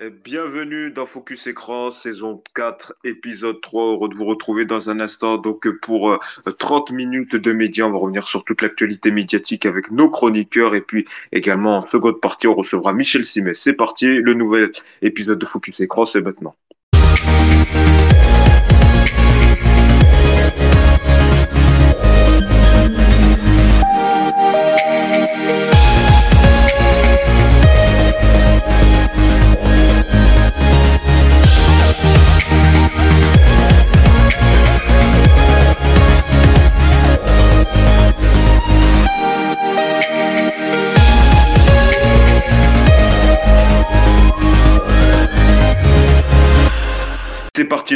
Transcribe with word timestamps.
Bienvenue 0.00 0.92
dans 0.92 1.06
Focus 1.06 1.48
Écran, 1.48 1.90
saison 1.90 2.40
4, 2.54 2.94
épisode 3.02 3.60
3. 3.60 3.94
Heureux 3.94 4.08
de 4.08 4.14
vous 4.14 4.26
retrouver 4.26 4.64
dans 4.64 4.90
un 4.90 5.00
instant. 5.00 5.38
Donc, 5.38 5.68
pour 5.80 6.20
30 6.56 6.92
euh, 6.92 6.94
minutes 6.94 7.34
de 7.34 7.50
médias, 7.50 7.86
on 7.86 7.90
va 7.90 7.98
revenir 7.98 8.28
sur 8.28 8.44
toute 8.44 8.62
l'actualité 8.62 9.10
médiatique 9.10 9.66
avec 9.66 9.90
nos 9.90 10.08
chroniqueurs. 10.08 10.76
Et 10.76 10.82
puis, 10.82 11.04
également, 11.32 11.78
en 11.78 11.86
seconde 11.88 12.20
partie, 12.20 12.46
on 12.46 12.54
recevra 12.54 12.92
Michel 12.92 13.24
Simès. 13.24 13.60
C'est 13.60 13.72
parti. 13.72 14.06
Le 14.20 14.34
nouvel 14.34 14.70
épisode 15.02 15.40
de 15.40 15.46
Focus 15.46 15.80
Écran, 15.80 16.04
c'est 16.04 16.22
maintenant. 16.22 16.54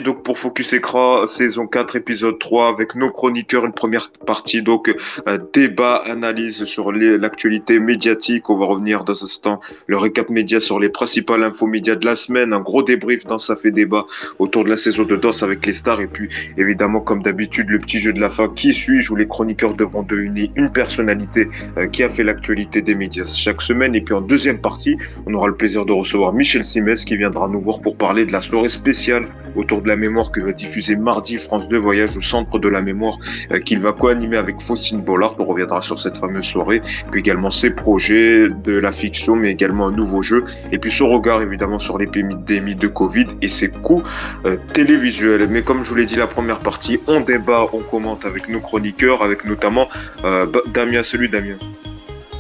Donc 0.03 0.23
pour 0.23 0.39
Focus 0.39 0.73
Écran, 0.73 1.27
saison 1.27 1.67
4, 1.67 1.97
épisode 1.97 2.39
3, 2.39 2.69
avec 2.69 2.95
nos 2.95 3.11
chroniqueurs. 3.11 3.65
Une 3.65 3.73
première 3.73 4.11
partie, 4.27 4.63
donc 4.63 4.95
euh, 5.29 5.39
débat, 5.53 5.97
analyse 5.97 6.65
sur 6.65 6.93
l'actualité 6.93 7.79
médiatique. 7.79 8.51
On 8.51 8.59
va 8.59 8.67
revenir 8.67 9.05
dans 9.05 9.23
un 9.23 9.25
instant 9.25 9.61
le 9.87 9.97
récap 9.97 10.29
média 10.29 10.61
sur 10.61 10.79
les 10.79 10.89
principales 10.89 11.43
infos 11.43 11.67
médias 11.67 11.95
de 11.95 12.05
la 12.05 12.17
semaine. 12.17 12.53
Un 12.53 12.61
gros 12.61 12.83
débrief 12.83 13.25
dans 13.25 13.39
Ça 13.39 13.57
fait 13.57 13.71
débat 13.71 14.07
autour 14.39 14.65
de 14.65 14.71
la 14.71 14.77
saison 14.77 15.05
de 15.05 15.17
danse 15.17 15.43
avec 15.43 15.65
les 15.67 15.73
stars. 15.73 16.01
Et 16.01 16.07
puis 16.07 16.29
évidemment, 16.57 17.01
comme 17.01 17.23
d'habitude, 17.23 17.69
le 17.69 17.79
petit 17.79 17.99
jeu 17.99 18.13
de 18.13 18.21
la 18.21 18.31
fin. 18.31 18.49
Qui 18.49 18.73
suis-je 18.73 19.13
Où 19.13 19.17
les 19.17 19.29
chroniqueurs 19.29 19.75
devront 19.75 20.03
deviner 20.03 20.51
une 20.57 20.71
personnalité 20.71 21.49
euh, 21.79 21.87
qui 21.87 22.03
a 22.03 22.09
fait 22.09 22.25
l'actualité 22.25 22.83
des 22.83 22.95
médias 22.95 23.25
chaque 23.25 23.63
semaine. 23.63 23.95
Et 23.95 24.01
puis 24.01 24.15
en 24.15 24.21
deuxième 24.21 24.61
partie, 24.61 24.97
on 25.27 25.35
aura 25.35 25.49
le 25.49 25.57
plaisir 25.57 25.87
de 25.87 25.93
recevoir 25.93 26.33
Michel 26.33 26.65
Simès 26.65 27.05
qui 27.05 27.17
viendra 27.17 27.49
nous 27.49 27.61
voir 27.61 27.81
pour 27.81 27.97
parler 27.97 28.27
de 28.27 28.33
la 28.33 28.41
soirée 28.41 28.69
spéciale 28.69 29.27
autour 29.57 29.83
de 29.83 29.89
la 29.89 29.92
mémoire 29.97 30.31
que 30.31 30.41
va 30.41 30.53
diffuser 30.53 30.97
mardi 30.97 31.39
France 31.39 31.69
2 31.69 31.79
Voyage 31.79 32.17
au 32.17 32.23
centre 32.23 32.59
de 32.59 32.69
la 32.69 32.83
mémoire 32.83 33.19
euh, 33.51 33.59
qu'il 33.59 33.81
va 33.81 33.93
co-animer 33.93 34.37
avec 34.37 34.61
Faustine 34.61 35.01
Bollard. 35.01 35.35
On 35.39 35.45
reviendra 35.45 35.81
sur 35.81 35.99
cette 35.99 36.19
fameuse 36.19 36.45
soirée, 36.45 36.83
puis 37.11 37.21
également 37.21 37.51
ses 37.51 37.75
projets 37.75 38.49
de 38.49 38.79
la 38.79 38.93
fiction, 38.93 39.37
mais 39.37 39.51
également 39.51 39.89
un 39.89 39.93
nouveau 39.93 40.23
jeu, 40.23 40.45
et 40.71 40.79
puis 40.79 40.91
son 40.91 41.11
regard 41.11 41.43
évidemment 41.43 41.79
sur 41.79 41.99
l'épidémie 41.99 42.75
de 42.75 42.89
Covid 42.89 43.27
et 43.41 43.49
ses 43.49 43.69
coûts 43.69 44.03
euh, 44.47 44.57
télévisuels. 44.73 45.49
Mais 45.49 45.63
comme 45.63 45.85
je 45.85 45.89
vous 45.89 45.97
l'ai 45.97 46.07
dit, 46.07 46.17
la 46.17 46.27
première 46.27 46.59
partie, 46.59 46.99
on 47.07 47.21
débat, 47.21 47.67
on 47.73 47.81
commente 47.81 48.25
avec 48.25 48.49
nos 48.49 48.61
chroniqueurs, 48.61 49.23
avec 49.23 49.45
notamment 49.45 49.89
euh, 50.25 50.47
Damien. 50.73 51.03
Salut 51.03 51.29
Damien. 51.29 51.57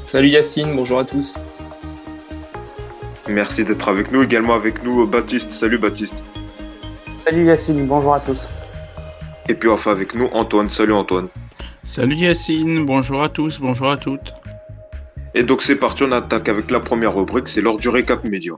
Salut 0.06 0.28
Yacine, 0.28 0.75
bonjour 0.77 0.98
à 0.98 1.05
tous. 1.05 1.42
Merci 3.28 3.64
d'être 3.64 3.89
avec 3.89 4.12
nous. 4.12 4.23
Également 4.23 4.55
avec 4.55 4.83
nous 4.83 5.06
Baptiste. 5.06 5.50
Salut 5.53 5.78
Baptiste. 5.78 6.14
Salut 7.25 7.45
Yacine, 7.45 7.87
bonjour 7.87 8.15
à 8.15 8.19
tous. 8.19 8.48
Et 9.48 9.55
puis 9.55 9.69
enfin 9.69 9.92
avec 9.92 10.12
nous 10.17 10.27
Antoine. 10.33 10.69
Salut 10.70 10.92
Antoine. 10.92 11.29
Salut 11.84 12.17
Yacine, 12.17 12.84
bonjour 12.84 13.23
à 13.23 13.29
tous, 13.29 13.61
bonjour 13.61 13.92
à 13.92 13.97
toutes. 13.97 14.34
Et 15.33 15.45
donc 15.45 15.62
c'est 15.62 15.77
parti, 15.77 16.03
on 16.03 16.11
attaque 16.11 16.48
avec 16.48 16.69
la 16.69 16.81
première 16.81 17.14
rubrique, 17.14 17.47
c'est 17.47 17.61
l'heure 17.61 17.77
du 17.77 17.89
récap 17.89 18.25
média. 18.25 18.55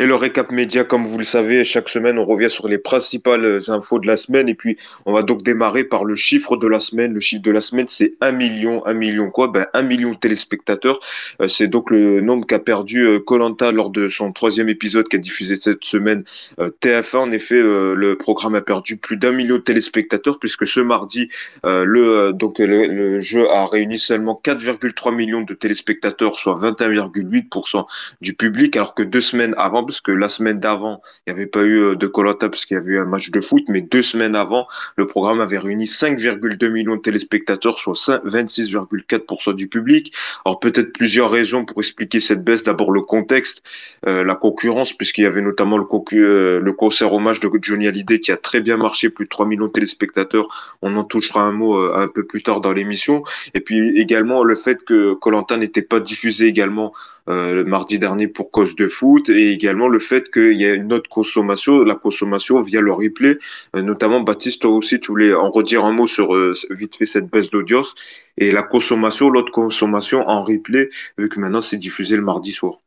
Et 0.00 0.06
le 0.06 0.14
récap 0.14 0.50
média, 0.50 0.82
comme 0.82 1.04
vous 1.04 1.18
le 1.18 1.24
savez, 1.24 1.62
chaque 1.62 1.90
semaine, 1.90 2.18
on 2.18 2.24
revient 2.24 2.48
sur 2.48 2.68
les 2.68 2.78
principales 2.78 3.60
infos 3.68 3.98
de 3.98 4.06
la 4.06 4.16
semaine. 4.16 4.48
Et 4.48 4.54
puis, 4.54 4.78
on 5.04 5.12
va 5.12 5.22
donc 5.22 5.42
démarrer 5.42 5.84
par 5.84 6.06
le 6.06 6.14
chiffre 6.14 6.56
de 6.56 6.66
la 6.66 6.80
semaine. 6.80 7.12
Le 7.12 7.20
chiffre 7.20 7.42
de 7.42 7.50
la 7.50 7.60
semaine, 7.60 7.84
c'est 7.86 8.14
1 8.22 8.32
million. 8.32 8.82
1 8.86 8.94
million 8.94 9.30
quoi? 9.30 9.48
Ben, 9.48 9.66
1 9.74 9.82
million 9.82 10.12
de 10.12 10.16
téléspectateurs. 10.16 11.00
Euh, 11.42 11.48
c'est 11.48 11.66
donc 11.66 11.90
le 11.90 12.22
nombre 12.22 12.46
qu'a 12.46 12.58
perdu 12.58 13.06
Colanta 13.26 13.66
euh, 13.66 13.72
lors 13.72 13.90
de 13.90 14.08
son 14.08 14.32
troisième 14.32 14.70
épisode 14.70 15.06
qui 15.06 15.16
a 15.16 15.18
diffusé 15.18 15.54
cette 15.54 15.84
semaine 15.84 16.24
euh, 16.60 16.70
TF1. 16.80 17.18
En 17.18 17.30
effet, 17.30 17.60
le 17.60 18.14
programme 18.14 18.54
a 18.54 18.62
perdu 18.62 18.96
plus 18.96 19.18
d'un 19.18 19.32
million 19.32 19.56
de 19.56 19.62
téléspectateurs 19.62 20.38
puisque 20.38 20.66
ce 20.66 20.80
mardi, 20.80 21.28
le, 21.62 22.32
donc, 22.32 22.58
le, 22.58 23.20
jeu 23.20 23.46
a 23.50 23.66
réuni 23.66 23.98
seulement 23.98 24.40
4,3 24.42 25.14
millions 25.14 25.42
de 25.42 25.52
téléspectateurs, 25.52 26.38
soit 26.38 26.58
21,8% 26.58 27.84
du 28.22 28.32
public, 28.32 28.76
alors 28.76 28.94
que 28.94 29.02
deux 29.02 29.20
semaines 29.20 29.54
avant, 29.58 29.89
parce 29.90 30.00
que 30.00 30.12
la 30.12 30.28
semaine 30.28 30.60
d'avant, 30.60 31.00
il 31.26 31.32
n'y 31.32 31.38
avait 31.40 31.48
pas 31.48 31.62
eu 31.62 31.80
euh, 31.80 31.94
de 31.96 32.06
Colanta 32.06 32.48
parce 32.48 32.64
qu'il 32.64 32.76
y 32.76 32.80
avait 32.80 32.92
eu 32.92 32.98
un 33.00 33.06
match 33.06 33.30
de 33.30 33.40
foot, 33.40 33.64
mais 33.68 33.80
deux 33.80 34.02
semaines 34.02 34.36
avant, 34.36 34.68
le 34.96 35.06
programme 35.06 35.40
avait 35.40 35.58
réuni 35.58 35.84
5,2 35.84 36.68
millions 36.70 36.96
de 36.96 37.00
téléspectateurs, 37.00 37.78
soit 37.78 38.24
26,4% 38.24 39.54
du 39.54 39.68
public. 39.68 40.14
Alors 40.44 40.60
peut-être 40.60 40.92
plusieurs 40.92 41.30
raisons 41.30 41.64
pour 41.64 41.80
expliquer 41.80 42.20
cette 42.20 42.44
baisse. 42.44 42.62
D'abord 42.62 42.92
le 42.92 43.02
contexte, 43.02 43.62
euh, 44.06 44.22
la 44.22 44.36
concurrence, 44.36 44.92
puisqu'il 44.92 45.24
y 45.24 45.26
avait 45.26 45.42
notamment 45.42 45.76
le, 45.76 45.86
euh, 46.12 46.60
le 46.60 46.72
concert 46.72 47.12
hommage 47.12 47.40
de 47.40 47.50
Johnny 47.60 47.88
Hallyday 47.88 48.20
qui 48.20 48.30
a 48.30 48.36
très 48.36 48.60
bien 48.60 48.76
marché, 48.76 49.10
plus 49.10 49.24
de 49.24 49.30
3 49.30 49.46
millions 49.46 49.66
de 49.66 49.72
téléspectateurs. 49.72 50.46
On 50.82 50.96
en 50.96 51.04
touchera 51.04 51.42
un 51.42 51.52
mot 51.52 51.76
un 51.76 52.06
peu 52.06 52.24
plus 52.26 52.42
tard 52.42 52.60
dans 52.60 52.72
l'émission. 52.72 53.24
Et 53.54 53.60
puis 53.60 53.98
également 53.98 54.44
le 54.44 54.54
fait 54.54 54.84
que 54.84 55.14
Colanta 55.14 55.56
n'était 55.56 55.82
pas 55.82 55.98
diffusé 55.98 56.46
également 56.46 56.92
le 57.30 57.64
mardi 57.64 57.98
dernier 57.98 58.28
pour 58.28 58.50
cause 58.50 58.74
de 58.76 58.88
foot 58.88 59.28
et 59.28 59.52
également 59.52 59.88
le 59.88 59.98
fait 59.98 60.30
qu'il 60.30 60.60
y 60.60 60.64
a 60.64 60.74
une 60.74 60.92
autre 60.92 61.08
consommation, 61.08 61.82
la 61.84 61.94
consommation 61.94 62.62
via 62.62 62.80
le 62.80 62.92
replay. 62.92 63.38
Euh, 63.76 63.82
notamment, 63.82 64.20
Baptiste, 64.20 64.62
toi 64.62 64.70
aussi, 64.70 65.00
tu 65.00 65.08
voulais 65.08 65.34
en 65.34 65.50
redire 65.50 65.84
un 65.84 65.92
mot 65.92 66.06
sur 66.06 66.34
euh, 66.34 66.54
vite 66.70 66.96
fait 66.96 67.06
cette 67.06 67.30
baisse 67.30 67.50
d'audience 67.50 67.94
et 68.38 68.52
la 68.52 68.62
consommation, 68.62 69.30
l'autre 69.30 69.52
consommation 69.52 70.28
en 70.28 70.44
replay, 70.44 70.88
vu 71.18 71.28
que 71.28 71.40
maintenant 71.40 71.60
c'est 71.60 71.78
diffusé 71.78 72.16
le 72.16 72.22
mardi 72.22 72.52
soir. 72.52 72.80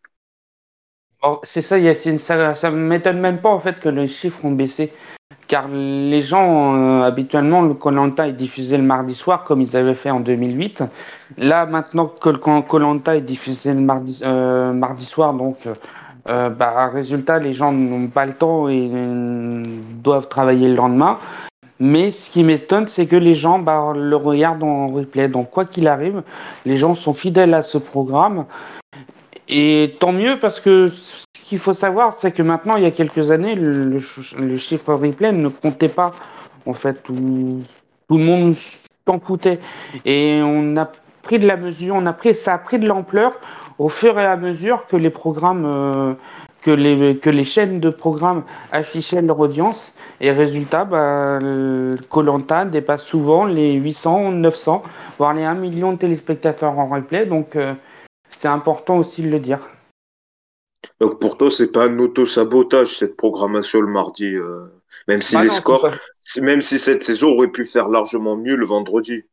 c'est 1.43 1.61
ça, 1.61 1.77
Yacine. 1.77 2.17
Ça 2.17 2.55
ne 2.63 2.75
m'étonne 2.75 3.19
même 3.19 3.41
pas 3.41 3.49
en 3.49 3.59
fait 3.59 3.79
que 3.79 3.89
les 3.89 4.07
chiffres 4.07 4.43
ont 4.45 4.51
baissé. 4.51 4.91
Car 5.47 5.67
les 5.67 6.21
gens, 6.21 6.75
euh, 6.75 7.03
habituellement, 7.03 7.61
le 7.61 7.73
Colanta 7.73 8.27
est 8.27 8.33
diffusé 8.33 8.77
le 8.77 8.83
mardi 8.83 9.13
soir, 9.13 9.43
comme 9.43 9.61
ils 9.61 9.75
avaient 9.75 9.93
fait 9.93 10.09
en 10.09 10.19
2008. 10.19 10.83
Là, 11.37 11.65
maintenant 11.65 12.07
que 12.07 12.29
le 12.29 12.37
Colanta 12.37 13.15
est 13.15 13.21
diffusé 13.21 13.73
le 13.73 13.81
mardi, 13.81 14.21
mardi 14.23 15.05
soir, 15.05 15.33
donc 15.33 15.67
euh, 16.27 16.49
bah, 16.49 16.87
résultat, 16.87 17.39
les 17.39 17.53
gens 17.53 17.71
n'ont 17.71 18.07
pas 18.07 18.25
le 18.25 18.33
temps 18.33 18.69
et 18.69 18.89
doivent 20.03 20.29
travailler 20.29 20.69
le 20.69 20.75
lendemain. 20.75 21.17
Mais 21.79 22.11
ce 22.11 22.29
qui 22.29 22.43
m'étonne, 22.43 22.87
c'est 22.87 23.07
que 23.07 23.15
les 23.15 23.33
gens 23.33 23.59
bah, 23.59 23.93
le 23.95 24.15
regardent 24.15 24.63
en 24.63 24.87
replay. 24.87 25.27
Donc, 25.27 25.49
quoi 25.49 25.65
qu'il 25.65 25.87
arrive, 25.87 26.23
les 26.65 26.77
gens 26.77 26.95
sont 26.95 27.13
fidèles 27.13 27.53
à 27.53 27.61
ce 27.61 27.77
programme. 27.77 28.45
Et 29.49 29.97
tant 29.99 30.13
mieux, 30.13 30.39
parce 30.39 30.59
que 30.59 30.89
ce 31.43 31.49
qu'il 31.49 31.59
faut 31.59 31.73
savoir, 31.73 32.13
c'est 32.13 32.31
que 32.31 32.41
maintenant, 32.41 32.77
il 32.77 32.83
y 32.83 32.85
a 32.85 32.91
quelques 32.91 33.29
années, 33.29 33.55
le, 33.55 33.99
chiffre 34.57 34.93
replay 34.93 35.33
ne 35.33 35.49
comptait 35.49 35.89
pas. 35.89 36.13
En 36.65 36.73
fait, 36.73 37.03
tout, 37.03 37.13
le 37.13 38.17
monde 38.17 38.53
s'en 38.53 39.19
foutait. 39.19 39.59
Et 40.05 40.39
on 40.41 40.77
a 40.77 40.89
pris 41.21 41.39
de 41.39 41.47
la 41.47 41.57
mesure, 41.57 41.95
on 41.95 42.05
a 42.05 42.13
pris, 42.13 42.33
ça 42.33 42.53
a 42.53 42.57
pris 42.57 42.79
de 42.79 42.87
l'ampleur 42.87 43.33
au 43.77 43.89
fur 43.89 44.17
et 44.19 44.25
à 44.25 44.37
mesure 44.37 44.87
que 44.87 44.95
les 44.95 45.09
programmes, 45.09 45.65
euh, 45.65 46.13
que, 46.61 46.71
les, 46.71 47.43
chaînes 47.43 47.81
de 47.81 47.89
programmes 47.89 48.43
affichaient 48.71 49.21
leur 49.21 49.37
audience. 49.37 49.95
Et 50.21 50.31
résultat, 50.31 50.85
bah, 50.85 51.39
Colanta 52.09 52.63
dépasse 52.63 53.03
souvent 53.03 53.43
les 53.43 53.73
800, 53.73 54.31
900, 54.31 54.81
voire 55.17 55.33
les 55.33 55.43
1 55.43 55.55
million 55.55 55.91
de 55.91 55.97
téléspectateurs 55.97 56.79
en 56.79 56.87
replay. 56.87 57.25
Donc, 57.25 57.57
euh, 57.57 57.73
c'est 58.29 58.47
important 58.47 58.95
aussi 58.95 59.23
de 59.23 59.29
le 59.29 59.39
dire. 59.39 59.59
Donc 60.99 61.19
pour 61.19 61.37
toi, 61.37 61.49
c'est 61.49 61.71
pas 61.71 61.85
un 61.85 61.99
auto-sabotage 61.99 62.97
cette 62.97 63.17
programmation 63.17 63.81
le 63.81 63.87
mardi, 63.87 64.35
euh, 64.35 64.65
même 65.07 65.21
si 65.21 65.35
bah 65.35 65.43
les 65.43 65.49
scores, 65.49 65.87
même 66.41 66.61
si 66.61 66.79
cette 66.79 67.03
saison 67.03 67.29
aurait 67.29 67.47
pu 67.47 67.65
faire 67.65 67.89
largement 67.89 68.35
mieux 68.35 68.55
le 68.55 68.65
vendredi. 68.65 69.23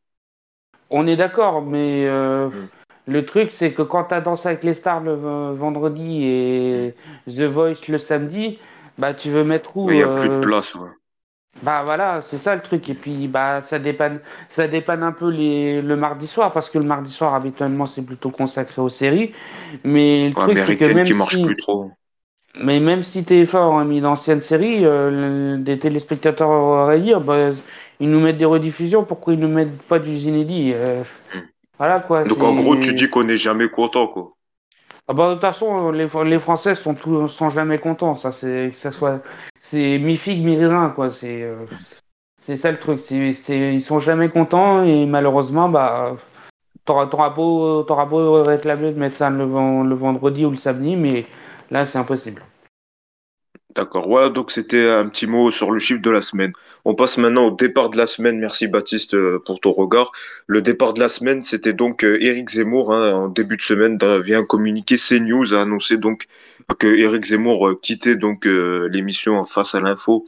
On 0.91 1.06
est 1.06 1.17
d'accord, 1.17 1.62
mais 1.62 2.08
hmm. 2.08 2.69
Le 3.11 3.25
truc, 3.25 3.50
c'est 3.55 3.73
que 3.73 3.82
quand 3.82 4.05
tu 4.05 4.14
as 4.14 4.20
dansé 4.20 4.49
avec 4.49 4.62
les 4.62 4.75
stars 4.75 5.00
le 5.00 5.14
vendredi 5.14 6.25
et 6.25 6.94
The 7.26 7.43
Voice 7.43 7.88
le 7.88 7.99
samedi, 7.99 8.58
bah 8.99 9.14
tu 9.14 9.31
veux 9.31 9.43
mettre 9.43 9.76
où 9.76 9.91
Il 9.91 9.97
n'y 9.97 10.02
a 10.02 10.08
plus 10.08 10.29
de 10.29 10.38
place. 10.38 10.76
Ouais. 10.76 10.91
Bah 11.62 11.82
voilà, 11.85 12.23
c'est 12.23 12.38
ça 12.38 12.55
le 12.55 12.62
truc. 12.62 12.88
Et 12.88 12.94
puis 12.94 13.29
bah 13.29 13.61
ça 13.61 13.79
dépanne, 13.79 14.20
ça 14.49 14.67
dépanne 14.69 15.02
un 15.02 15.12
peu 15.12 15.29
les, 15.31 15.82
le 15.82 15.97
mardi 15.97 16.26
soir 16.26 16.52
parce 16.52 16.70
que 16.70 16.79
le 16.79 16.85
mardi 16.85 17.11
soir 17.12 17.35
habituellement 17.35 17.87
c'est 17.87 18.02
plutôt 18.05 18.31
consacré 18.31 18.81
aux 18.81 18.88
séries. 18.88 19.32
Mais 19.85 20.29
le 20.29 20.35
truc 20.37 20.58
c'est 20.58 20.76
que 20.76 20.85
même 20.87 21.11
qui 21.11 21.14
marche 21.14 21.41
si, 21.41 21.43
plus 21.43 21.56
trop. 21.56 21.91
mais 22.62 22.81
même 22.81 23.02
si 23.02 23.25
TF1 23.25 23.79
a 23.79 23.85
mis 23.85 24.00
d'anciennes 24.00 24.41
séries, 24.41 24.85
euh, 24.85 25.56
des 25.58 25.79
téléspectateurs 25.79 26.50
auraient 26.50 27.00
dire, 27.00 27.20
bah, 27.20 27.50
ils 28.00 28.11
nous 28.11 28.20
mettent 28.20 28.38
des 28.38 28.44
rediffusions, 28.44 29.05
pourquoi 29.05 29.35
ils 29.35 29.38
nous 29.41 29.49
mettent 29.49 29.81
pas 29.82 29.99
du 29.99 30.11
inédit 30.11 30.73
euh, 30.75 31.02
Hmm. 31.35 31.41
Voilà 31.79 32.00
quoi. 32.00 32.26
Donc 32.26 32.44
en 32.44 32.55
gros, 32.55 32.76
c'est- 32.76 32.93
tu 32.94 32.94
dis 32.94 33.11
qu'on 33.11 33.25
n'est 33.25 33.37
jamais 33.37 33.69
content, 33.70 34.08
quoi. 34.08 34.37
Ah 35.10 35.12
bah, 35.12 35.28
de 35.30 35.32
toute 35.34 35.40
façon, 35.40 35.90
les, 35.90 36.06
les 36.24 36.38
Français 36.38 36.74
sont, 36.76 36.94
tout, 36.94 37.26
sont 37.28 37.48
jamais 37.48 37.78
contents. 37.78 38.14
Ça, 38.14 38.30
c'est 38.32 38.70
que 38.72 38.78
ça 38.78 38.92
soit, 38.92 39.20
c'est 39.60 39.98
mi 39.98 40.16
figue 40.16 40.44
mi 40.44 40.56
raisin 40.56 40.90
quoi. 40.90 41.10
C'est, 41.10 41.42
euh, 41.42 41.66
c'est 42.42 42.56
ça 42.58 42.72
le 42.72 42.78
truc. 42.80 43.00
C'est, 43.00 43.32
c'est, 43.34 43.74
ils 43.74 43.82
sont 43.82 44.00
jamais 44.00 44.30
contents 44.30 44.84
et 44.84 45.06
malheureusement, 45.06 45.68
bah, 45.70 46.16
t'auras, 46.86 47.06
t'auras 47.08 47.30
beau, 47.30 47.82
t'auras 47.84 48.06
beau 48.06 48.42
réclamer 48.44 48.92
de 48.92 49.00
mettre 49.00 49.16
ça 49.18 49.30
le, 49.30 49.46
le 49.46 49.96
vendredi 49.96 50.46
ou 50.46 50.50
le 50.52 50.56
samedi, 50.56 50.96
mais 50.96 51.26
là, 51.70 51.86
c'est 51.86 51.98
impossible. 51.98 52.42
D'accord. 53.76 54.08
Voilà, 54.08 54.31
donc 54.31 54.50
c'était 54.50 54.88
un 54.88 55.08
petit 55.08 55.26
mot 55.26 55.50
sur 55.50 55.70
le 55.70 55.78
chiffre 55.78 56.02
de 56.02 56.11
la 56.11 56.22
semaine. 56.22 56.52
On 56.84 56.94
passe 56.94 57.19
maintenant 57.19 57.46
au 57.49 57.50
départ 57.52 57.90
de 57.90 57.96
la 57.96 58.06
semaine. 58.06 58.38
Merci 58.38 58.67
Baptiste 58.67 59.14
euh, 59.14 59.38
pour 59.44 59.61
ton 59.61 59.72
regard. 59.72 60.11
Le 60.46 60.61
départ 60.61 60.93
de 60.93 61.00
la 61.00 61.08
semaine, 61.08 61.44
c'était 61.44 61.72
donc 61.72 62.02
euh, 62.02 62.19
Éric 62.20 62.50
Zemmour, 62.50 62.93
hein, 62.93 63.12
en 63.12 63.28
début 63.28 63.56
de 63.56 63.62
semaine, 63.62 63.99
un 64.02 64.44
communiqué 64.44 64.96
CNews 64.96 65.55
a 65.55 65.62
annoncé 65.62 65.99
donc 65.99 66.26
que 66.78 66.87
Éric 66.87 67.26
Zemmour 67.26 67.69
euh, 67.69 67.75
quittait 67.81 68.17
donc 68.17 68.46
euh, 68.46 68.88
l'émission 68.90 69.44
Face 69.46 69.75
à 69.75 69.81
l'info. 69.81 70.26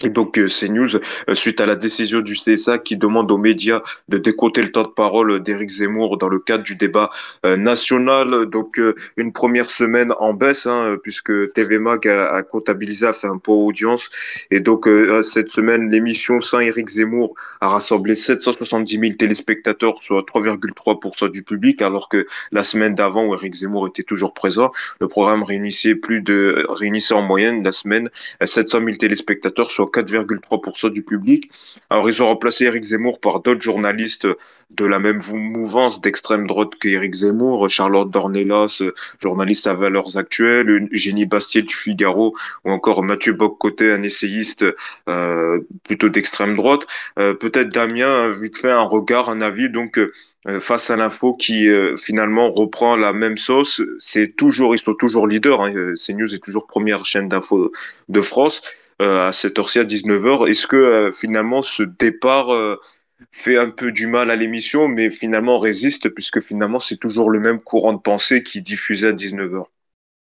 Et 0.00 0.10
donc 0.10 0.38
euh, 0.38 0.48
CNews, 0.48 0.96
euh, 0.96 1.34
suite 1.34 1.60
à 1.60 1.66
la 1.66 1.76
décision 1.76 2.18
du 2.18 2.34
CSA 2.34 2.78
qui 2.78 2.96
demande 2.96 3.30
aux 3.30 3.38
médias 3.38 3.80
de 4.08 4.18
décoter 4.18 4.60
le 4.60 4.72
temps 4.72 4.82
de 4.82 4.88
parole 4.88 5.40
d'Éric 5.40 5.70
Zemmour 5.70 6.18
dans 6.18 6.28
le 6.28 6.40
cadre 6.40 6.64
du 6.64 6.74
débat 6.74 7.10
euh, 7.46 7.56
national. 7.56 8.46
Donc 8.46 8.80
une 9.16 9.32
première 9.32 9.66
semaine 9.66 10.12
en 10.18 10.34
baisse, 10.34 10.66
hein, 10.66 10.96
puisque 11.00 11.52
TV 11.52 11.78
Mag 11.78 12.08
a, 12.08 12.34
a 12.34 12.42
comptabilisé, 12.42 13.06
a 13.06 13.12
fait 13.12 13.28
un 13.28 13.38
pot 13.38 13.54
audience. 13.66 14.10
Et 14.50 14.58
donc 14.58 14.88
cette 15.22 15.50
semaine, 15.50 15.90
l'émission 15.90 16.40
sans 16.40 16.58
Éric 16.58 16.88
Zemmour 16.88 17.34
a 17.60 17.68
rassemblé 17.68 18.16
770 18.16 18.98
000 18.98 19.12
téléspectateurs, 19.12 20.02
soit 20.02 20.22
3,3% 20.22 21.30
du 21.30 21.44
public, 21.44 21.82
alors 21.82 22.08
que 22.08 22.26
la 22.50 22.64
semaine 22.64 22.96
d'avant, 22.96 23.26
où 23.26 23.34
Éric 23.34 23.54
Zemmour 23.54 23.86
était 23.86 24.02
toujours 24.02 24.34
présent, 24.34 24.72
le 25.00 25.06
programme 25.06 25.44
réunissait 25.44 25.94
plus 25.94 26.20
de 26.20 26.66
réunissait 26.68 27.14
en 27.14 27.22
moyenne 27.22 27.62
la 27.62 27.72
semaine 27.72 28.10
700 28.44 28.80
000 28.84 28.96
téléspectateurs, 28.96 29.70
soit 29.70 29.83
4,3% 29.86 30.90
du 30.90 31.02
public. 31.02 31.50
Alors, 31.90 32.08
ils 32.08 32.22
ont 32.22 32.26
remplacé 32.26 32.64
Éric 32.64 32.84
Zemmour 32.84 33.20
par 33.20 33.40
d'autres 33.40 33.62
journalistes 33.62 34.26
de 34.70 34.86
la 34.86 34.98
même 34.98 35.22
mou- 35.28 35.36
mouvance 35.36 36.00
d'extrême 36.00 36.46
droite 36.46 36.70
qu'Éric 36.80 37.14
Zemmour, 37.14 37.68
Charlotte 37.68 38.10
Dornelas, 38.10 38.82
journaliste 39.22 39.66
à 39.66 39.74
Valeurs 39.74 40.16
Actuelles, 40.16 40.88
Génie 40.90 41.26
Bastier 41.26 41.62
du 41.62 41.74
Figaro, 41.74 42.34
ou 42.64 42.70
encore 42.70 43.02
Mathieu 43.02 43.34
Boccoté, 43.34 43.92
un 43.92 44.02
essayiste 44.02 44.64
euh, 45.08 45.60
plutôt 45.84 46.08
d'extrême 46.08 46.56
droite. 46.56 46.82
Euh, 47.18 47.34
Peut-être 47.34 47.68
Damien, 47.68 48.30
vite 48.30 48.58
fait 48.58 48.70
un 48.70 48.82
regard, 48.82 49.28
un 49.28 49.42
avis, 49.42 49.68
donc 49.68 49.98
euh, 49.98 50.12
face 50.60 50.90
à 50.90 50.96
l'info 50.96 51.34
qui 51.34 51.68
finalement 51.96 52.50
reprend 52.52 52.96
la 52.96 53.12
même 53.12 53.38
sauce. 53.38 53.80
C'est 53.98 54.34
toujours, 54.36 54.74
ils 54.74 54.78
sont 54.78 54.94
toujours 54.94 55.26
leaders. 55.26 55.62
Hein, 55.62 55.94
CNews 55.94 56.34
est 56.34 56.42
toujours 56.42 56.66
première 56.66 57.06
chaîne 57.06 57.28
d'info 57.28 57.72
de 58.08 58.20
France 58.20 58.60
à 59.00 59.32
cette 59.32 59.58
heure-ci 59.58 59.78
à 59.78 59.84
19h. 59.84 60.48
Est-ce 60.48 60.66
que 60.66 60.76
euh, 60.76 61.12
finalement 61.12 61.62
ce 61.62 61.82
départ 61.82 62.52
euh, 62.52 62.76
fait 63.30 63.56
un 63.56 63.70
peu 63.70 63.92
du 63.92 64.06
mal 64.06 64.30
à 64.30 64.36
l'émission, 64.36 64.88
mais 64.88 65.10
finalement 65.10 65.58
résiste 65.58 66.08
puisque 66.08 66.40
finalement 66.40 66.80
c'est 66.80 66.96
toujours 66.96 67.30
le 67.30 67.40
même 67.40 67.60
courant 67.60 67.92
de 67.92 68.00
pensée 68.00 68.42
qui 68.42 68.58
est 68.58 68.62
diffusé 68.62 69.08
à 69.08 69.12
19h. 69.12 69.64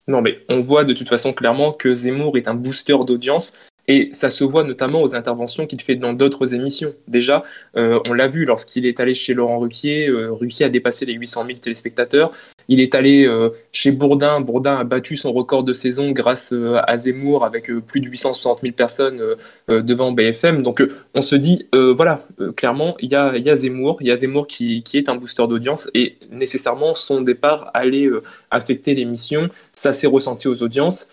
Non, 0.07 0.21
mais 0.21 0.39
on 0.49 0.59
voit 0.59 0.85
de 0.85 0.93
toute 0.93 1.07
façon 1.07 1.33
clairement 1.33 1.71
que 1.71 1.93
Zemmour 1.93 2.37
est 2.37 2.47
un 2.47 2.55
booster 2.55 2.97
d'audience 3.05 3.53
et 3.87 4.09
ça 4.11 4.29
se 4.29 4.43
voit 4.43 4.63
notamment 4.63 5.01
aux 5.01 5.15
interventions 5.15 5.65
qu'il 5.65 5.81
fait 5.81 5.95
dans 5.95 6.13
d'autres 6.13 6.53
émissions. 6.53 6.93
Déjà, 7.07 7.43
euh, 7.75 7.99
on 8.05 8.13
l'a 8.13 8.27
vu 8.27 8.45
lorsqu'il 8.45 8.85
est 8.85 8.99
allé 8.99 9.15
chez 9.15 9.33
Laurent 9.33 9.59
Ruquier, 9.59 10.07
euh, 10.07 10.31
Ruquier 10.31 10.65
a 10.65 10.69
dépassé 10.69 11.05
les 11.05 11.13
800 11.13 11.45
000 11.47 11.59
téléspectateurs. 11.59 12.31
Il 12.69 12.79
est 12.79 12.93
allé 12.93 13.25
euh, 13.25 13.49
chez 13.71 13.91
Bourdin, 13.91 14.41
Bourdin 14.41 14.77
a 14.77 14.83
battu 14.83 15.17
son 15.17 15.33
record 15.33 15.63
de 15.63 15.73
saison 15.73 16.11
grâce 16.11 16.53
euh, 16.53 16.79
à 16.85 16.97
Zemmour 16.97 17.43
avec 17.43 17.67
euh, 17.71 17.81
plus 17.81 17.99
de 17.99 18.05
860 18.05 18.59
000 18.61 18.73
personnes 18.73 19.21
devant 19.67 20.11
BFM. 20.11 20.61
Donc 20.61 20.83
on 21.15 21.21
se 21.21 21.35
dit, 21.35 21.67
voilà, 21.73 22.23
clairement, 22.55 22.95
il 22.99 23.09
y 23.09 23.15
a, 23.15 23.55
Zemmour, 23.55 23.97
il 24.01 24.07
y 24.07 24.11
a 24.11 24.17
Zemmour 24.17 24.45
qui, 24.45 24.83
qui 24.83 24.97
est 24.97 25.09
un 25.09 25.15
booster 25.15 25.47
d'audience 25.47 25.89
et 25.93 26.17
nécessairement 26.31 26.93
son 26.93 27.21
départ 27.21 27.71
allait 27.73 28.07
affecter 28.51 28.93
l'émission. 28.93 29.49
Ça 29.73 29.91
s'est 29.91 30.07
ressenti 30.07 30.47
aux 30.47 30.61
audiences. 30.61 31.09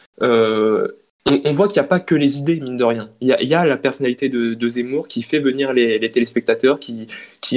On, 1.29 1.53
voit 1.55 1.67
qu'il 1.67 1.81
n'y 1.81 1.85
a 1.85 1.89
pas 1.89 1.99
que 1.99 2.15
les 2.15 2.39
idées, 2.39 2.61
mine 2.61 2.77
de 2.77 2.85
rien. 2.85 3.11
Il 3.21 3.29
y 3.29 3.55
a, 3.55 3.67
la 3.67 3.77
personnalité 3.77 4.29
de, 4.29 4.69
Zemmour 4.69 5.09
qui 5.09 5.23
fait 5.23 5.41
venir 5.41 5.73
les, 5.73 6.11
téléspectateurs, 6.11 6.79
qui, 6.79 7.09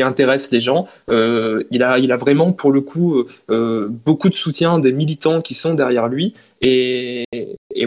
intéresse 0.02 0.50
les 0.52 0.60
gens. 0.60 0.88
Euh, 1.10 1.64
il, 1.70 1.84
a, 1.84 2.18
vraiment, 2.18 2.52
pour 2.52 2.72
le 2.72 2.82
coup, 2.82 3.24
euh, 3.52 3.88
beaucoup 3.90 4.30
de 4.30 4.36
soutien 4.36 4.80
des 4.80 4.92
militants 4.92 5.42
qui 5.42 5.54
sont 5.54 5.76
derrière 5.76 6.08
lui. 6.08 6.34
Et, 6.62 7.26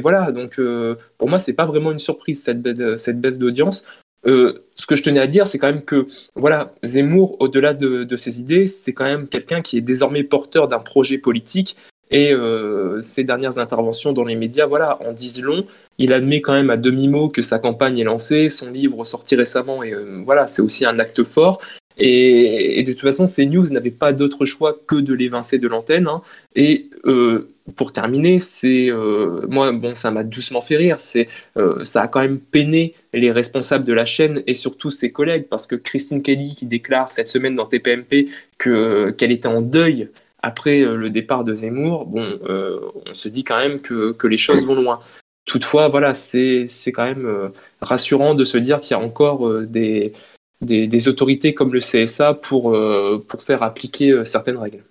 voilà, 0.00 0.30
donc 0.30 0.60
euh, 0.60 0.94
pour 1.18 1.28
moi, 1.28 1.40
c'est 1.40 1.54
pas 1.54 1.66
vraiment 1.66 1.90
une 1.90 1.98
surprise, 1.98 2.42
cette, 2.42 2.62
baisse- 2.62 3.38
d'audience. 3.38 3.84
Ce 4.24 4.86
que 4.86 4.94
je 4.94 5.02
tenais 5.02 5.20
à 5.20 5.26
dire, 5.26 5.48
c'est 5.48 5.58
quand 5.58 5.66
même 5.66 5.84
que 5.84 6.06
voilà, 6.36 6.72
Zemmour, 6.84 7.36
au-delà 7.40 7.74
de, 7.74 8.04
de 8.04 8.16
ses 8.16 8.40
idées, 8.40 8.68
c'est 8.68 8.92
quand 8.92 9.04
même 9.04 9.26
quelqu'un 9.26 9.62
qui 9.62 9.78
est 9.78 9.82
désormais 9.82 10.22
porteur 10.22 10.68
d'un 10.68 10.78
projet 10.78 11.18
politique. 11.18 11.76
Et 12.12 12.32
euh, 12.32 13.00
ses 13.00 13.24
dernières 13.24 13.58
interventions 13.58 14.12
dans 14.12 14.24
les 14.24 14.36
médias, 14.36 14.66
voilà, 14.66 14.98
en 15.02 15.12
disent 15.12 15.42
long. 15.42 15.64
Il 15.98 16.12
admet 16.12 16.42
quand 16.42 16.52
même 16.52 16.70
à 16.70 16.76
demi-mot 16.76 17.28
que 17.28 17.42
sa 17.42 17.58
campagne 17.58 17.98
est 17.98 18.04
lancée, 18.04 18.50
son 18.50 18.70
livre 18.70 19.04
sorti 19.04 19.34
récemment, 19.34 19.82
et 19.82 19.92
euh, 19.92 20.20
voilà, 20.24 20.46
c'est 20.46 20.62
aussi 20.62 20.84
un 20.84 20.98
acte 20.98 21.24
fort. 21.24 21.60
Et, 21.98 22.82
de 22.84 22.92
toute 22.92 23.02
façon, 23.02 23.26
CNews 23.26 23.68
n'avait 23.70 23.90
pas 23.90 24.12
d'autre 24.14 24.46
choix 24.46 24.78
que 24.86 24.96
de 24.96 25.12
l'évincer 25.12 25.58
de 25.58 25.68
l'antenne. 25.68 26.06
hein. 26.06 26.22
Et 26.56 26.86
euh, 27.04 27.50
pour 27.76 27.92
terminer, 27.92 28.40
c'est 28.40 28.90
euh, 28.90 29.42
moi, 29.48 29.72
bon, 29.72 29.94
ça 29.94 30.10
m'a 30.10 30.24
doucement 30.24 30.62
fait 30.62 30.76
rire. 30.76 30.98
C'est 30.98 31.28
ça 31.82 32.02
a 32.02 32.08
quand 32.08 32.20
même 32.20 32.38
peiné 32.38 32.94
les 33.12 33.30
responsables 33.30 33.84
de 33.84 33.92
la 33.92 34.06
chaîne 34.06 34.42
et 34.46 34.54
surtout 34.54 34.90
ses 34.90 35.12
collègues, 35.12 35.46
parce 35.50 35.66
que 35.66 35.76
Christine 35.76 36.22
Kelly 36.22 36.54
qui 36.56 36.66
déclare 36.66 37.12
cette 37.12 37.28
semaine 37.28 37.54
dans 37.54 37.66
TPMP 37.66 38.28
que 38.58 39.10
qu'elle 39.10 39.32
était 39.32 39.48
en 39.48 39.60
deuil 39.60 40.08
après 40.42 40.82
euh, 40.82 40.96
le 40.96 41.10
départ 41.10 41.44
de 41.44 41.54
Zemmour. 41.54 42.06
Bon, 42.06 42.38
euh, 42.48 42.80
on 43.06 43.14
se 43.14 43.28
dit 43.28 43.44
quand 43.44 43.58
même 43.58 43.80
que, 43.80 44.12
que 44.12 44.26
les 44.26 44.38
choses 44.38 44.66
vont 44.66 44.74
loin. 44.74 45.00
Toutefois, 45.44 45.88
voilà, 45.88 46.14
c'est 46.14 46.68
quand 46.86 47.04
même 47.04 47.26
euh, 47.26 47.48
rassurant 47.80 48.34
de 48.34 48.44
se 48.44 48.58
dire 48.58 48.80
qu'il 48.80 48.96
y 48.96 49.00
a 49.00 49.02
encore 49.02 49.60
des, 49.62 50.12
des, 50.60 51.08
autorités 51.08 51.52
comme 51.54 51.72
le 51.72 51.80
CSA 51.80 52.34
pour, 52.34 52.76
pour 53.28 53.42
faire 53.42 53.64
appliquer 53.64 54.24
certaines 54.24 54.56
règles. 54.56 54.84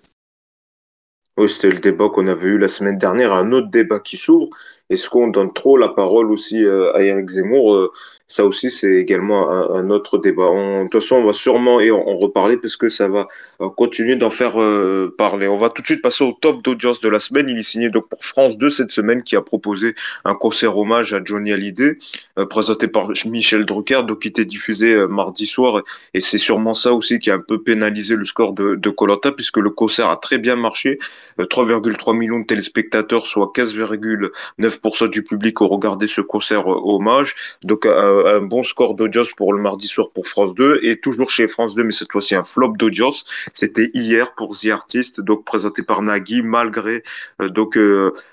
Oui, 1.38 1.48
c'était 1.48 1.70
le 1.70 1.78
débat 1.78 2.10
qu'on 2.10 2.28
avait 2.28 2.48
eu 2.48 2.58
la 2.58 2.68
semaine 2.68 2.98
dernière, 2.98 3.32
un 3.32 3.52
autre 3.52 3.70
débat 3.70 3.98
qui 3.98 4.18
s'ouvre. 4.18 4.48
Est-ce 4.90 5.08
qu'on 5.08 5.28
donne 5.28 5.54
trop 5.54 5.78
la 5.78 5.88
parole 5.88 6.30
aussi 6.30 6.62
à 6.66 7.00
Eric 7.00 7.30
Zemmour 7.30 7.90
Ça 8.32 8.46
aussi, 8.46 8.70
c'est 8.70 8.94
également 8.96 9.50
un, 9.50 9.90
autre 9.90 10.16
débat. 10.16 10.44
On- 10.50 10.84
de 10.84 10.88
toute 10.88 11.02
façon, 11.02 11.16
on 11.16 11.26
va 11.26 11.34
sûrement 11.34 11.80
et 11.80 11.90
en 11.90 12.16
reparler 12.16 12.56
parce 12.56 12.76
que 12.76 12.88
ça 12.88 13.08
va 13.08 13.28
euh, 13.60 13.68
continuer 13.68 14.16
d'en 14.16 14.30
faire 14.30 14.60
euh, 14.60 15.14
parler. 15.18 15.48
On 15.48 15.58
va 15.58 15.68
tout 15.68 15.82
de 15.82 15.86
suite 15.86 16.00
passer 16.00 16.24
au 16.24 16.32
top 16.32 16.62
d'audience 16.62 17.00
de 17.00 17.10
la 17.10 17.20
semaine. 17.20 17.48
Il 17.50 17.58
est 17.58 17.62
signé 17.62 17.90
donc 17.90 18.08
pour 18.08 18.24
France 18.24 18.56
2 18.56 18.70
cette 18.70 18.90
semaine 18.90 19.22
qui 19.22 19.36
a 19.36 19.42
proposé 19.42 19.94
un 20.24 20.34
concert 20.34 20.78
hommage 20.78 21.12
à 21.12 21.20
Johnny 21.22 21.52
Hallyday, 21.52 21.98
euh, 22.38 22.46
présenté 22.46 22.88
par 22.88 23.08
Michel 23.26 23.66
Drucker, 23.66 24.02
donc 24.06 24.20
qui 24.20 24.28
était 24.28 24.46
diffusé 24.46 25.06
mardi 25.08 25.46
soir. 25.46 25.82
Et 26.14 26.22
c'est 26.22 26.38
sûrement 26.38 26.72
ça 26.74 26.94
aussi 26.94 27.18
qui 27.18 27.30
a 27.30 27.34
un 27.34 27.40
peu 27.46 27.62
pénalisé 27.62 28.16
le 28.16 28.24
score 28.24 28.54
de 28.54 28.76
de 28.76 28.90
Koh-Lanta 28.90 29.32
puisque 29.32 29.58
le 29.58 29.70
concert 29.70 30.08
a 30.08 30.16
très 30.16 30.38
bien 30.38 30.56
marché. 30.56 30.98
Euh, 31.38 31.44
3,3 31.44 32.16
millions 32.16 32.40
de 32.40 32.46
téléspectateurs, 32.46 33.26
soit 33.26 33.52
15,9% 33.54 35.08
du 35.10 35.22
public 35.22 35.60
ont 35.60 35.68
regardé 35.68 36.06
ce 36.06 36.20
concert 36.20 36.66
hommage. 36.66 37.34
Donc 37.62 37.86
un 38.26 38.40
bon 38.40 38.62
score 38.62 38.94
d'audience 38.94 39.30
pour 39.32 39.52
le 39.52 39.60
mardi 39.60 39.86
soir 39.86 40.10
pour 40.10 40.26
France 40.26 40.54
2 40.54 40.80
et 40.82 40.98
toujours 40.98 41.30
chez 41.30 41.48
France 41.48 41.74
2, 41.74 41.84
mais 41.84 41.92
cette 41.92 42.12
fois-ci 42.12 42.34
un 42.34 42.44
flop 42.44 42.74
d'audience. 42.76 43.24
C'était 43.52 43.90
hier 43.94 44.34
pour 44.34 44.56
The 44.56 44.66
Artist, 44.66 45.20
donc 45.20 45.44
présenté 45.44 45.82
par 45.82 46.02
Nagui, 46.02 46.42
malgré 46.42 47.02
euh, 47.40 47.48
donc 47.48 47.76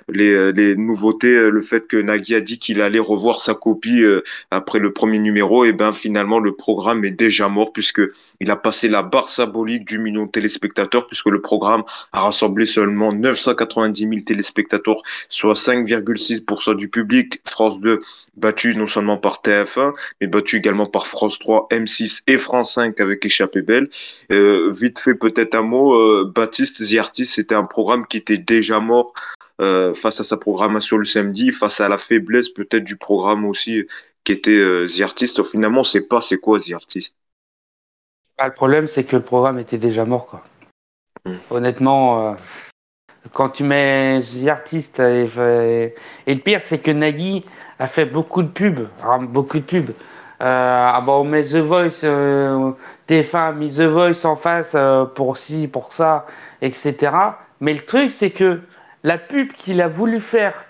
les, 0.09 0.51
les, 0.51 0.75
nouveautés, 0.75 1.49
le 1.49 1.61
fait 1.61 1.87
que 1.87 1.97
Nagui 1.97 2.35
a 2.35 2.41
dit 2.41 2.59
qu'il 2.59 2.81
allait 2.81 2.99
revoir 2.99 3.39
sa 3.39 3.53
copie 3.53 4.03
après 4.51 4.79
le 4.79 4.91
premier 4.93 5.19
numéro. 5.19 5.65
Et 5.65 5.73
ben 5.73 5.91
finalement 5.93 6.39
le 6.39 6.55
programme 6.55 7.05
est 7.05 7.11
déjà 7.11 7.47
mort 7.49 7.73
puisque 7.73 8.01
il 8.39 8.51
a 8.51 8.55
passé 8.55 8.87
la 8.87 9.03
barre 9.03 9.29
symbolique 9.29 9.85
du 9.85 9.99
million 9.99 10.25
de 10.25 10.31
téléspectateurs 10.31 11.07
puisque 11.07 11.27
le 11.27 11.41
programme 11.41 11.83
a 12.11 12.21
rassemblé 12.21 12.65
seulement 12.65 13.13
990 13.13 14.01
000 14.01 14.13
téléspectateurs, 14.25 15.01
soit 15.29 15.53
5,6% 15.53 16.75
du 16.75 16.89
public. 16.89 17.41
France 17.45 17.79
2 17.79 18.01
battu 18.37 18.75
non 18.75 18.87
seulement 18.87 19.17
par 19.17 19.41
TF1, 19.43 19.78
mais 20.19 20.27
battu 20.27 20.57
également 20.57 20.85
par 20.85 21.07
France 21.07 21.39
3, 21.39 21.67
M6 21.71 22.23
et 22.27 22.37
France 22.37 22.73
5 22.73 22.99
avec 22.99 23.25
Échappée 23.25 23.61
Belle. 23.61 23.89
Euh, 24.31 24.71
vite 24.71 24.99
fait, 24.99 25.15
peut-être 25.15 25.55
un 25.55 25.61
mot, 25.61 25.93
euh, 25.93 26.31
Baptiste 26.33 26.87
The 26.89 26.97
Artist, 26.97 27.33
c'était 27.33 27.55
un 27.55 27.63
programme 27.63 28.05
qui 28.07 28.17
était 28.17 28.37
déjà 28.37 28.79
mort 28.79 29.13
euh, 29.61 29.93
face 29.93 30.19
à 30.19 30.23
sa 30.23 30.37
programmation 30.37 30.97
le 30.97 31.05
samedi, 31.05 31.51
face 31.51 31.81
à 31.81 31.89
la 31.89 31.97
faiblesse 31.97 32.49
peut-être 32.49 32.83
du 32.83 32.95
programme 32.95 33.45
aussi 33.45 33.85
qui 34.23 34.31
était 34.31 34.51
euh, 34.51 34.87
The 34.87 35.01
Artist. 35.01 35.43
Finalement, 35.43 35.79
on 35.79 35.81
ne 35.81 35.87
sait 35.87 36.07
pas 36.07 36.21
c'est 36.21 36.37
quoi 36.37 36.59
The 36.59 36.71
Artist. 36.73 37.15
Bah, 38.37 38.47
le 38.47 38.53
problème, 38.53 38.87
c'est 38.87 39.03
que 39.03 39.15
le 39.15 39.21
programme 39.21 39.59
était 39.59 39.77
déjà 39.77 40.05
mort. 40.05 40.27
Quoi. 40.27 40.43
Hmm. 41.25 41.35
Honnêtement, 41.49 42.37
quand 43.33 43.49
tu 43.49 43.63
mets 43.63 44.19
The 44.21 44.47
Artist, 44.47 44.99
et, 44.99 45.93
et 46.27 46.35
le 46.35 46.41
pire, 46.41 46.61
c'est 46.61 46.79
que 46.79 46.91
Nagui, 46.91 47.45
a 47.79 47.87
fait 47.87 48.05
beaucoup 48.05 48.43
de 48.43 48.49
pubs, 48.49 48.87
beaucoup 49.29 49.57
de 49.57 49.63
pubs. 49.63 49.91
Euh, 50.41 50.89
ah 50.93 51.01
bah, 51.05 51.13
on 51.13 51.23
met 51.23 51.43
The 51.43 51.55
Voice, 51.55 52.01
euh, 52.03 52.71
TF1 53.09 53.37
a 53.37 53.51
mis 53.51 53.75
The 53.75 53.81
Voice 53.81 54.25
en 54.25 54.35
face 54.35 54.73
euh, 54.75 55.05
pour 55.05 55.37
ci, 55.37 55.67
pour 55.67 55.91
ça, 55.91 56.27
etc. 56.61 57.11
Mais 57.59 57.73
le 57.73 57.81
truc, 57.81 58.11
c'est 58.11 58.31
que 58.31 58.61
la 59.03 59.17
pub 59.17 59.51
qu'il 59.53 59.81
a 59.81 59.87
voulu 59.87 60.21
faire 60.21 60.65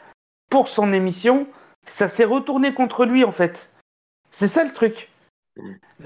pour 0.50 0.68
son 0.68 0.94
émission, 0.94 1.48
ça 1.86 2.08
s'est 2.08 2.26
retourné 2.26 2.74
contre 2.74 3.06
lui 3.06 3.24
en 3.24 3.32
fait. 3.32 3.72
C'est 4.32 4.48
ça 4.48 4.64
le 4.64 4.72
truc. 4.72 5.10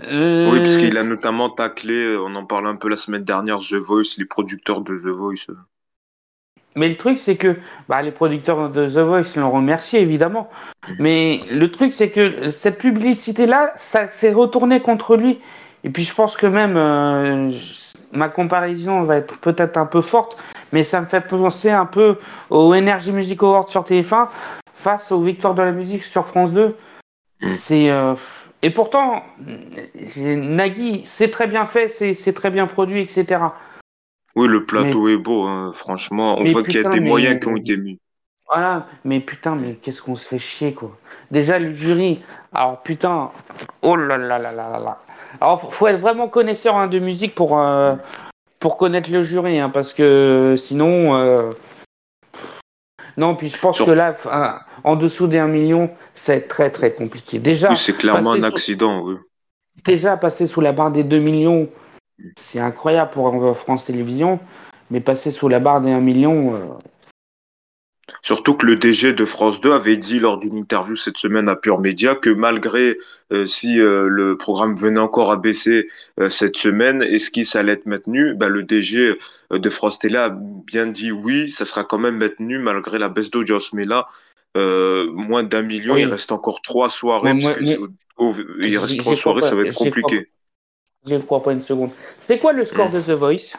Euh, 0.03 0.50
oui, 0.50 0.60
parce 0.60 0.77
qu'il 0.77 0.98
a 0.98 1.03
notamment 1.03 1.50
taclé, 1.50 2.17
on 2.17 2.36
en 2.36 2.45
parlait 2.45 2.69
un 2.69 2.75
peu 2.75 2.89
la 2.89 2.95
semaine 2.95 3.24
dernière, 3.24 3.60
The 3.60 3.75
Voice, 3.75 4.17
les 4.17 4.25
producteurs 4.25 4.81
de 4.81 4.98
The 4.98 5.07
Voice. 5.07 5.48
Mais 6.75 6.89
le 6.89 6.96
truc, 6.96 7.18
c'est 7.20 7.36
que 7.36 7.58
bah, 7.88 8.01
les 8.01 8.12
producteurs 8.12 8.70
de 8.70 8.88
The 8.88 8.98
Voice 8.98 9.36
l'ont 9.39 9.51
remercié, 9.51 10.01
évidemment. 10.01 10.50
Mais 11.00 11.42
le 11.51 11.70
truc, 11.72 11.94
c'est 11.94 12.10
que 12.10 12.50
cette 12.51 12.77
publicité-là, 12.77 13.74
ça 13.77 14.08
s'est 14.08 14.34
retourné 14.34 14.80
contre 14.80 15.15
lui. 15.15 15.39
Et 15.84 15.89
puis, 15.89 16.03
je 16.03 16.13
pense 16.13 16.36
que 16.36 16.48
même 16.48 16.77
euh, 16.77 17.51
ma 18.12 18.30
comparaison 18.30 19.03
va 19.03 19.18
être 19.18 19.38
peut-être 19.39 19.77
un 19.77 19.86
peu 19.86 20.01
forte, 20.01 20.38
mais 20.72 20.84
ça 20.84 21.01
me 21.01 21.06
fait 21.06 21.22
penser 21.22 21.70
un 21.70 21.86
peu 21.86 22.18
au 22.50 22.74
Energy 22.74 23.12
Music 23.12 23.42
Awards 23.44 23.70
sur 23.70 23.84
TF1 23.84 24.27
face 24.74 25.12
aux 25.12 25.22
Victoires 25.22 25.56
de 25.56 25.62
la 25.62 25.72
musique 25.72 26.03
sur 26.03 26.27
France 26.27 26.51
2. 26.51 26.75
Mm. 27.42 27.51
C'est. 27.51 27.89
Euh, 27.89 28.15
et 28.62 28.70
pourtant, 28.70 29.24
Nagui, 30.15 31.01
c'est 31.06 31.30
très 31.30 31.48
bien 31.48 31.65
fait, 31.65 31.89
c'est 31.89 32.34
très 32.34 32.50
bien 32.50 32.65
produit, 32.65 33.01
etc. 33.01 33.42
Oui, 34.35 34.47
le 34.47 34.65
plateau 34.65 35.07
est 35.07 35.17
beau, 35.17 35.43
hein, 35.43 35.71
franchement. 35.73 36.37
On 36.39 36.43
voit 36.43 36.63
qu'il 36.63 36.81
y 36.81 36.85
a 36.85 36.89
des 36.89 36.99
moyens 36.99 37.39
qui 37.39 37.47
ont 37.47 37.55
été 37.55 37.77
mis. 37.77 37.99
Voilà, 38.47 38.87
mais 39.05 39.19
putain, 39.19 39.55
mais 39.55 39.75
qu'est-ce 39.75 40.01
qu'on 40.01 40.15
se 40.15 40.27
fait 40.27 40.39
chier, 40.39 40.73
quoi. 40.73 40.97
Déjà, 41.31 41.57
le 41.57 41.71
jury, 41.71 42.21
alors 42.53 42.83
putain, 42.83 43.31
oh 43.81 43.95
là 43.95 44.17
là 44.17 44.37
là 44.37 44.51
là 44.51 44.79
là. 44.79 45.01
Alors, 45.41 45.73
faut 45.73 45.87
être 45.87 45.99
vraiment 45.99 46.27
connaisseur 46.27 46.75
hein, 46.77 46.87
de 46.87 46.99
musique 46.99 47.33
pour, 47.33 47.59
euh, 47.59 47.95
pour 48.59 48.77
connaître 48.77 49.11
le 49.11 49.21
jury, 49.21 49.59
hein, 49.59 49.69
parce 49.69 49.93
que 49.93 50.55
sinon. 50.57 51.15
Euh, 51.15 51.51
non, 53.17 53.35
puis 53.35 53.49
je 53.49 53.57
pense 53.57 53.81
que 53.81 53.91
là, 53.91 54.15
en 54.83 54.95
dessous 54.95 55.27
des 55.27 55.37
1 55.37 55.47
million, 55.47 55.89
c'est 56.13 56.47
très 56.47 56.69
très 56.69 56.93
compliqué. 56.93 57.39
Déjà. 57.39 57.69
Oui, 57.69 57.77
c'est 57.77 57.95
clairement 57.95 58.33
un 58.33 58.43
accident, 58.43 59.01
oui. 59.03 59.15
Déjà, 59.85 60.17
passer 60.17 60.47
sous 60.47 60.61
la 60.61 60.71
barre 60.71 60.91
des 60.91 61.03
2 61.03 61.19
millions, 61.19 61.67
c'est 62.36 62.60
incroyable 62.60 63.12
pour 63.12 63.58
France 63.58 63.86
Télévisions, 63.86 64.39
mais 64.92 65.01
passer 65.01 65.32
sous 65.32 65.50
la 65.50 65.60
barre 65.60 65.82
des 65.82 65.92
1 65.92 66.00
million. 66.00 66.56
Euh, 66.56 66.60
Surtout 68.22 68.53
que 68.53 68.65
le 68.65 68.75
DG 68.75 69.13
de 69.13 69.25
France 69.25 69.62
2 69.62 69.72
avait 69.72 69.98
dit 69.98 70.20
lors 70.20 70.38
d'une 70.38 70.56
interview 70.56 70.96
cette 70.96 71.18
semaine 71.18 71.50
à 71.50 71.56
Pure 71.56 71.80
Média 71.80 72.15
que 72.15 72.30
malgré 72.30 72.98
euh, 73.32 73.48
si 73.48 73.80
euh, 73.80 74.08
le 74.08 74.38
programme 74.38 74.75
venait 74.75 75.00
encore 75.00 75.32
à 75.32 75.38
baisser 75.38 75.88
cette 76.30 76.58
semaine, 76.58 77.01
est-ce 77.01 77.32
qu'il 77.32 77.46
allait 77.58 77.74
être 77.74 77.86
maintenu? 77.86 78.36
Bah, 78.36 78.50
Le 78.50 78.63
DG 78.63 79.15
de 79.51 79.70
France 79.70 80.00
Télé 80.00 80.18
a 80.18 80.30
bien 80.30 80.86
dit 80.86 81.12
oui, 81.12 81.50
ça 81.50 81.65
sera 81.65 81.84
quand 81.84 81.98
même 81.98 82.18
maintenu 82.18 82.60
malgré 82.60 83.00
la 83.00 83.10
baisse 83.10 83.32
d'audience. 83.32 83.74
Mais 83.74 83.86
là, 83.86 84.08
moins 84.56 85.44
d'un 85.44 85.63
million, 85.63 85.96
il 85.96 86.06
reste 86.06 86.32
encore 86.32 86.62
trois 86.62 86.89
soirées. 86.89 87.34
il 87.39 88.77
reste 88.77 88.98
trois 88.98 89.15
soirées, 89.15 89.42
ça 89.42 89.56
va 89.56 89.63
être 89.63 89.75
compliqué. 89.75 90.27
Je 91.05 91.15
ne 91.15 91.22
crois 91.22 91.43
pas 91.43 91.51
une 91.51 91.60
seconde. 91.60 91.91
C'est 92.19 92.39
quoi 92.39 92.53
le 92.53 92.65
score 92.65 92.89
hmm. 92.89 92.93
de 92.93 93.01
The 93.01 93.12
Voice? 93.12 93.53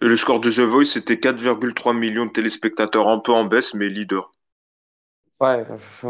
Le 0.00 0.16
score 0.16 0.40
de 0.40 0.50
The 0.50 0.60
Voice, 0.60 0.86
c'était 0.86 1.14
4,3 1.14 1.96
millions 1.96 2.26
de 2.26 2.30
téléspectateurs, 2.30 3.08
un 3.08 3.18
peu 3.18 3.32
en 3.32 3.44
baisse, 3.44 3.74
mais 3.74 3.88
leader. 3.88 4.30
Ouais, 5.40 5.64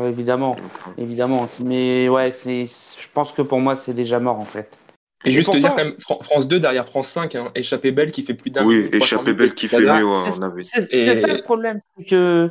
évidemment, 0.07 0.57
évidemment. 0.97 1.49
Mais 1.61 2.09
ouais, 2.09 2.31
c'est, 2.31 2.64
je 2.64 3.09
pense 3.12 3.33
que 3.33 3.43
pour 3.43 3.61
moi, 3.61 3.75
c'est 3.75 3.93
déjà 3.93 4.21
mort 4.21 4.38
en 4.38 4.45
fait. 4.45 4.78
Et, 5.25 5.33
juste 5.33 5.52
te 5.52 5.59
dire 5.59 5.71
quand 5.71 5.85
même, 5.85 5.97
France 5.99 6.49
2 6.49 6.61
derrière 6.61 6.87
France 6.87 7.09
5, 7.09 7.35
hein, 7.35 7.50
Échappée 7.55 7.90
Belle 7.90 8.12
qui 8.12 8.23
fait 8.23 8.35
plus 8.35 8.50
d'un 8.50 8.64
Oui, 8.64 8.88
Échappée 8.93 9.35
Belle 9.35 9.55
qui 9.55 9.69
fait 9.69 9.81
mieux, 9.81 10.12
C'est 10.14 11.14
ça 11.14 11.26
le 11.26 11.43
problème, 11.43 11.81
c'est 11.97 12.05
que 12.05 12.50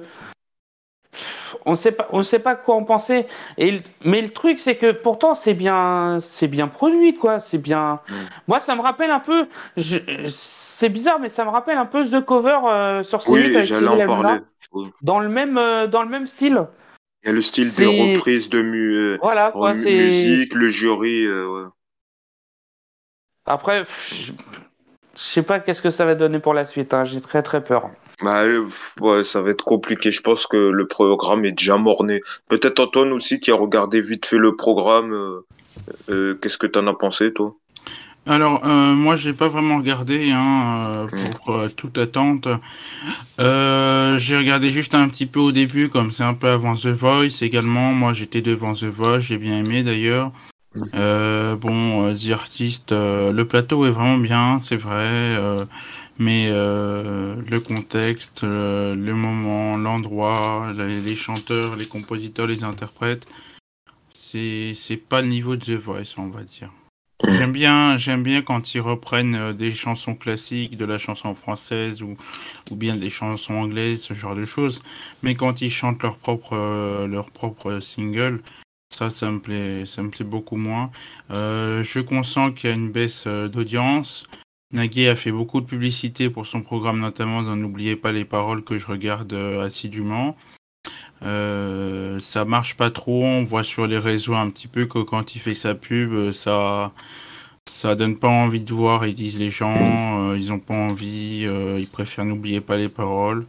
on 1.66 1.76
sait 1.76 1.92
pas, 1.92 2.08
on 2.12 2.24
sait 2.24 2.40
pas 2.40 2.56
quoi 2.56 2.76
en 2.76 2.84
penser. 2.84 3.26
Et, 3.58 3.82
mais 4.04 4.22
le 4.22 4.30
truc, 4.30 4.60
c'est 4.60 4.76
que 4.76 4.92
pourtant, 4.92 5.36
c'est 5.36 5.54
bien, 5.54 6.18
c'est 6.22 6.48
bien 6.48 6.68
produit, 6.68 7.16
quoi. 7.16 7.40
C'est 7.40 7.58
bien. 7.58 8.00
Mm. 8.10 8.14
Moi, 8.48 8.60
ça 8.60 8.76
me 8.76 8.82
rappelle 8.82 9.12
un 9.12 9.20
peu. 9.20 9.48
C'est 10.30 10.90
bizarre, 10.90 11.20
mais 11.20 11.30
ça 11.30 11.46
me 11.46 11.50
rappelle 11.50 11.78
un 11.78 11.86
peu 11.86 12.04
The 12.04 12.24
Cover 12.24 12.60
euh, 12.66 13.04
sur 13.04 13.20
C8 13.20 13.32
oui, 13.32 13.56
avec. 13.56 13.70
Dans 15.02 15.20
le 15.20 15.30
même, 15.30 15.58
euh, 15.58 15.88
dans 15.88 16.04
le 16.04 16.10
même 16.10 16.28
style. 16.28 16.68
Il 17.24 17.28
y 17.28 17.30
a 17.30 17.34
le 17.34 17.42
style 17.42 17.74
des 17.76 17.86
reprises 17.86 18.48
de 18.50 18.62
mu 18.62 18.96
euh, 18.96 19.18
voilà, 19.22 19.52
quoi, 19.52 19.74
musique, 19.74 20.54
le 20.54 20.70
jury. 20.70 21.26
Après, 23.46 23.86
je 24.12 24.34
sais 25.16 25.42
pas 25.42 25.60
qu'est-ce 25.60 25.82
que 25.82 25.90
ça 25.90 26.06
va 26.06 26.16
donner 26.16 26.40
pour 26.40 26.54
la 26.54 26.66
suite. 26.66 26.94
Hein. 26.94 27.06
J'ai 27.06 27.22
très 27.22 27.42
très 27.42 27.64
peur. 27.64 27.90
Bah, 28.22 28.46
ouais, 29.00 29.24
ça 29.24 29.42
va 29.42 29.52
être 29.52 29.64
compliqué. 29.64 30.12
Je 30.12 30.22
pense 30.22 30.48
que 30.48 30.58
le 30.58 30.88
programme 30.88 31.46
est 31.46 31.52
déjà 31.52 31.78
morné. 31.78 32.22
Peut-être 32.50 32.80
Antoine 32.80 33.12
aussi 33.12 33.40
qui 33.40 33.52
a 33.52 33.56
regardé 33.56 34.02
vite 34.02 34.26
fait 34.26 34.38
le 34.38 34.56
programme. 34.56 35.14
Euh, 35.14 35.46
euh, 36.10 36.34
qu'est-ce 36.36 36.58
que 36.58 36.68
tu 36.68 36.80
en 36.80 36.88
as 36.88 36.96
pensé, 36.96 37.32
toi? 37.32 37.56
Alors, 38.26 38.66
euh, 38.66 38.94
moi, 38.94 39.16
j'ai 39.16 39.34
pas 39.34 39.48
vraiment 39.48 39.78
regardé 39.78 40.32
hein, 40.32 41.06
hmm. 41.06 41.18
pour 41.46 41.72
toute 41.76 41.98
attente. 41.98 42.48
j'ai 43.38 44.38
regardé 44.38 44.72
juste 44.72 44.96
un 44.96 45.08
petit 45.08 45.28
peu 45.28 45.40
au 45.40 45.52
début, 45.52 45.88
comme 45.90 46.12
c'est 46.12 46.24
un 46.24 46.34
peu 46.34 46.48
avant 46.48 46.76
The 46.76 46.88
Voice 46.88 47.42
également. 47.42 47.94
Moi, 47.94 48.14
j'étais 48.14 48.42
devant 48.42 48.74
The 48.74 48.86
Voice, 48.86 49.20
j'ai 49.20 49.38
bien 49.38 49.60
aimé 49.60 49.84
d'ailleurs. 49.84 50.32
Hmm. 50.76 51.56
bon, 51.56 52.14
The 52.16 52.32
Artist, 52.32 52.92
le 52.92 53.44
plateau 53.44 53.86
est 53.86 53.92
vraiment 53.92 54.18
bien, 54.18 54.60
c'est 54.64 54.76
vrai 54.76 55.38
mais 56.20 56.48
euh, 56.50 57.36
le 57.48 57.60
contexte, 57.60 58.44
euh, 58.44 58.96
le 58.96 59.14
moment, 59.14 59.78
l'endroit, 59.78 60.74
les, 60.76 61.16
chanteurs, 61.16 61.76
les 61.76 61.86
compositeurs, 61.86 62.48
les 62.48 62.64
interprètes, 62.64 63.28
c'est 64.14 64.74
c'est 64.74 64.98
pas 64.98 65.22
le 65.22 65.28
niveau 65.28 65.56
de 65.56 65.64
The 65.64 65.80
Voice, 65.80 66.16
on 66.18 66.28
va 66.28 66.44
dire. 66.44 66.72
J'aime 67.28 67.52
bien, 67.52 67.98
j'aime 67.98 68.24
bien 68.24 68.42
quand 68.42 68.74
ils 68.74 68.82
reprennent 68.82 69.36
euh, 69.36 69.54
des 69.54 69.72
chansons 69.72 70.16
classiques, 70.16 70.78
de 70.78 70.86
la 70.86 70.98
chanson 70.98 71.36
française 71.36 72.02
ou, 72.02 72.16
ou 72.72 72.76
bien 72.76 72.96
des 72.96 73.10
chansons 73.10 73.56
anglaises, 73.56 74.02
ce 74.02 74.14
genre 74.14 74.36
de 74.36 74.46
choses. 74.46 74.82
Mais 75.24 75.36
quand 75.36 75.62
ils 75.62 75.72
chantent 75.72 76.02
leur 76.04 76.18
propre, 76.18 76.56
leur 77.08 77.30
propre 77.32 77.80
single, 77.80 78.42
ça, 78.90 79.10
ça 79.10 79.30
me 79.30 79.40
plaît, 79.40 79.86
ça 79.86 80.02
me 80.02 80.10
plaît 80.10 80.26
beaucoup 80.26 80.58
moins. 80.58 80.92
je 81.30 82.00
consens 82.00 82.52
qu'il 82.54 82.70
y 82.70 82.74
a 82.74 82.76
une 82.76 82.92
baisse 82.92 83.28
d'audience. 83.28 84.26
Nagui 84.72 85.08
a 85.08 85.16
fait 85.16 85.32
beaucoup 85.32 85.62
de 85.62 85.66
publicité 85.66 86.30
pour 86.30 86.46
son 86.46 86.62
programme, 86.62 87.00
notamment 87.00 87.42
dans 87.42 87.56
N'oubliez 87.56 87.96
pas 87.96 88.12
les 88.12 88.26
paroles 88.26 88.64
que 88.64 88.78
je 88.78 88.86
regarde 88.86 89.32
euh, 89.32 89.66
assidûment. 89.66 90.36
Euh, 91.24 92.20
ça 92.20 92.44
marche 92.44 92.76
pas 92.76 92.92
trop, 92.92 93.24
on 93.24 93.44
voit 93.44 93.64
sur 93.64 93.88
les 93.88 93.98
réseaux 93.98 94.36
un 94.36 94.50
petit 94.50 94.68
peu 94.68 94.86
que 94.86 95.00
quand 95.00 95.36
il 95.36 95.40
fait 95.40 95.54
sa 95.54 95.74
pub, 95.74 96.12
euh, 96.14 96.32
ça 96.32 96.92
ça 97.70 97.96
donne 97.96 98.18
pas 98.18 98.30
envie 98.30 98.62
de 98.62 98.74
voir, 98.74 99.06
ils 99.06 99.14
disent 99.14 99.40
les 99.40 99.52
gens, 99.52 100.34
ils 100.36 100.54
ont 100.54 100.60
pas 100.60 100.74
envie, 100.74 101.46
ils 101.78 101.88
préfèrent 101.88 102.24
n'oublier 102.24 102.62
pas 102.62 102.78
les 102.78 102.88
paroles. 102.88 103.46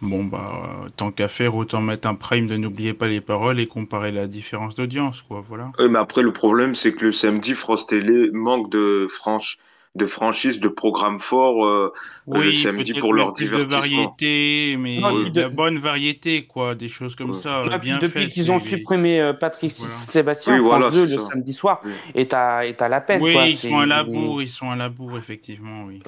Bon, 0.00 0.24
bah, 0.24 0.86
tant 0.96 1.10
qu'à 1.12 1.28
faire, 1.28 1.54
autant 1.54 1.82
mettre 1.82 2.08
un 2.08 2.14
prime 2.14 2.46
de 2.46 2.56
n'oubliez 2.56 2.94
pas 2.94 3.06
les 3.06 3.20
paroles 3.20 3.60
et 3.60 3.66
comparer 3.66 4.12
la 4.12 4.26
différence 4.26 4.76
d'audience, 4.76 5.20
quoi, 5.28 5.44
voilà. 5.46 5.72
mais 5.78 5.98
après, 5.98 6.22
le 6.22 6.32
problème, 6.32 6.74
c'est 6.74 6.94
que 6.94 7.04
le 7.04 7.12
samedi, 7.12 7.52
France 7.52 7.86
Télé 7.86 8.30
manque 8.32 8.70
de 8.70 9.06
franche 9.10 9.58
de 9.96 10.06
franchise, 10.06 10.60
de 10.60 10.68
programmes 10.68 11.18
forts 11.18 11.66
euh, 11.66 11.92
oui, 12.28 12.46
le 12.46 12.52
samedi 12.52 12.94
pour 12.94 13.12
leur 13.12 13.34
plus 13.34 13.46
divertissement. 13.46 13.76
de 13.76 13.82
variété, 13.82 14.76
mais 14.78 15.00
de 15.30 15.40
la 15.40 15.48
bonne 15.48 15.78
variété, 15.78 16.44
quoi, 16.44 16.76
des 16.76 16.88
choses 16.88 17.16
comme 17.16 17.34
ça. 17.34 17.64
bien 17.78 17.98
depuis 17.98 18.30
qu'ils 18.30 18.52
ont 18.52 18.60
supprimé 18.60 19.20
euh, 19.20 19.32
Patrick 19.32 19.72
Sébastien, 19.72 20.54
oui, 20.54 20.60
voilà, 20.60 20.90
2 20.90 21.06
le 21.06 21.18
samedi 21.18 21.52
soir, 21.52 21.82
est 22.14 22.32
à, 22.32 22.66
est 22.66 22.80
à 22.80 22.88
la 22.88 23.00
peine. 23.00 23.20
Oui, 23.20 23.34
ils 23.48 23.56
sont 23.56 23.78
à 23.78 23.86
la 23.86 24.04
bourre, 24.04 24.42
ils 24.42 24.48
sont 24.48 24.70
à 24.70 24.76
la 24.76 24.88
bourre, 24.88 25.18
effectivement, 25.18 25.84
oui. 25.84 26.00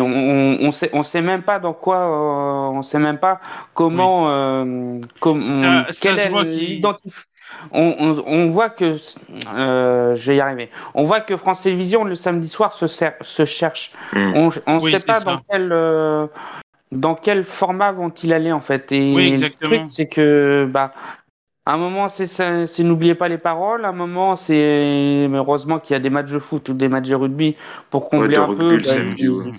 On, 0.00 0.58
on, 0.60 0.70
sait, 0.70 0.90
on 0.92 1.02
sait 1.02 1.22
même 1.22 1.42
pas 1.42 1.58
dans 1.58 1.72
quoi, 1.72 1.96
euh, 1.96 2.76
on 2.76 2.82
sait 2.82 2.98
même 2.98 3.18
pas 3.18 3.40
comment, 3.72 4.28
euh, 4.28 5.00
comme, 5.20 5.60
ça, 5.60 5.86
quelle 5.98 6.18
est 6.18 6.80
l'identification 7.72 8.24
on, 8.26 8.48
voit 8.50 8.70
que, 8.70 8.96
euh, 9.54 10.14
je 10.14 10.30
vais 10.30 10.36
y 10.36 10.40
arriver, 10.40 10.70
on 10.94 11.04
voit 11.04 11.20
que 11.20 11.36
France 11.36 11.62
Télévisions 11.62 12.04
le 12.04 12.14
samedi 12.14 12.48
soir 12.48 12.72
se, 12.72 12.86
se 12.86 13.44
cherche. 13.44 13.92
Hmm. 14.12 14.50
On 14.66 14.74
ne 14.76 14.88
sait 14.88 15.00
pas 15.00 15.20
dans 15.20 15.40
quel, 15.48 15.72
euh, 15.72 16.26
dans 16.92 17.14
quel 17.14 17.44
format 17.44 17.92
vont-ils 17.92 18.32
aller 18.32 18.52
en 18.52 18.60
fait. 18.60 18.92
Et 18.92 19.36
le 19.36 19.50
truc, 19.60 19.82
c'est 19.84 20.06
que 20.06 20.68
bah, 20.70 20.92
un 21.70 21.76
moment, 21.76 22.08
c'est 22.08 22.78
n'oubliez 22.82 23.14
pas 23.14 23.28
les 23.28 23.36
paroles. 23.36 23.84
un 23.84 23.92
moment, 23.92 24.36
c'est 24.36 25.28
heureusement 25.30 25.78
qu'il 25.78 25.92
y 25.92 25.96
a 25.96 26.00
des 26.00 26.08
matchs 26.08 26.30
de 26.30 26.38
foot 26.38 26.66
ou 26.70 26.72
des 26.72 26.88
matchs 26.88 27.08
de 27.08 27.14
rugby 27.14 27.56
pour 27.90 28.08
combler 28.08 28.36
un 28.36 28.46
peu, 28.46 28.78
bah, 28.78 28.92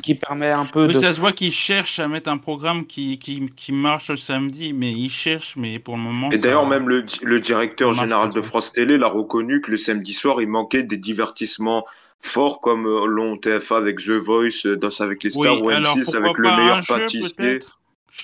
qui, 0.01 0.15
permet 0.15 0.49
un 0.49 0.65
peu. 0.65 0.87
de... 0.87 0.93
ça 0.93 1.13
se 1.13 1.19
voit 1.19 1.33
qu'ils 1.33 1.51
cherchent 1.51 1.99
à 1.99 2.07
mettre 2.07 2.31
un 2.31 2.39
programme 2.39 2.87
qui, 2.87 3.19
qui, 3.19 3.51
qui, 3.55 3.71
marche 3.71 4.09
le 4.09 4.17
samedi, 4.17 4.73
mais 4.73 4.91
ils 4.91 5.11
cherchent, 5.11 5.55
mais 5.55 5.77
pour 5.77 5.97
le 5.97 6.01
moment. 6.01 6.31
Et 6.31 6.39
d'ailleurs, 6.39 6.67
même 6.67 6.89
le, 6.89 7.05
le 7.21 7.39
directeur 7.39 7.93
général 7.93 8.31
de 8.31 8.41
France 8.41 8.71
Télé 8.71 8.97
l'a 8.97 9.07
reconnu 9.07 9.61
que 9.61 9.69
le 9.69 9.77
samedi 9.77 10.13
soir, 10.13 10.41
il 10.41 10.47
manquait 10.47 10.81
des 10.81 10.97
divertissements 10.97 11.85
forts 12.21 12.59
comme 12.59 12.87
euh, 12.87 13.05
l'ont 13.05 13.37
TFA 13.37 13.77
avec 13.77 13.99
The 13.99 14.09
Voice, 14.09 14.65
euh, 14.65 14.75
Danse 14.75 14.99
avec 15.01 15.23
les 15.23 15.29
stars 15.29 15.61
ou 15.61 15.69
M6 15.69 16.17
avec 16.17 16.37
le 16.37 16.55
meilleur 16.55 16.81
pâtissier, 16.87 17.59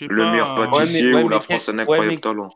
le 0.02 0.32
meilleur 0.32 0.56
pâtissier 0.56 1.14
ou 1.14 1.30
la 1.30 1.40
France 1.40 1.70
a 1.70 1.72
un 1.72 1.80
incroyable 1.80 2.20
talent 2.20 2.50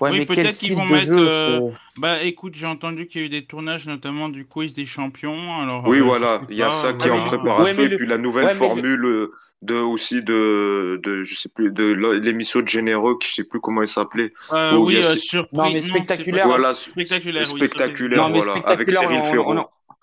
oui, 0.00 0.26
peut-être 0.26 0.56
qu'ils 0.56 0.74
vont 0.74 0.84
mettre. 0.84 1.12
Euh, 1.12 1.70
bah, 1.96 2.22
écoute, 2.22 2.54
j'ai 2.54 2.66
entendu 2.66 3.06
qu'il 3.06 3.20
y 3.20 3.24
a 3.24 3.26
eu 3.26 3.30
des 3.30 3.44
tournages, 3.44 3.86
notamment 3.86 4.28
du 4.28 4.46
quiz 4.46 4.74
des 4.74 4.86
champions. 4.86 5.60
Alors, 5.60 5.86
oui, 5.86 5.98
euh, 5.98 6.02
voilà, 6.02 6.42
il 6.50 6.56
y 6.56 6.62
a 6.62 6.70
ça 6.70 6.92
qui 6.92 7.08
est 7.08 7.10
en 7.10 7.24
préparation, 7.24 7.82
et 7.82 7.96
puis 7.96 8.06
la 8.06 8.18
nouvelle 8.18 8.50
formule 8.50 9.04
euh, 9.04 9.30
de 9.62 9.74
aussi 9.74 10.22
de, 10.22 11.00
de 11.02 11.22
je 11.22 11.34
sais 11.34 11.48
plus 11.48 11.70
de 11.70 11.92
l'émission 12.22 12.60
de 12.60 12.68
généreux, 12.68 13.18
qui 13.18 13.28
je 13.28 13.34
sais 13.34 13.44
plus 13.44 13.60
comment 13.60 13.82
elle 13.82 13.88
s'appelait. 13.88 14.32
oui, 14.74 15.02
surpris... 15.02 15.56
non, 15.56 15.72
mais 15.72 15.80
spectaculaire. 15.80 16.46
Voilà, 16.46 16.74
spectaculaire, 16.74 17.46
spectaculaire, 17.46 18.30
voilà, 18.30 18.54
avec 18.64 18.90
Cyril 18.90 19.22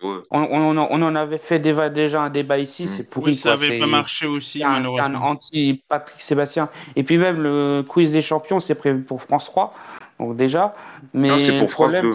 On, 0.03 0.21
on, 0.31 0.77
on, 0.77 1.01
en 1.01 1.15
avait 1.15 1.37
fait 1.37 1.59
déjà 1.59 2.21
un 2.21 2.29
débat 2.29 2.57
ici, 2.57 2.83
mm. 2.83 2.87
c'est 2.87 3.09
pourri. 3.09 3.31
Oui, 3.31 3.37
ça 3.37 3.49
n'avait 3.49 3.79
pas 3.79 3.85
marché 3.85 4.25
aussi, 4.27 4.63
un, 4.63 4.71
malheureusement. 4.71 5.05
un 5.05 5.15
anti-Patrick 5.15 6.21
Sébastien. 6.21 6.69
Et 6.95 7.03
puis 7.03 7.17
même 7.17 7.41
le 7.41 7.83
quiz 7.87 8.11
des 8.11 8.21
champions, 8.21 8.59
c'est 8.59 8.75
prévu 8.75 9.01
pour 9.01 9.21
France 9.21 9.45
3, 9.45 9.73
donc 10.19 10.35
déjà. 10.35 10.75
Mais 11.13 11.37
c'est 11.39 11.57
pour 11.57 11.71
France 11.71 11.93
2. 11.93 12.11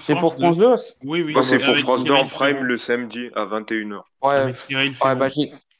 C'est 0.00 0.14
pour 0.14 0.34
France 0.34 0.58
2 0.58 0.74
Oui, 1.04 1.22
oui. 1.22 1.34
c'est 1.42 1.58
pour 1.58 1.76
France 1.78 2.04
2 2.04 2.12
en 2.12 2.26
prime 2.26 2.62
le 2.62 2.78
samedi 2.78 3.30
à 3.34 3.46
21h. 3.46 4.00
Ouais, 4.22 4.54
ouais 4.74 5.14
bah, 5.14 5.26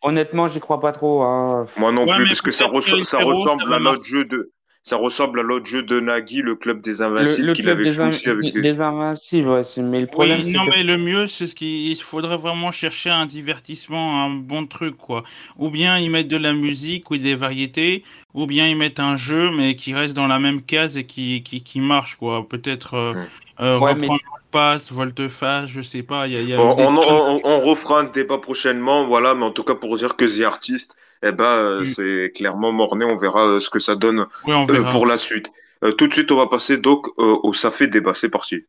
honnêtement, 0.03 0.49
j'y 0.49 0.61
crois 0.61 0.81
pas 0.81 0.93
trop. 0.93 1.23
Hein. 1.23 1.67
Moi 1.77 1.93
non 1.93 2.07
plus, 2.07 2.27
parce 2.27 2.43
que 2.43 2.51
ça, 2.51 2.69
ça 3.05 3.19
ressemble 3.19 3.73
à 3.73 3.79
notre 3.79 4.05
jeu 4.05 4.25
de 4.25 4.51
ça 4.85 4.97
ressemble 4.97 5.39
à 5.39 5.43
l'autre 5.45 5.67
jeu 5.67 5.83
de 5.85 6.01
Nagui, 6.01 6.43
le 6.43 6.57
club 6.57 6.81
des 6.81 7.03
Invincibles, 7.03 7.47
le, 7.47 7.55
club 7.55 7.83
des, 7.83 8.01
avec 8.01 8.55
des... 8.55 8.81
Invincibles. 8.81 9.49
Ouais, 9.49 9.63
mais 9.79 10.01
le 10.01 10.09
problème, 10.09 10.41
oui, 10.45 10.53
non, 10.53 10.65
mais 10.65 10.83
le 10.83 10.99
mieux, 10.99 11.29
c'est 11.29 11.47
ce 11.47 11.55
qu'il 11.55 11.97
faudrait 12.03 12.37
vraiment 12.37 12.73
chercher 12.73 13.11
un 13.11 13.27
divertissement, 13.27 14.25
un 14.25 14.31
bon 14.31 14.67
truc, 14.67 14.97
quoi. 14.97 15.23
Ou 15.57 15.71
bien 15.71 15.99
ils 15.99 16.11
mettent 16.11 16.29
de 16.29 16.37
la 16.37 16.53
musique 16.53 17.13
ou 17.13 17.17
des 17.17 17.37
variétés, 17.37 18.03
ou 18.35 18.47
bien 18.47 18.67
ils 18.67 18.77
mettent 18.77 18.99
un 18.99 19.15
jeu, 19.15 19.53
mais 19.53 19.77
qui 19.77 19.95
reste 19.95 20.15
dans 20.15 20.27
la 20.27 20.41
même 20.41 20.63
case 20.63 20.97
et 20.97 21.05
qui, 21.05 21.45
qui, 21.45 21.63
qui 21.63 21.81
marche, 21.81 22.17
quoi. 22.17 22.49
Peut-être 22.49 22.95
euh, 22.95 23.15
euh, 23.61 23.79
reprendre 23.79 24.15
le 24.15 24.51
passe, 24.51 24.91
volte-face, 24.91 25.71
je 25.71 25.83
sais 25.83 26.03
pas. 26.03 26.27
Y 26.27 26.39
a, 26.39 26.41
y 26.41 26.55
a 26.55 26.61
on, 26.61 26.77
on, 26.77 27.41
on, 27.45 27.61
refera 27.61 28.01
un 28.01 28.05
débat 28.05 28.39
prochainement, 28.39 29.07
voilà, 29.07 29.37
mais 29.37 29.45
en 29.45 29.53
tout 29.53 29.63
cas 29.63 29.77
pour 29.77 29.97
dire 29.97 30.17
que 30.17 30.25
The 30.25 30.43
Artist 30.43 30.97
eh 31.23 31.33
ben, 31.33 31.45
euh, 31.45 31.81
mm. 31.81 31.85
c'est 31.85 32.33
clairement 32.35 32.73
morné. 32.73 33.05
On 33.05 33.17
verra 33.17 33.47
euh, 33.47 33.61
ce 33.61 33.71
que 33.71 33.79
ça 33.79 33.95
donne 33.95 34.27
euh, 34.49 34.91
pour 34.91 35.07
la 35.07 35.17
suite. 35.17 35.51
tout 35.99 36.07
de 36.07 36.13
suite, 36.13 36.31
on 36.31 36.37
va 36.37 36.47
passer 36.47 36.79
donc 36.79 37.09
au 37.19 37.53
Ça 37.53 37.71
fait 37.71 37.89
débat. 37.89 38.15
C'est 38.15 38.31
parti. 38.31 38.65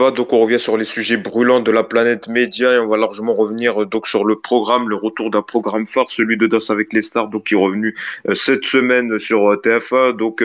Donc 0.00 0.32
on 0.32 0.40
revient 0.40 0.58
sur 0.58 0.76
les 0.76 0.84
sujets 0.84 1.16
brûlants 1.16 1.60
de 1.60 1.70
la 1.70 1.84
planète 1.84 2.26
média 2.26 2.74
et 2.74 2.78
on 2.78 2.88
va 2.88 2.96
largement 2.96 3.34
revenir 3.34 3.82
euh, 3.82 3.86
donc 3.86 4.08
sur 4.08 4.24
le 4.24 4.36
programme, 4.36 4.88
le 4.88 4.96
retour 4.96 5.30
d'un 5.30 5.42
programme 5.42 5.86
phare, 5.86 6.10
celui 6.10 6.36
de 6.36 6.46
Danse 6.46 6.70
avec 6.70 6.92
les 6.92 7.02
stars, 7.02 7.28
donc 7.28 7.44
qui 7.44 7.54
est 7.54 7.58
revenu 7.58 7.94
euh, 8.28 8.34
cette 8.34 8.64
semaine 8.64 9.18
sur 9.18 9.52
euh, 9.52 9.56
TF1. 9.56 10.16
Donc 10.16 10.44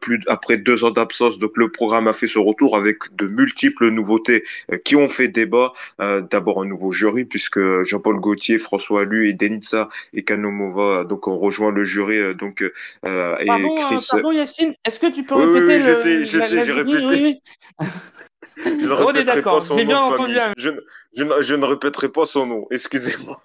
plus 0.00 0.20
après 0.28 0.56
deux 0.56 0.84
ans 0.84 0.90
d'absence, 0.90 1.38
donc 1.38 1.52
le 1.56 1.70
programme 1.70 2.06
a 2.06 2.12
fait 2.12 2.26
ce 2.26 2.38
retour 2.38 2.76
avec 2.76 3.14
de 3.16 3.26
multiples 3.26 3.90
nouveautés 3.90 4.44
qui 4.84 4.96
ont 4.96 5.08
fait 5.08 5.28
débat. 5.28 5.72
D'abord 5.98 6.62
un 6.62 6.66
nouveau 6.66 6.92
jury 6.92 7.24
puisque 7.24 7.60
Jean-Paul 7.82 8.20
Gaultier, 8.20 8.58
François 8.58 9.02
Allu 9.02 9.28
et 9.28 9.32
Denitsa 9.32 9.88
et 10.12 10.22
Kanomova 10.22 11.04
donc 11.04 11.28
ont 11.28 11.38
rejoint 11.38 11.70
le 11.70 11.84
jury 11.84 12.34
donc 12.34 12.62
et 12.62 13.46
pardon, 13.46 13.74
Chris... 13.74 14.06
pardon 14.10 14.32
Yacine, 14.32 14.74
est-ce 14.84 14.98
que 14.98 15.12
tu 15.12 15.24
peux 15.24 15.34
répéter 15.34 15.76
oui, 15.76 15.82
je 15.82 15.94
sais, 15.94 16.24
je 16.24 16.38
sais, 16.38 16.64
j'ai 16.64 16.72
répété. 16.72 17.34
Je 18.80 18.86
ne 18.86 18.92
On 18.92 19.12
est 19.12 19.24
d'accord, 19.24 19.60
j'ai 19.76 19.84
bien 19.84 20.00
entendu. 20.00 20.36
Je, 20.56 20.70
je, 21.16 21.24
je, 21.40 21.54
ne 21.54 21.64
répéterai 21.64 22.08
pas 22.08 22.26
son 22.26 22.46
nom, 22.46 22.66
excusez-moi. 22.70 23.40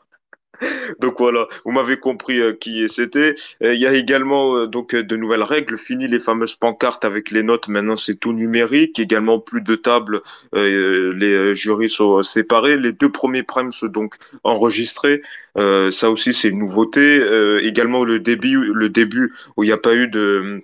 Donc 1.00 1.15
voilà, 1.20 1.48
vous 1.65 1.72
m'avez 1.72 1.98
compris 1.98 2.39
euh, 2.39 2.54
qui 2.54 2.88
c'était. 2.89 3.36
Euh, 3.63 3.74
il 3.74 3.80
y 3.80 3.88
a 3.88 3.94
également 3.94 4.56
euh, 4.56 4.68
donc 4.68 4.96
de 4.96 5.15
nouvelles 5.15 5.44
règles. 5.44 5.78
Fini 5.78 6.08
les 6.08 6.20
fameuses 6.20 6.56
pancartes 6.56 7.06
avec 7.06 7.32
les 7.32 7.44
notes. 7.44 7.68
Maintenant 7.68 7.96
c'est 7.96 8.15
tout 8.15 8.34
numérique. 8.34 9.00
Également 9.00 9.39
plus 9.39 9.62
de 9.62 9.76
tables. 9.76 10.22
les 10.54 11.56
jurys 11.56 11.89
sont 11.89 12.24
séparés. 12.24 12.78
Les 12.78 12.92
deux 12.92 13.12
premiers 13.12 13.44
primes 13.44 13.72
sont 13.72 13.88
donc 13.88 14.15
enregistrés. 14.44 15.22
ça 15.56 16.10
aussi 16.10 16.34
c'est 16.34 16.50
une 16.50 16.60
nouveauté. 16.60 17.22
également 17.63 18.04
le 18.04 18.20
début, 18.20 18.72
le 18.74 18.89
début 18.89 19.34
où 19.58 19.63
il 19.63 19.68
n'y 19.68 19.74
a 19.74 19.78
pas 19.78 19.96
eu 19.96 20.08
de 20.08 20.62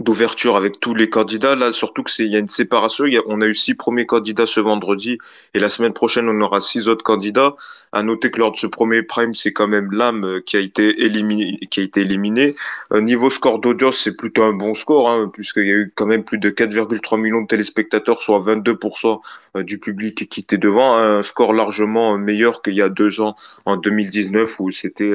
d'ouverture 0.00 0.56
avec 0.56 0.80
tous 0.80 0.94
les 0.94 1.10
candidats. 1.10 1.54
Là, 1.54 1.72
surtout 1.72 2.02
que 2.02 2.10
c'est 2.10 2.24
il 2.24 2.32
y 2.32 2.36
a 2.36 2.38
une 2.38 2.48
séparation. 2.48 3.04
Il 3.04 3.14
y 3.14 3.18
a, 3.18 3.22
on 3.26 3.40
a 3.40 3.46
eu 3.46 3.54
six 3.54 3.74
premiers 3.74 4.06
candidats 4.06 4.46
ce 4.46 4.60
vendredi 4.60 5.18
et 5.54 5.58
la 5.58 5.68
semaine 5.68 5.92
prochaine 5.92 6.28
on 6.28 6.40
aura 6.40 6.60
six 6.60 6.88
autres 6.88 7.04
candidats. 7.04 7.54
À 7.92 8.02
noter 8.02 8.30
que 8.30 8.38
lors 8.38 8.52
de 8.52 8.56
ce 8.56 8.66
premier 8.66 9.02
prime, 9.02 9.34
c'est 9.34 9.52
quand 9.52 9.68
même 9.68 9.92
l'âme 9.92 10.24
euh, 10.24 10.40
qui 10.40 10.56
a 10.56 10.60
été 10.60 11.02
éliminé. 11.02 11.58
Qui 11.70 11.80
a 11.80 11.82
été 11.82 12.00
éliminé. 12.00 12.54
Euh, 12.92 13.00
niveau 13.00 13.28
score 13.30 13.58
d'audience, 13.58 13.98
c'est 13.98 14.16
plutôt 14.16 14.42
un 14.44 14.52
bon 14.52 14.74
score 14.74 15.10
hein, 15.10 15.30
puisqu'il 15.32 15.66
y 15.66 15.70
a 15.70 15.74
eu 15.74 15.92
quand 15.94 16.06
même 16.06 16.24
plus 16.24 16.38
de 16.38 16.50
4,3 16.50 17.20
millions 17.20 17.42
de 17.42 17.46
téléspectateurs, 17.46 18.22
soit 18.22 18.40
22% 18.40 19.20
euh, 19.56 19.62
du 19.62 19.78
public 19.78 20.28
qui 20.28 20.40
était 20.40 20.58
devant. 20.58 20.96
Un 20.96 21.22
score 21.22 21.52
largement 21.52 22.16
meilleur 22.16 22.62
qu'il 22.62 22.74
y 22.74 22.82
a 22.82 22.88
deux 22.88 23.20
ans 23.20 23.36
en 23.66 23.76
2019 23.76 24.60
où 24.60 24.70
c'était 24.70 25.12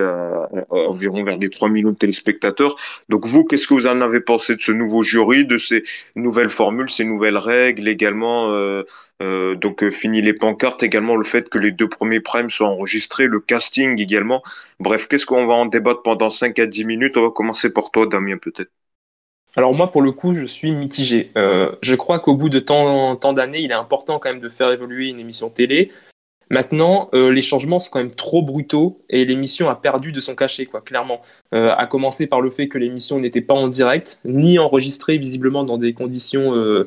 environ 0.70 1.24
vers 1.24 1.38
des 1.38 1.50
3 1.50 1.70
millions 1.70 1.92
de 1.92 1.98
téléspectateurs. 1.98 2.76
Donc 3.10 3.26
vous, 3.26 3.44
qu'est-ce 3.44 3.68
que 3.68 3.74
vous 3.74 3.88
en 3.88 4.02
avez 4.02 4.20
pensé 4.20 4.56
de 4.56 4.62
ce 4.62 4.72
nouveau 4.72 5.02
jury, 5.02 5.46
de 5.46 5.58
ces 5.58 5.84
nouvelles 6.16 6.50
formules, 6.50 6.90
ces 6.90 7.06
nouvelles 7.06 7.38
règles 7.38 7.88
également. 7.88 8.52
Euh, 8.52 8.84
euh, 9.22 9.56
donc 9.56 9.84
euh, 9.84 9.92
fini 9.92 10.22
les 10.22 10.34
pancartes, 10.34 10.84
également 10.84 11.16
le 11.16 11.24
fait 11.24 11.50
que 11.50 11.58
les 11.58 11.72
deux 11.72 11.90
premiers 11.90 12.20
primes 12.20 12.50
soient 12.50 12.68
enregistrés, 12.68 13.28
le 13.28 13.40
casting 13.40 14.00
également. 14.00 14.44
Bref, 14.80 15.08
qu'est-ce 15.08 15.26
qu'on 15.26 15.46
va 15.46 15.54
en 15.54 15.66
débattre 15.66 16.02
pendant 16.04 16.30
5 16.30 16.60
à 16.60 16.66
10 16.66 16.86
minutes? 16.86 17.18
On 17.18 17.24
va 17.24 17.32
commencer 17.32 17.74
par 17.74 17.92
toi, 17.92 18.08
Damien, 18.08 18.38
peut-être. 18.38 18.72
Alors 19.56 19.74
moi, 19.74 19.92
pour 19.92 20.04
le 20.04 20.12
coup, 20.12 20.34
je 20.34 20.46
suis 20.46 20.72
mitigé. 20.72 21.32
je 21.36 21.96
crois 21.96 22.20
qu'au 22.20 22.36
bout 22.36 22.50
de 22.50 22.60
tant, 22.60 23.16
tant 23.16 23.34
d'années, 23.34 23.60
il 23.60 23.72
est 23.72 23.76
important 23.76 24.20
quand 24.20 24.30
même 24.30 24.42
de 24.42 24.50
faire 24.50 24.72
évoluer 24.72 25.08
une 25.08 25.20
émission 25.20 25.50
télé. 25.50 25.92
Maintenant, 26.50 27.10
euh, 27.14 27.32
les 27.32 27.42
changements 27.42 27.80
sont 27.80 27.92
quand 27.92 28.00
même 28.00 28.12
trop 28.12 28.42
brutaux 28.42 29.02
et 29.10 29.26
l'émission 29.26 29.70
a 29.70 29.76
perdu 29.76 30.12
de 30.12 30.20
son 30.20 30.36
cachet, 30.36 30.66
quoi, 30.66 30.82
clairement. 30.82 31.22
Euh, 31.54 31.74
à 31.78 31.88
commencer 31.88 32.28
par 32.28 32.42
le 32.42 32.50
fait 32.50 32.68
que 32.68 32.78
l'émission 32.78 33.20
n'était 33.20 33.42
pas 33.42 33.54
en 33.54 33.68
direct, 33.68 34.20
ni 34.24 34.58
enregistrée 34.60 35.18
visiblement 35.18 35.64
dans 35.64 35.78
des 35.78 35.94
conditions 35.94 36.54
euh, 36.56 36.86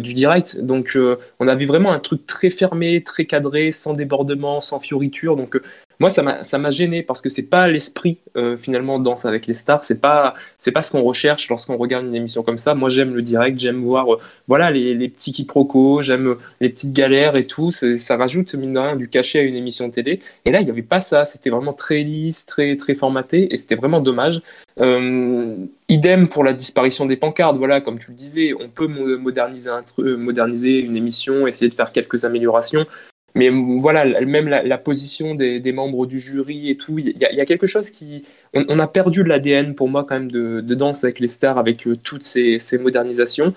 du 0.00 0.14
direct. 0.14 0.60
Donc, 0.60 0.98
on 1.40 1.48
avait 1.48 1.66
vraiment 1.66 1.92
un 1.92 1.98
truc 1.98 2.26
très 2.26 2.50
fermé, 2.50 3.02
très 3.02 3.24
cadré, 3.24 3.72
sans 3.72 3.92
débordement, 3.94 4.60
sans 4.60 4.80
fioriture. 4.80 5.36
Donc, 5.36 5.60
moi, 6.02 6.10
ça 6.10 6.58
m'a, 6.58 6.70
gêné 6.70 7.04
parce 7.04 7.20
que 7.20 7.28
c'est 7.28 7.44
pas 7.44 7.68
l'esprit 7.68 8.18
euh, 8.36 8.56
finalement 8.56 8.98
Danse 8.98 9.24
avec 9.24 9.46
les 9.46 9.54
stars. 9.54 9.84
C'est 9.84 10.00
pas, 10.00 10.34
c'est 10.58 10.72
pas 10.72 10.82
ce 10.82 10.90
qu'on 10.90 11.02
recherche 11.02 11.48
lorsqu'on 11.48 11.76
regarde 11.76 12.06
une 12.06 12.16
émission 12.16 12.42
comme 12.42 12.58
ça. 12.58 12.74
Moi, 12.74 12.88
j'aime 12.88 13.14
le 13.14 13.22
direct, 13.22 13.56
j'aime 13.60 13.80
voir, 13.80 14.14
euh, 14.14 14.18
voilà, 14.48 14.72
les, 14.72 14.94
les, 14.94 15.08
petits 15.08 15.32
quiproquos, 15.32 16.02
j'aime 16.02 16.34
les 16.60 16.70
petites 16.70 16.92
galères 16.92 17.36
et 17.36 17.46
tout. 17.46 17.70
Ça 17.70 18.16
rajoute 18.16 18.56
mine 18.56 18.72
de 18.72 18.80
rien 18.80 18.96
du 18.96 19.08
cachet 19.08 19.38
à 19.38 19.42
une 19.42 19.54
émission 19.54 19.86
de 19.86 19.92
télé. 19.92 20.18
Et 20.44 20.50
là, 20.50 20.60
il 20.60 20.64
n'y 20.64 20.72
avait 20.72 20.82
pas 20.82 21.00
ça. 21.00 21.24
C'était 21.24 21.50
vraiment 21.50 21.72
très 21.72 22.02
lisse, 22.02 22.46
très, 22.46 22.76
très 22.76 22.96
formaté, 22.96 23.54
et 23.54 23.56
c'était 23.56 23.76
vraiment 23.76 24.00
dommage. 24.00 24.42
Euh, 24.80 25.54
idem 25.88 26.28
pour 26.28 26.42
la 26.42 26.52
disparition 26.52 27.06
des 27.06 27.16
pancartes. 27.16 27.58
Voilà, 27.58 27.80
comme 27.80 28.00
tu 28.00 28.10
le 28.10 28.16
disais, 28.16 28.54
on 28.58 28.68
peut 28.68 28.88
moderniser, 28.88 29.70
un 29.70 29.84
moderniser 30.16 30.80
une 30.80 30.96
émission, 30.96 31.46
essayer 31.46 31.68
de 31.68 31.74
faire 31.76 31.92
quelques 31.92 32.24
améliorations. 32.24 32.86
Mais 33.34 33.50
voilà, 33.78 34.20
même 34.20 34.48
la, 34.48 34.78
position 34.78 35.34
des, 35.34 35.72
membres 35.72 36.06
du 36.06 36.20
jury 36.20 36.70
et 36.70 36.76
tout, 36.76 36.98
il 36.98 37.16
y, 37.18 37.40
a 37.40 37.44
quelque 37.46 37.66
chose 37.66 37.90
qui... 37.90 38.24
On, 38.52 38.78
a 38.78 38.86
perdu 38.86 39.22
l'ADN 39.22 39.74
pour 39.74 39.88
moi 39.88 40.04
quand 40.04 40.18
même 40.18 40.30
de, 40.30 40.60
Danse 40.74 41.04
avec 41.04 41.18
les 41.18 41.26
stars, 41.26 41.58
avec 41.58 41.86
euh, 41.86 41.96
toutes 41.96 42.24
ces, 42.24 42.58
ces, 42.58 42.76
modernisations. 42.76 43.54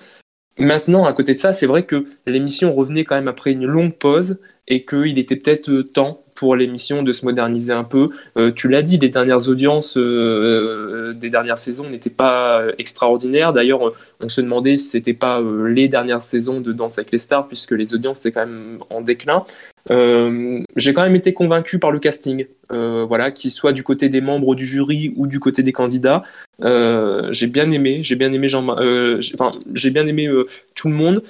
Maintenant, 0.57 1.05
à 1.05 1.11
côté 1.11 1.33
de 1.33 1.39
ça, 1.39 1.51
c'est 1.51 1.65
vrai 1.65 1.83
que 1.83 2.05
l'émission 2.25 2.71
revenait 2.71 3.03
quand 3.03 3.15
même 3.15 3.27
après 3.27 3.51
une 3.51 3.65
longue 3.65 3.93
pause 3.93 4.39
et 4.67 4.85
qu'il 4.85 5.19
était 5.19 5.35
peut-être 5.35 5.69
euh, 5.69 5.83
temps 5.83 6.21
pour 6.35 6.55
l'émission 6.55 7.01
de 7.01 7.11
se 7.11 7.25
moderniser 7.25 7.73
un 7.73 7.83
peu. 7.83 8.09
Euh, 8.37 8.51
tu 8.51 8.67
l'as 8.67 8.81
dit, 8.81 8.97
les 8.97 9.09
dernières 9.09 9.49
audiences 9.49 9.97
euh, 9.97 11.13
des 11.13 11.29
dernières 11.29 11.57
saisons 11.57 11.89
n'étaient 11.89 12.09
pas 12.09 12.61
extraordinaires. 12.77 13.53
D'ailleurs, 13.53 13.93
on 14.19 14.29
se 14.29 14.41
demandait 14.41 14.77
si 14.77 14.87
c'était 14.87 15.13
pas 15.13 15.41
les 15.41 15.87
dernières 15.87 16.21
saisons 16.21 16.61
de 16.61 16.71
Danse 16.71 16.97
avec 16.97 17.11
les 17.11 17.17
stars, 17.17 17.47
puisque 17.47 17.71
les 17.71 17.93
audiences 17.93 18.19
c'est 18.19 18.31
quand 18.31 18.45
même 18.45 18.79
en 18.89 19.01
déclin. 19.01 19.45
Euh, 19.91 20.63
j'ai 20.75 20.93
quand 20.93 21.03
même 21.03 21.15
été 21.15 21.33
convaincu 21.33 21.77
par 21.77 21.91
le 21.91 21.99
casting, 21.99 22.47
euh, 22.71 23.05
voilà, 23.05 23.31
qu'il 23.31 23.51
soit 23.51 23.71
du 23.71 23.83
côté 23.83 24.09
des 24.09 24.21
membres 24.21 24.55
du 24.55 24.65
jury 24.65 25.13
ou 25.15 25.27
du 25.27 25.39
côté 25.39 25.63
des 25.63 25.73
candidats. 25.73 26.23
Euh, 26.61 27.31
j'ai 27.31 27.47
bien 27.47 27.69
aimé, 27.69 28.01
j'ai 28.01 28.15
bien 28.15 28.31
aimé 28.33 28.47
Jean, 28.47 28.67
enfin, 28.69 29.51
j'ai 29.73 29.91
bien 29.91 30.07
aimé 30.07 30.29
tout 30.75 30.89
le 30.89 30.95
monde. 30.95 31.23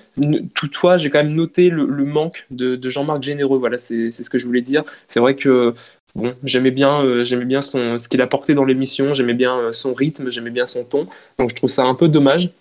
Toutefois, 0.54 0.98
j'ai 0.98 1.10
quand 1.10 1.24
même 1.24 1.34
noté 1.34 1.70
le, 1.70 1.86
manque 2.06 2.46
de, 2.52 2.80
Jean-Marc 2.90 3.24
Généreux. 3.24 3.58
Voilà, 3.58 3.78
c'est 3.78 4.12
ce 4.12 4.30
que 4.30 4.38
je 4.38 4.46
voulais 4.46 4.62
dire. 4.62 4.84
C'est 5.08 5.20
vrai 5.20 5.36
que 5.36 5.74
bon, 6.16 6.34
j'aimais 6.44 6.72
bien, 6.72 7.24
j'aimais 7.24 7.46
bien 7.46 7.62
son, 7.62 7.98
ce 7.98 8.08
qu'il 8.08 8.22
apportait 8.22 8.54
dans 8.54 8.66
l'émission, 8.66 9.14
j'aimais 9.14 9.34
bien 9.34 9.74
son 9.74 9.94
rythme, 9.94 10.30
j'aimais 10.30 10.52
bien 10.52 10.66
son 10.66 10.86
ton. 10.86 11.08
Donc 11.38 11.50
je 11.50 11.56
trouve 11.56 11.70
ça 11.70 11.84
un 11.84 11.96
peu 11.96 12.08
dommage. 12.08 12.52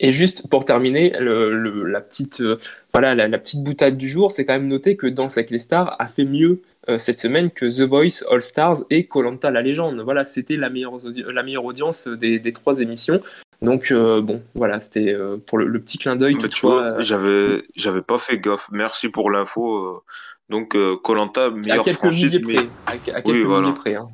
Et 0.00 0.10
juste 0.10 0.48
pour 0.48 0.64
terminer, 0.64 1.12
la 1.20 2.00
petite 2.00 2.40
euh, 2.40 2.58
voilà 2.92 3.14
la, 3.14 3.38
petite 3.38 3.62
boutade 3.62 3.96
du 3.96 4.08
jour, 4.08 4.32
c'est 4.32 4.44
quand 4.44 4.54
même 4.54 4.66
noté 4.66 4.96
que 4.96 5.06
Danse 5.06 5.36
avec 5.36 5.50
les 5.50 5.58
stars 5.58 5.94
a 6.00 6.08
fait 6.08 6.24
mieux 6.24 6.60
euh, 6.88 6.98
cette 6.98 7.20
semaine 7.20 7.50
que 7.50 7.66
The 7.66 7.88
Voice, 7.88 8.24
All 8.30 8.42
Stars 8.42 8.78
et 8.90 9.06
Colanta 9.06 9.50
la 9.50 9.62
légende. 9.62 10.00
Voilà, 10.00 10.24
c'était 10.24 10.56
la 10.56 10.70
meilleure 10.70 10.98
la 11.32 11.42
meilleure 11.44 11.64
audience 11.64 12.08
des, 12.08 12.52
trois 12.52 12.80
émissions. 12.80 13.22
Donc 13.62 13.92
euh, 13.92 14.20
bon, 14.20 14.42
voilà, 14.54 14.80
c'était 14.80 15.16
pour 15.46 15.58
le, 15.58 15.80
petit 15.80 15.98
clin 15.98 16.16
d'œil. 16.16 16.36
Tu 16.36 16.66
vois, 16.66 17.00
j'avais 17.00 17.62
j'avais 17.76 18.02
pas 18.02 18.18
fait 18.18 18.38
gaffe. 18.38 18.68
Merci 18.72 19.08
pour 19.08 19.30
l'info. 19.30 20.02
Donc 20.48 20.76
Colanta 21.04 21.50
meilleure 21.50 21.80
à 21.80 21.84
quelques 21.84 21.98
franchise, 21.98 22.40
près, 22.40 22.68
à, 22.86 22.98
quelques 22.98 23.26
oui, 23.26 23.72
près. 23.74 23.94
Hein. 23.94 24.08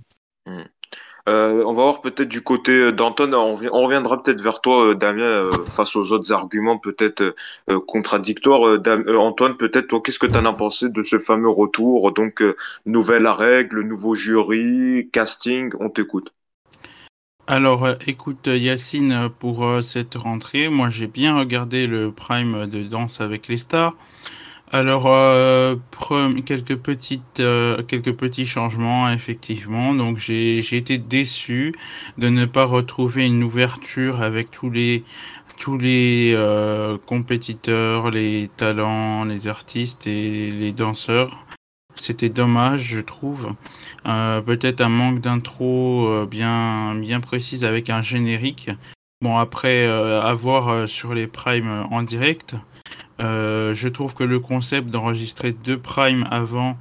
Hmm. 0.45 0.65
Euh, 1.29 1.63
on 1.65 1.73
va 1.73 1.85
voir 1.85 2.01
peut-être 2.01 2.29
du 2.29 2.43
côté 2.43 2.73
euh, 2.73 2.93
d'Anton, 2.93 3.33
on, 3.33 3.55
reviendra 3.55 4.21
peut-être 4.23 4.41
vers 4.41 4.61
toi, 4.61 4.89
euh, 4.89 4.95
Damien, 4.95 5.51
face 5.67 5.95
aux 5.95 6.11
autres 6.13 6.33
arguments 6.33 6.79
peut-être 6.79 7.35
contradictoires. 7.87 8.81
Antoine, 9.09 9.57
peut-être 9.57 9.87
toi, 9.89 10.01
qu'est-ce 10.05 10.19
que 10.19 10.27
tu 10.27 10.37
en 10.37 10.45
as 10.45 10.53
pensé 10.53 10.89
de 10.89 11.03
ce 11.03 11.19
fameux 11.19 11.49
retour 11.49 12.13
Donc, 12.13 12.43
nouvelle 12.87 13.29
règle, 13.29 13.83
nouveau 13.83 14.15
jury, 14.15 15.09
casting, 15.13 15.73
on 15.79 15.91
t'écoute. 15.91 16.33
Alors, 17.47 17.89
écoute, 18.07 18.47
Yacine, 18.47 19.29
pour 19.39 19.67
cette 19.83 20.15
rentrée, 20.15 20.69
moi 20.69 20.91
j'ai 20.91 21.07
bien 21.07 21.37
regardé 21.37 21.87
le 21.87 22.11
prime 22.13 22.67
de 22.67 22.83
Danse 22.83 23.21
avec 23.21 23.49
les 23.49 23.59
stars. 23.59 23.95
Alors, 24.75 25.07
euh, 25.07 25.77
quelques, 26.47 26.79
euh, 27.41 27.83
quelques 27.83 28.15
petits 28.15 28.47
changements, 28.47 29.11
effectivement. 29.13 29.93
Donc, 29.93 30.17
j'ai 30.17 30.61
été 30.75 30.97
déçu 30.97 31.75
de 32.17 32.31
ne 32.31 32.47
pas 32.47 32.65
retrouver 32.65 33.27
une 33.27 33.45
ouverture 33.45 34.23
avec 34.23 34.51
tous 34.51 34.71
les, 34.71 35.05
tous 35.59 35.77
les 35.77 36.33
euh, 36.35 36.97
compétiteurs, 37.05 38.11
les 38.11 38.49
talents, 38.57 39.25
les 39.25 39.47
artistes 39.47 40.07
et 40.07 40.51
les 40.51 40.73
danseurs. 40.73 41.45
C'était 41.95 42.31
dommage, 42.31 42.85
je 42.85 43.01
trouve. 43.01 43.53
Peut-être 44.05 44.81
un 44.81 44.89
manque 44.89 45.21
d'intro 45.21 46.25
bien, 46.25 46.95
bien 46.95 47.21
précise 47.21 47.67
avec 47.67 47.91
un 47.91 48.01
générique. 48.01 48.71
Bon, 49.21 49.37
après, 49.37 49.85
avoir 49.85 50.89
sur 50.89 51.13
les 51.13 51.27
primes 51.27 51.87
en 51.91 52.03
direct. 52.03 52.57
Euh, 53.21 53.75
je 53.75 53.89
trouve 53.89 54.15
que 54.15 54.25
le 54.25 54.41
concept 54.41 54.89
d'enregistrer 54.89 55.53
deux 55.53 55.79
primes 55.79 56.27
avant, 56.31 56.77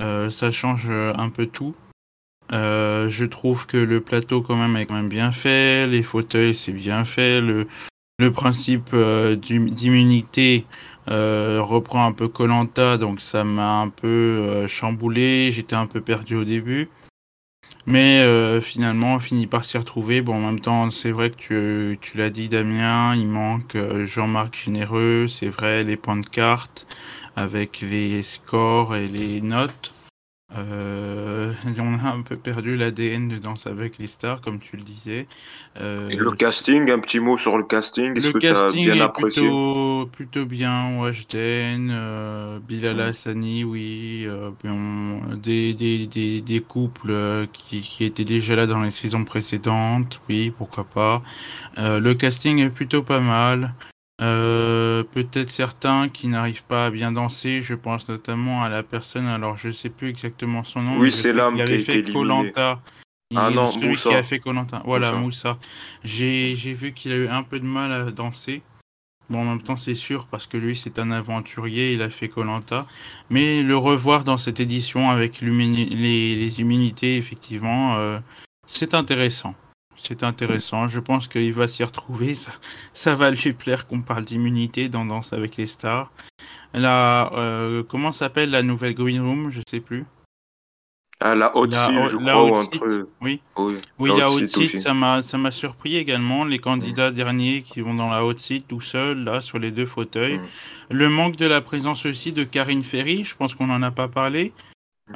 euh, 0.00 0.30
ça 0.30 0.50
change 0.50 0.86
euh, 0.88 1.12
un 1.16 1.30
peu 1.30 1.46
tout. 1.46 1.74
je 2.50 3.24
trouve 3.24 3.66
que 3.66 3.76
le 3.76 4.00
plateau 4.00 4.42
quand 4.42 4.56
même 4.56 4.76
est 4.76 4.86
quand 4.86 4.94
même 4.94 5.08
bien 5.08 5.32
fait, 5.32 5.86
les 5.86 6.02
fauteuils 6.02 6.54
c'est 6.54 6.72
bien 6.72 7.04
fait, 7.04 7.40
le, 7.40 7.68
le 8.18 8.32
principe 8.32 8.94
d'immunité 8.94 10.64
reprend 11.06 12.06
un 12.06 12.12
peu 12.12 12.28
Colanta, 12.28 12.96
donc 12.96 13.20
ça 13.20 13.44
m'a 13.44 13.80
un 13.80 13.90
peu 13.90 14.66
chamboulé, 14.66 15.52
j'étais 15.52 15.76
un 15.76 15.86
peu 15.86 16.00
perdu 16.00 16.36
au 16.36 16.44
début. 16.44 16.88
Mais 17.90 18.20
euh, 18.20 18.60
finalement, 18.60 19.14
on 19.14 19.18
finit 19.18 19.46
par 19.46 19.64
s'y 19.64 19.78
retrouver. 19.78 20.20
Bon, 20.20 20.34
en 20.36 20.40
même 20.40 20.60
temps, 20.60 20.90
c'est 20.90 21.10
vrai 21.10 21.30
que 21.30 21.36
tu, 21.36 21.98
tu 22.02 22.18
l'as 22.18 22.28
dit, 22.28 22.48
Damien, 22.50 23.14
il 23.16 23.26
manque 23.26 23.76
euh, 23.76 24.04
Jean-Marc 24.04 24.56
Généreux, 24.62 25.26
c'est 25.26 25.48
vrai, 25.48 25.84
les 25.84 25.96
points 25.96 26.18
de 26.18 26.26
carte 26.26 26.86
avec 27.34 27.80
les 27.80 28.22
scores 28.22 28.94
et 28.94 29.08
les 29.08 29.40
notes. 29.40 29.94
Euh, 30.56 31.52
on 31.78 31.98
a 31.98 32.10
un 32.10 32.22
peu 32.22 32.36
perdu 32.36 32.76
l'ADN 32.76 33.28
de 33.28 33.36
Danse 33.36 33.66
avec 33.66 33.98
les 33.98 34.06
stars, 34.06 34.40
comme 34.40 34.58
tu 34.58 34.76
le 34.76 34.82
disais. 34.82 35.26
Euh, 35.78 36.08
le 36.08 36.30
casting, 36.32 36.90
un 36.90 36.98
petit 37.00 37.20
mot 37.20 37.36
sur 37.36 37.58
le 37.58 37.64
casting. 37.64 38.16
Est-ce 38.16 38.30
que 38.30 38.38
tu 38.38 38.48
as 38.48 38.72
bien 38.72 39.00
apprécié 39.00 39.42
plutôt, 39.42 40.06
plutôt 40.10 40.46
bien. 40.46 40.98
Washden, 40.98 41.90
euh, 41.90 42.58
Bilal 42.66 43.00
Hassani, 43.00 43.64
oui. 43.64 44.24
Euh, 44.26 44.50
des, 45.36 45.74
des, 45.74 46.06
des, 46.06 46.40
des, 46.40 46.60
couples 46.60 47.10
euh, 47.10 47.46
qui, 47.52 47.80
qui, 47.80 48.04
étaient 48.04 48.24
déjà 48.24 48.56
là 48.56 48.66
dans 48.66 48.80
les 48.80 48.90
saisons 48.90 49.24
précédentes, 49.24 50.20
oui, 50.28 50.52
pourquoi 50.56 50.84
pas. 50.84 51.22
le 51.76 52.12
casting 52.14 52.58
est 52.58 52.70
plutôt 52.70 53.02
pas 53.02 53.20
mal. 53.20 53.74
Euh, 54.20 55.04
peut-être 55.04 55.50
certains 55.50 56.08
qui 56.08 56.26
n'arrivent 56.26 56.64
pas 56.64 56.86
à 56.86 56.90
bien 56.90 57.12
danser. 57.12 57.62
Je 57.62 57.74
pense 57.74 58.08
notamment 58.08 58.62
à 58.62 58.68
la 58.68 58.82
personne, 58.82 59.26
alors 59.26 59.56
je 59.56 59.70
sais 59.70 59.90
plus 59.90 60.08
exactement 60.08 60.64
son 60.64 60.82
nom. 60.82 60.98
Oui, 60.98 61.12
c'est 61.12 61.32
l'homme 61.32 61.56
qui 61.56 61.62
avait 61.62 61.78
fait 61.78 62.02
Colanta. 62.04 62.80
Ah 63.36 63.50
non, 63.50 63.70
celui 63.70 63.94
qui 63.94 64.14
a 64.14 64.22
fait 64.22 64.40
Colanta. 64.40 64.82
Voilà, 64.84 65.12
Moussa. 65.12 65.58
J'ai 66.02 66.54
vu 66.54 66.92
qu'il 66.92 67.12
a 67.12 67.16
eu 67.16 67.28
un 67.28 67.42
peu 67.42 67.60
de 67.60 67.66
mal 67.66 67.92
à 67.92 68.10
danser. 68.10 68.62
Bon, 69.30 69.42
en 69.42 69.44
même 69.44 69.62
temps, 69.62 69.76
c'est 69.76 69.94
sûr 69.94 70.26
parce 70.26 70.46
que 70.46 70.56
lui, 70.56 70.74
c'est 70.74 70.98
un 70.98 71.10
aventurier, 71.10 71.92
il 71.92 72.00
a 72.00 72.08
fait 72.08 72.28
Colanta. 72.28 72.86
Mais 73.28 73.62
le 73.62 73.76
revoir 73.76 74.24
dans 74.24 74.38
cette 74.38 74.58
édition 74.58 75.10
avec 75.10 75.42
les, 75.42 75.50
les, 75.50 76.60
immunités, 76.60 77.18
effectivement, 77.18 77.98
euh, 77.98 78.18
c'est 78.66 78.94
intéressant 78.94 79.54
c'est 80.02 80.22
intéressant. 80.22 80.88
Je 80.88 81.00
pense 81.00 81.28
qu'il 81.28 81.52
va 81.52 81.68
s'y 81.68 81.84
retrouver. 81.84 82.34
Ça, 82.34 82.52
ça, 82.94 83.14
va 83.14 83.30
lui 83.30 83.52
plaire 83.52 83.86
qu'on 83.86 84.02
parle 84.02 84.24
d'immunité 84.24 84.88
dans 84.88 85.04
Danse 85.04 85.32
avec 85.32 85.56
les 85.56 85.66
stars. 85.66 86.10
La, 86.74 87.32
euh, 87.34 87.82
comment 87.82 88.12
s'appelle 88.12 88.50
la 88.50 88.62
nouvelle 88.62 88.94
Green 88.94 89.20
Room? 89.20 89.50
Je 89.50 89.60
sais 89.68 89.80
plus. 89.80 90.04
Ah, 91.20 91.34
la 91.34 91.56
haute 91.56 91.72
la, 91.72 92.04
je 92.04 92.16
crois. 92.16 92.60
Entre... 92.60 93.08
Oui, 93.20 93.40
oui, 93.98 94.10
la, 94.16 94.30
haute 94.30 94.46
site, 94.46 94.78
ça 94.78 94.94
m'a, 94.94 95.20
ça 95.22 95.36
m'a 95.36 95.50
surpris 95.50 95.96
également. 95.96 96.44
Les 96.44 96.60
candidats 96.60 97.10
derniers 97.10 97.62
qui 97.62 97.80
vont 97.80 97.94
dans 97.94 98.08
la 98.08 98.24
haute 98.24 98.38
site 98.38 98.68
tout 98.68 98.80
seuls, 98.80 99.24
là, 99.24 99.40
sur 99.40 99.58
les 99.58 99.72
deux 99.72 99.86
fauteuils. 99.86 100.38
Mm. 100.38 100.46
Le 100.90 101.08
manque 101.08 101.36
de 101.36 101.46
la 101.46 101.60
présence 101.60 102.06
aussi 102.06 102.30
de 102.32 102.44
Karine 102.44 102.84
Ferry, 102.84 103.24
je 103.24 103.34
pense 103.34 103.56
qu'on 103.56 103.66
n'en 103.66 103.82
a 103.82 103.90
pas 103.90 104.06
parlé. 104.06 104.52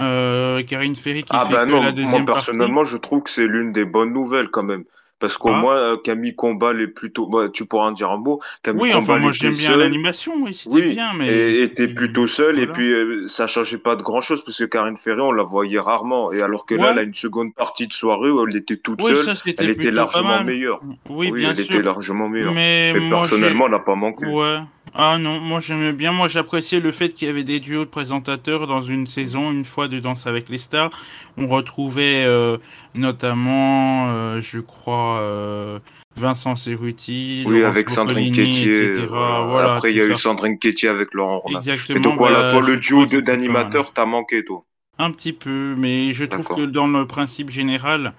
Euh, 0.00 0.62
Karine 0.62 0.96
Ferry 0.96 1.22
qui 1.22 1.28
ah 1.30 1.46
fait 1.46 1.52
bah 1.52 1.66
non, 1.66 1.82
la 1.82 1.92
deuxième 1.92 2.24
moi 2.24 2.34
personnellement 2.34 2.84
je 2.84 2.96
trouve 2.96 3.22
que 3.22 3.30
c'est 3.30 3.46
l'une 3.46 3.72
des 3.72 3.84
bonnes 3.84 4.12
nouvelles 4.12 4.48
quand 4.48 4.62
même. 4.62 4.84
Parce 5.22 5.38
qu'au 5.38 5.50
Ah. 5.50 5.56
moins, 5.60 5.76
euh, 5.76 5.96
Camille 5.96 6.34
Combal 6.34 6.80
est 6.80 6.88
plutôt. 6.88 7.28
bah, 7.28 7.48
tu 7.48 7.64
pourras 7.64 7.86
en 7.86 7.92
dire 7.92 8.10
un 8.10 8.16
mot. 8.16 8.40
Camille 8.64 8.82
Oui, 8.82 8.92
enfin, 8.92 9.18
moi 9.18 9.30
était 9.30 9.52
j'aime 9.52 9.54
bien 9.54 9.76
l'animation, 9.76 10.32
oui, 10.42 10.52
c'était 10.52 10.74
Oui, 10.74 10.90
bien, 10.94 11.12
mais. 11.16 11.28
et 11.28 11.62
était 11.62 11.86
plutôt 11.86 12.26
seule, 12.26 12.58
et 12.58 12.66
puis 12.66 12.90
euh, 12.92 13.28
ça 13.28 13.46
changeait 13.46 13.78
pas 13.78 13.94
de 13.94 14.02
grand-chose, 14.02 14.44
parce 14.44 14.58
que 14.58 14.64
Karine 14.64 14.96
Ferré, 14.96 15.20
on 15.20 15.30
la 15.30 15.44
voyait 15.44 15.78
rarement. 15.78 16.32
Et 16.32 16.42
alors 16.42 16.66
que 16.66 16.74
là, 16.74 16.90
elle 16.90 16.98
a 16.98 17.02
une 17.02 17.14
seconde 17.14 17.54
partie 17.54 17.86
de 17.86 17.92
soirée 17.92 18.30
où 18.30 18.44
elle 18.46 18.56
était 18.56 18.76
toute 18.76 19.00
Oui, 19.00 19.14
seule, 19.14 19.24
ça 19.24 19.34
c'était 19.36 19.62
elle 19.62 19.70
était 19.70 19.92
largement 19.92 20.42
meilleure. 20.42 20.80
Oui, 21.08 21.28
Oui, 21.30 21.38
bien 21.40 21.50
elle 21.50 21.64
sûr. 21.64 21.72
était 21.76 21.82
largement 21.84 22.28
meilleure. 22.28 22.52
Mais 22.52 22.92
personnellement, 23.08 23.66
elle 23.66 23.72
n'a 23.72 23.78
pas 23.78 23.94
manqué. 23.94 24.26
Ouais. 24.26 24.58
Ah 24.94 25.16
non, 25.18 25.38
moi 25.40 25.60
j'aimais 25.60 25.92
bien. 25.92 26.12
Moi 26.12 26.28
j'appréciais 26.28 26.80
le 26.80 26.92
fait 26.92 27.10
qu'il 27.10 27.26
y 27.26 27.30
avait 27.30 27.44
des 27.44 27.60
duos 27.60 27.84
de 27.84 27.88
présentateurs 27.90 28.66
dans 28.66 28.82
une 28.82 29.06
saison, 29.06 29.50
une 29.50 29.64
fois 29.64 29.88
de 29.88 30.00
Danse 30.00 30.26
avec 30.26 30.50
les 30.50 30.58
stars. 30.58 30.90
On 31.38 31.46
retrouvait 31.46 32.24
euh, 32.26 32.58
notamment, 32.94 34.08
euh, 34.10 34.40
je 34.40 34.58
crois, 34.60 35.18
euh, 35.20 35.78
Vincent 36.16 36.56
Cerruti, 36.56 37.44
Oui, 37.46 37.62
avec 37.64 37.88
Sandrine 37.88 38.32
Quétier. 38.32 39.06
voilà. 39.06 39.46
Voilà, 39.46 39.72
Après, 39.74 39.90
il 39.92 39.96
y 39.96 40.00
a 40.00 40.06
eu. 40.06 40.14
Sandrine 40.14 40.58
Quétier 40.58 40.88
avec 40.88 41.14
Laurent. 41.14 41.42
Exactement. 41.48 41.98
Et 41.98 42.02
donc 42.02 42.18
voilà, 42.18 42.50
toi, 42.50 42.62
le 42.62 42.76
duo 42.76 43.06
d'animateurs, 43.06 43.92
t'as 43.92 44.04
manqué, 44.06 44.44
toi. 44.44 44.64
Un 44.98 45.10
petit 45.10 45.32
peu, 45.32 45.74
mais 45.78 46.12
je 46.12 46.24
trouve 46.24 46.46
que 46.48 46.66
dans 46.66 46.86
le 46.86 47.06
principe 47.06 47.50
général, 47.50 48.12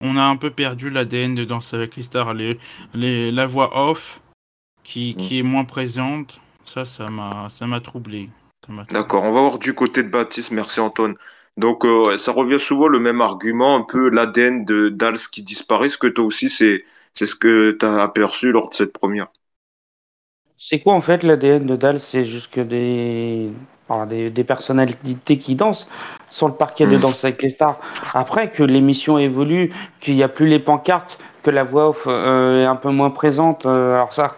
on 0.00 0.16
a 0.16 0.22
un 0.22 0.36
peu 0.36 0.50
perdu 0.50 0.88
l'ADN 0.90 1.34
de 1.34 1.44
Danse 1.44 1.74
avec 1.74 1.96
les 1.96 2.02
stars. 2.04 2.34
Les, 2.34 2.58
les, 2.94 3.32
la 3.32 3.46
voix 3.46 3.90
off, 3.90 4.20
qui, 4.84 5.14
Mm. 5.18 5.20
qui 5.20 5.38
est 5.40 5.42
moins 5.42 5.64
présente, 5.64 6.40
ça. 6.64 6.84
Ça 6.84 7.06
m'a 7.10 7.80
troublé. 7.80 8.30
D'accord, 8.90 9.24
on 9.24 9.32
va 9.32 9.40
voir 9.40 9.58
du 9.58 9.74
côté 9.74 10.02
de 10.04 10.08
Baptiste, 10.08 10.52
merci 10.52 10.78
Antoine. 10.80 11.16
Donc 11.60 11.84
euh, 11.84 12.16
ça 12.16 12.32
revient 12.32 12.58
souvent 12.60 12.88
le 12.88 12.98
même 12.98 13.20
argument, 13.20 13.76
un 13.76 13.82
peu 13.82 14.08
l'ADN 14.10 14.64
de 14.64 14.88
Dals 14.88 15.18
qui 15.32 15.42
disparaît. 15.42 15.86
Est-ce 15.86 15.98
que 15.98 16.06
toi 16.08 16.24
aussi 16.24 16.50
c'est 16.50 16.84
c'est 17.12 17.26
ce 17.26 17.34
que 17.36 17.72
tu 17.78 17.84
as 17.86 18.02
aperçu 18.02 18.52
lors 18.52 18.68
de 18.70 18.74
cette 18.74 18.92
première? 18.92 19.28
C'est 20.56 20.78
quoi 20.80 20.94
en 20.94 21.00
fait 21.00 21.22
l'ADN 21.22 21.66
de 21.66 21.76
Dahl 21.76 22.00
C'est 22.00 22.24
juste 22.24 22.50
que 22.52 22.60
des... 22.60 23.50
enfin, 23.88 24.06
des, 24.06 24.30
des 24.30 24.44
personnalités 24.44 25.38
qui 25.38 25.54
dansent 25.54 25.88
sur 26.28 26.48
le 26.48 26.54
parquet 26.54 26.86
de 26.86 26.96
Mm. 26.96 27.00
Danse 27.00 27.24
avec 27.24 27.42
les 27.42 27.50
stars. 27.50 27.78
Après 28.14 28.50
que 28.50 28.62
l'émission 28.62 29.18
évolue, 29.18 29.72
qu'il 30.00 30.14
n'y 30.16 30.22
a 30.22 30.28
plus 30.28 30.46
les 30.46 30.58
pancartes, 30.58 31.18
que 31.42 31.50
la 31.50 31.64
voix 31.64 31.88
off 31.88 32.04
euh, 32.06 32.62
est 32.62 32.66
un 32.66 32.76
peu 32.76 32.90
moins 32.90 33.10
présente. 33.10 33.64
euh, 33.66 33.94
alors 33.94 34.12
ça, 34.12 34.36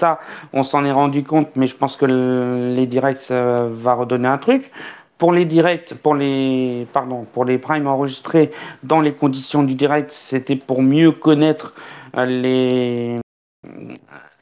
ça, 0.00 0.18
on 0.52 0.62
s'en 0.62 0.84
est 0.84 0.92
rendu 0.92 1.24
compte, 1.24 1.48
mais 1.56 1.66
je 1.66 1.76
pense 1.76 1.96
que 1.96 2.04
le- 2.06 2.74
les 2.74 2.86
directs 2.86 3.16
ça 3.16 3.66
va 3.68 3.94
redonner 3.94 4.28
un 4.28 4.38
truc. 4.38 4.70
Pour 5.24 5.32
les 5.32 5.46
directs, 5.46 5.94
pour 5.94 6.14
les, 6.14 6.86
pardon, 6.92 7.24
pour 7.32 7.46
les 7.46 7.56
primes 7.56 7.86
enregistrés 7.86 8.52
dans 8.82 9.00
les 9.00 9.14
conditions 9.14 9.62
du 9.62 9.74
direct, 9.74 10.10
c'était 10.10 10.54
pour 10.54 10.82
mieux 10.82 11.12
connaître 11.12 11.72
euh, 12.18 12.26
les 12.26 13.20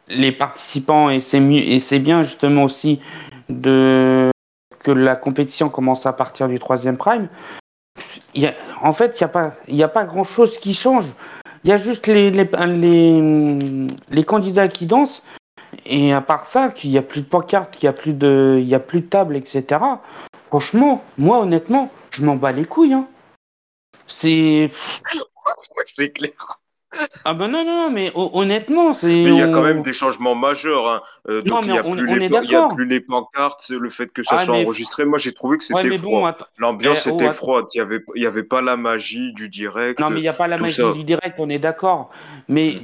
les 0.08 0.32
participants 0.32 1.08
et 1.08 1.20
c'est 1.20 1.38
mieux 1.38 1.62
et 1.62 1.78
c'est 1.78 2.00
bien 2.00 2.22
justement 2.22 2.64
aussi 2.64 3.00
que 3.48 4.32
la 4.86 5.14
compétition 5.14 5.68
commence 5.68 6.04
à 6.04 6.12
partir 6.12 6.48
du 6.48 6.58
troisième 6.58 6.96
prime. 6.96 7.28
En 8.80 8.90
fait, 8.90 9.20
il 9.20 9.22
n'y 9.22 9.26
a 9.26 9.28
pas 9.28 9.54
a 9.84 9.88
pas 9.88 10.04
grand 10.04 10.24
chose 10.24 10.58
qui 10.58 10.74
change. 10.74 11.06
Il 11.62 11.70
y 11.70 11.72
a 11.72 11.76
juste 11.76 12.08
les 12.08 12.32
les, 12.32 13.86
les 14.10 14.24
candidats 14.24 14.66
qui 14.66 14.86
dansent 14.86 15.24
et 15.86 16.12
à 16.12 16.20
part 16.20 16.46
ça, 16.46 16.70
qu'il 16.70 16.90
n'y 16.90 16.98
a 16.98 17.02
plus 17.02 17.20
de 17.20 17.26
pancarte, 17.26 17.76
qu'il 17.76 17.88
n'y 17.88 17.94
a 17.94 18.76
a 18.76 18.80
plus 18.80 19.00
de 19.00 19.06
table, 19.06 19.36
etc. 19.36 19.78
Franchement, 20.52 21.02
moi 21.16 21.38
honnêtement, 21.40 21.90
je 22.10 22.22
m'en 22.26 22.36
bats 22.36 22.52
les 22.52 22.66
couilles. 22.66 22.92
Hein. 22.92 23.08
C'est 24.06 24.70
c'est 25.86 26.12
clair. 26.12 26.32
ah 27.24 27.32
ben 27.32 27.48
non 27.48 27.64
non 27.64 27.74
non 27.84 27.90
mais 27.90 28.12
ho- 28.14 28.28
honnêtement 28.34 28.92
c'est 28.92 29.06
Mais 29.06 29.22
il 29.30 29.38
y 29.38 29.40
a 29.40 29.48
quand 29.48 29.62
même 29.62 29.82
des 29.82 29.94
changements 29.94 30.34
majeurs. 30.34 30.86
hein. 30.86 31.02
Euh, 31.30 31.40
Non, 31.46 31.54
donc 31.62 31.64
il 31.64 31.68
mais 31.70 31.74
y 31.76 31.78
a 31.78 31.86
on- 31.86 31.90
plus 31.92 32.06
on 32.06 32.14
les 32.16 32.26
il 32.26 32.50
y 32.50 32.54
a 32.54 32.68
plus 32.68 32.84
les 32.84 33.00
pancartes, 33.00 33.70
le 33.70 33.88
fait 33.88 34.08
que 34.12 34.22
ça 34.22 34.36
Ah, 34.40 34.44
soit 34.44 34.54
mais- 34.58 34.64
enregistré. 34.64 35.06
Moi 35.06 35.16
j'ai 35.18 35.32
trouvé 35.32 35.56
que 35.56 35.64
c'était 35.64 35.96
froid. 35.96 36.36
L'ambiance 36.58 37.06
Eh, 37.06 37.10
oh, 37.10 37.14
était 37.14 37.32
froide. 37.32 37.64
Il 37.72 37.78
y 37.78 37.80
avait 37.80 38.04
il 38.14 38.22
y 38.22 38.26
avait 38.26 38.42
pas 38.42 38.60
la 38.60 38.76
magie 38.76 39.32
du 39.32 39.48
direct. 39.48 39.98
Non, 40.00 40.10
mais 40.10 40.18
il 40.18 40.22
n'y 40.22 40.28
a 40.28 40.34
pas 40.34 40.48
la 40.48 40.58
magie 40.58 40.82
ça. 40.82 40.92
du 40.92 41.02
direct, 41.02 41.36
on 41.38 41.48
est 41.48 41.58
d'accord. 41.58 42.10
Mais 42.48 42.82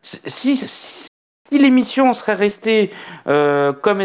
si, 0.00 0.56
si, 0.56 1.06
si 1.54 1.60
l'émission 1.60 2.12
serait 2.14 2.34
restée 2.34 2.90
euh, 3.28 3.72
comme, 3.72 4.00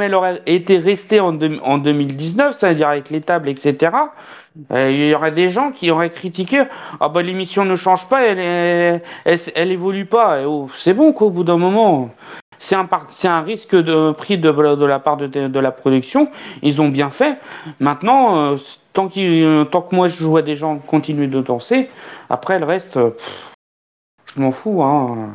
elle, 0.00 0.14
aurait 0.14 0.40
été 0.46 0.78
restée 0.78 1.20
en, 1.20 1.32
deux- 1.32 1.60
en 1.62 1.76
2019, 1.76 2.56
c'est-à-dire 2.56 2.88
avec 2.88 3.10
les 3.10 3.20
tables, 3.20 3.50
etc., 3.50 3.92
euh, 4.70 4.90
il 4.90 5.08
y 5.08 5.14
aurait 5.14 5.32
des 5.32 5.50
gens 5.50 5.72
qui 5.72 5.90
auraient 5.90 6.08
critiqué 6.08 6.62
Ah 7.00 7.10
bah 7.10 7.20
l'émission 7.20 7.66
ne 7.66 7.76
change 7.76 8.08
pas, 8.08 8.24
elle, 8.24 8.38
est, 8.38 9.52
évolue 9.56 10.06
pas. 10.06 10.46
Oh, 10.46 10.70
c'est 10.74 10.94
bon, 10.94 11.12
quoi, 11.12 11.26
au 11.26 11.30
bout 11.30 11.44
d'un 11.44 11.58
moment. 11.58 12.08
C'est 12.58 12.76
un, 12.76 13.40
risque 13.42 13.76
de 13.76 14.12
pris 14.12 14.38
de, 14.38 14.86
la 14.86 15.00
part 15.00 15.18
de, 15.18 15.58
la 15.60 15.70
production. 15.70 16.30
Ils 16.62 16.80
ont 16.80 16.88
bien 16.88 17.10
fait. 17.10 17.36
Maintenant, 17.78 18.54
euh, 18.54 18.56
tant, 18.94 19.08
que 19.10 19.94
moi 19.94 20.08
je 20.08 20.24
vois 20.24 20.40
des 20.40 20.56
gens 20.56 20.78
continuer 20.78 21.26
de 21.26 21.42
danser, 21.42 21.90
après 22.30 22.58
le 22.58 22.64
reste, 22.64 22.98
je 24.34 24.40
m'en 24.40 24.50
fous. 24.50 24.82
Hein. 24.82 25.34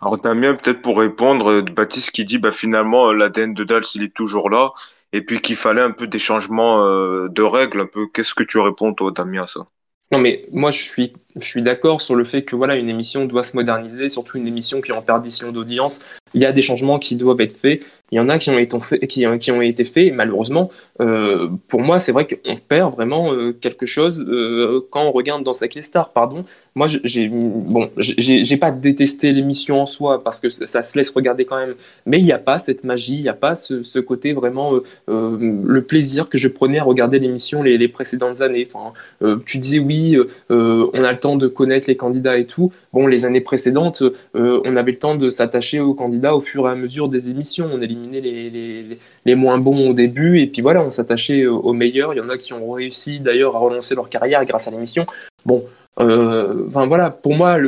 Alors 0.00 0.18
Damien, 0.18 0.54
peut-être 0.54 0.82
pour 0.82 0.98
répondre, 0.98 1.50
euh, 1.50 1.62
Baptiste 1.62 2.12
qui 2.12 2.24
dit 2.24 2.38
bah 2.38 2.52
finalement 2.52 3.08
euh, 3.08 3.14
l'ADN 3.14 3.54
de 3.54 3.64
Dals 3.64 3.84
il 3.94 4.02
est 4.02 4.14
toujours 4.14 4.48
là 4.48 4.72
et 5.12 5.22
puis 5.22 5.40
qu'il 5.40 5.56
fallait 5.56 5.82
un 5.82 5.90
peu 5.90 6.06
des 6.06 6.18
changements 6.18 6.84
euh, 6.84 7.28
de 7.28 7.42
règles 7.42 7.80
un 7.80 7.86
peu. 7.86 8.06
Qu'est-ce 8.12 8.34
que 8.34 8.44
tu 8.44 8.58
réponds 8.58 8.94
toi 8.94 9.10
Damien 9.10 9.42
à 9.42 9.46
ça? 9.46 9.66
Non, 10.10 10.20
mais 10.20 10.46
moi, 10.52 10.70
je 10.70 10.82
suis, 10.82 11.12
je 11.36 11.46
suis 11.46 11.62
d'accord 11.62 12.00
sur 12.00 12.14
le 12.14 12.24
fait 12.24 12.42
que 12.42 12.56
voilà, 12.56 12.76
une 12.76 12.88
émission 12.88 13.26
doit 13.26 13.42
se 13.42 13.54
moderniser, 13.54 14.08
surtout 14.08 14.38
une 14.38 14.46
émission 14.46 14.80
qui 14.80 14.92
est 14.92 14.96
en 14.96 15.02
perdition 15.02 15.52
d'audience. 15.52 16.00
Il 16.34 16.40
y 16.40 16.46
a 16.46 16.52
des 16.52 16.62
changements 16.62 16.98
qui 16.98 17.16
doivent 17.16 17.40
être 17.40 17.56
faits. 17.56 17.84
Il 18.10 18.16
y 18.16 18.20
en 18.20 18.28
a 18.30 18.38
qui 18.38 18.48
ont 18.48 18.58
été 18.58 18.80
faits, 18.80 19.06
qui, 19.06 19.26
qui 19.38 19.52
ont 19.52 19.60
été 19.60 19.84
faits. 19.84 20.12
Malheureusement, 20.14 20.70
euh, 21.00 21.48
pour 21.68 21.80
moi, 21.80 21.98
c'est 21.98 22.12
vrai 22.12 22.26
qu'on 22.26 22.56
perd 22.56 22.94
vraiment 22.94 23.32
euh, 23.32 23.52
quelque 23.52 23.84
chose 23.84 24.24
euh, 24.26 24.86
quand 24.90 25.04
on 25.04 25.12
regarde 25.12 25.42
dans 25.42 25.52
avec 25.52 25.74
les 25.74 25.82
stars. 25.82 26.12
Pardon. 26.12 26.44
Moi, 26.78 26.86
j'ai 26.86 27.28
bon, 27.28 27.90
j'ai 27.96 28.56
pas 28.56 28.70
détesté 28.70 29.32
l'émission 29.32 29.82
en 29.82 29.86
soi 29.86 30.22
parce 30.22 30.38
que 30.38 30.48
ça 30.48 30.84
se 30.84 30.96
laisse 30.96 31.10
regarder 31.10 31.44
quand 31.44 31.58
même. 31.58 31.74
Mais 32.06 32.20
il 32.20 32.24
n'y 32.24 32.30
a 32.30 32.38
pas 32.38 32.60
cette 32.60 32.84
magie, 32.84 33.16
il 33.16 33.22
n'y 33.22 33.28
a 33.28 33.34
pas 33.34 33.56
ce, 33.56 33.98
côté 33.98 34.32
vraiment 34.32 34.76
euh, 34.76 34.84
euh, 35.08 35.36
le 35.40 35.82
plaisir 35.82 36.28
que 36.28 36.38
je 36.38 36.46
prenais 36.46 36.78
à 36.78 36.84
regarder 36.84 37.18
l'émission 37.18 37.64
les, 37.64 37.88
précédentes 37.88 38.42
années. 38.42 38.64
Enfin, 38.72 38.92
euh, 39.22 39.38
tu 39.44 39.58
disais 39.58 39.80
oui, 39.80 40.16
euh, 40.52 40.86
on 40.92 41.02
a 41.02 41.08
temps 41.18 41.36
de 41.36 41.46
connaître 41.46 41.88
les 41.88 41.96
candidats 41.96 42.38
et 42.38 42.46
tout. 42.46 42.72
Bon, 42.92 43.06
les 43.06 43.24
années 43.24 43.40
précédentes, 43.40 44.02
euh, 44.34 44.60
on 44.64 44.76
avait 44.76 44.92
le 44.92 44.98
temps 44.98 45.14
de 45.14 45.30
s'attacher 45.30 45.80
aux 45.80 45.94
candidats 45.94 46.34
au 46.34 46.40
fur 46.40 46.68
et 46.68 46.70
à 46.70 46.74
mesure 46.74 47.08
des 47.08 47.30
émissions. 47.30 47.68
On 47.72 47.80
éliminait 47.82 48.20
les, 48.20 48.50
les, 48.50 48.98
les 49.24 49.34
moins 49.34 49.58
bons 49.58 49.90
au 49.90 49.92
début 49.92 50.40
et 50.40 50.46
puis 50.46 50.62
voilà, 50.62 50.82
on 50.82 50.90
s'attachait 50.90 51.46
aux 51.46 51.72
meilleurs. 51.72 52.14
Il 52.14 52.18
y 52.18 52.20
en 52.20 52.28
a 52.28 52.38
qui 52.38 52.52
ont 52.52 52.72
réussi 52.72 53.20
d'ailleurs 53.20 53.56
à 53.56 53.58
relancer 53.58 53.94
leur 53.94 54.08
carrière 54.08 54.44
grâce 54.44 54.68
à 54.68 54.70
l'émission. 54.70 55.06
Bon, 55.44 55.64
euh, 56.00 56.64
enfin 56.68 56.86
voilà, 56.86 57.10
pour 57.10 57.34
moi, 57.34 57.58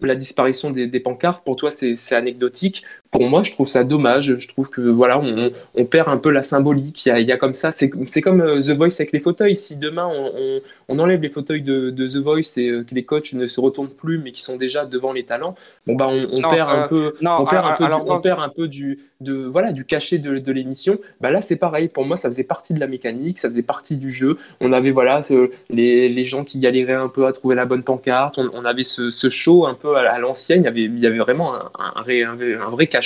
la 0.00 0.14
disparition 0.14 0.70
des, 0.70 1.00
pancartes, 1.00 1.44
pour 1.44 1.56
toi, 1.56 1.70
c'est 1.70 2.14
anecdotique. 2.14 2.84
Pour 3.10 3.28
moi, 3.28 3.42
je 3.42 3.50
trouve 3.50 3.66
ça 3.66 3.82
dommage. 3.82 4.36
Je 4.38 4.48
trouve 4.48 4.70
que 4.70 4.80
voilà, 4.80 5.18
on, 5.18 5.50
on 5.74 5.84
perd 5.84 6.08
un 6.08 6.16
peu 6.16 6.30
la 6.30 6.42
symbolique. 6.42 7.04
Il 7.06 7.08
y 7.08 7.12
a, 7.12 7.18
il 7.20 7.26
y 7.26 7.32
a 7.32 7.36
comme 7.36 7.54
ça, 7.54 7.72
c'est 7.72 7.90
comme 7.90 8.40
euh, 8.40 8.60
The 8.60 8.70
Voice 8.70 8.94
avec 8.98 9.10
les 9.12 9.18
fauteuils. 9.18 9.56
Si 9.56 9.76
demain 9.76 10.06
on, 10.06 10.32
on, 10.36 10.60
on 10.88 10.98
enlève 11.00 11.20
les 11.20 11.28
fauteuils 11.28 11.62
de, 11.62 11.90
de, 11.90 12.06
The 12.06 12.22
Voice 12.22 12.56
et 12.56 12.68
euh, 12.68 12.84
que 12.84 12.94
les 12.94 13.04
coachs 13.04 13.32
ne 13.32 13.48
se 13.48 13.60
retournent 13.60 13.88
plus, 13.88 14.18
mais 14.18 14.30
qui 14.30 14.42
sont 14.42 14.56
déjà 14.56 14.86
devant 14.86 15.12
les 15.12 15.24
talents, 15.24 15.56
bon 15.88 15.96
bah 15.96 16.06
on, 16.08 16.40
non, 16.40 16.48
perd 16.48 16.68
ça, 16.68 16.84
un 16.84 16.88
peu, 16.88 17.14
non, 17.20 17.38
on 17.40 17.46
perd 17.46 17.66
un 17.66 17.72
peu, 17.72 17.84
alors, 17.84 18.04
du, 18.04 18.10
on 18.12 18.20
perd 18.20 18.40
un 18.40 18.48
peu 18.48 18.68
du, 18.68 19.00
de 19.20 19.34
voilà, 19.34 19.72
du 19.72 19.84
cachet 19.84 20.18
de, 20.18 20.38
de 20.38 20.52
l'émission. 20.52 20.98
Bah 21.20 21.32
là, 21.32 21.40
c'est 21.40 21.56
pareil. 21.56 21.88
Pour 21.88 22.04
moi, 22.04 22.16
ça 22.16 22.28
faisait 22.30 22.44
partie 22.44 22.74
de 22.74 22.80
la 22.80 22.86
mécanique, 22.86 23.38
ça 23.38 23.48
faisait 23.48 23.62
partie 23.62 23.96
du 23.96 24.12
jeu. 24.12 24.38
On 24.60 24.72
avait 24.72 24.92
voilà 24.92 25.20
les, 25.68 26.08
les 26.08 26.24
gens 26.24 26.44
qui 26.44 26.60
galéraient 26.60 26.92
un 26.94 27.08
peu 27.08 27.26
à 27.26 27.32
trouver 27.32 27.56
la 27.56 27.66
bonne 27.66 27.82
pancarte. 27.82 28.38
On, 28.38 28.64
avait 28.64 28.84
ce, 28.84 29.10
ce, 29.10 29.28
show 29.28 29.66
un 29.66 29.74
peu 29.74 29.96
à, 29.96 30.12
à 30.12 30.18
l'ancienne. 30.20 30.62
Il 30.62 30.64
y 30.64 30.68
avait, 30.68 30.84
il 30.84 31.00
y 31.00 31.06
avait 31.08 31.18
vraiment 31.18 31.54
un, 31.54 31.70
un, 31.78 32.02
un, 32.06 32.60
un 32.60 32.68
vrai 32.68 32.86
cachet. 32.86 32.99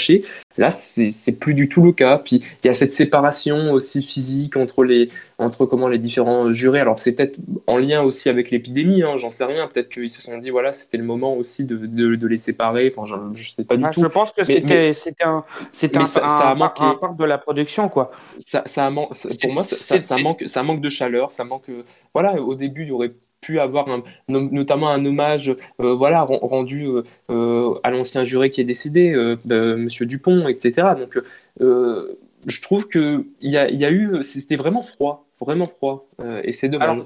Là, 0.56 0.70
c'est 0.70 1.32
plus 1.32 1.54
du 1.54 1.68
tout 1.68 1.82
le 1.82 1.92
cas. 1.92 2.18
Puis 2.18 2.42
il 2.62 2.66
y 2.66 2.70
a 2.70 2.74
cette 2.74 2.92
séparation 2.92 3.72
aussi 3.72 4.02
physique 4.02 4.56
entre 4.56 4.84
les 4.84 5.08
entre 5.38 5.66
comment 5.66 5.88
les 5.88 5.98
différents 5.98 6.52
jurés. 6.52 6.78
Alors 6.78 7.00
c'est 7.00 7.16
peut-être 7.16 7.36
en 7.66 7.76
lien 7.76 8.02
aussi 8.02 8.28
avec 8.28 8.52
l'épidémie, 8.52 9.02
hein, 9.02 9.16
j'en 9.16 9.30
sais 9.30 9.44
rien. 9.44 9.66
Peut-être 9.66 9.88
qu'ils 9.88 10.10
se 10.10 10.22
sont 10.22 10.38
dit 10.38 10.50
voilà, 10.50 10.72
c'était 10.72 10.96
le 10.96 11.02
moment 11.02 11.34
aussi 11.34 11.64
de, 11.64 11.76
de, 11.76 12.14
de 12.14 12.26
les 12.28 12.36
séparer. 12.36 12.92
Enfin, 12.96 13.04
je, 13.04 13.16
je 13.34 13.52
sais 13.52 13.64
pas 13.64 13.76
du 13.76 13.84
ah, 13.84 13.90
tout. 13.90 14.00
Je 14.00 14.06
pense 14.06 14.30
que 14.30 14.44
c'était 14.44 14.92
c'était 14.92 15.24
un 15.24 15.44
c'était 15.72 15.98
un, 15.98 16.06
ça, 16.06 16.24
un, 16.24 16.28
ça 16.28 16.50
a 16.50 16.54
manqué. 16.54 16.84
un 16.84 16.94
part 16.94 17.14
de 17.14 17.24
la 17.24 17.38
production 17.38 17.88
quoi. 17.88 18.12
Ça, 18.38 18.62
ça 18.64 18.86
a 18.86 18.90
man... 18.90 19.06
pour 19.08 19.52
moi, 19.52 19.64
ça, 19.64 19.76
ça, 19.76 20.02
ça, 20.02 20.18
manque 20.18 20.44
ça 20.46 20.62
manque 20.62 20.80
de 20.80 20.88
chaleur, 20.88 21.32
ça 21.32 21.42
manque. 21.42 21.66
Voilà, 22.12 22.40
au 22.40 22.54
début 22.54 22.82
il 22.82 22.88
y 22.88 22.92
aurait 22.92 23.12
pu 23.44 23.60
avoir 23.60 23.88
un, 23.88 24.02
notamment 24.28 24.88
un 24.88 25.04
hommage 25.04 25.54
euh, 25.80 25.94
voilà 25.94 26.22
rendu 26.22 26.88
euh, 27.30 27.74
à 27.82 27.90
l'ancien 27.90 28.24
juré 28.24 28.50
qui 28.50 28.60
est 28.60 28.64
décédé 28.64 29.12
euh, 29.14 29.76
monsieur 29.76 30.06
Dupont 30.06 30.48
etc 30.48 30.88
donc 30.98 31.22
euh, 31.60 32.12
je 32.46 32.60
trouve 32.60 32.88
que 32.88 33.24
il 33.40 33.50
y 33.50 33.58
a, 33.58 33.70
y 33.70 33.84
a, 33.84 33.90
eu 33.90 34.22
c'était 34.22 34.56
vraiment 34.56 34.82
froid 34.82 35.26
vraiment 35.40 35.66
froid 35.66 36.06
et 36.42 36.52
c'est 36.52 36.68
dommage 36.68 36.98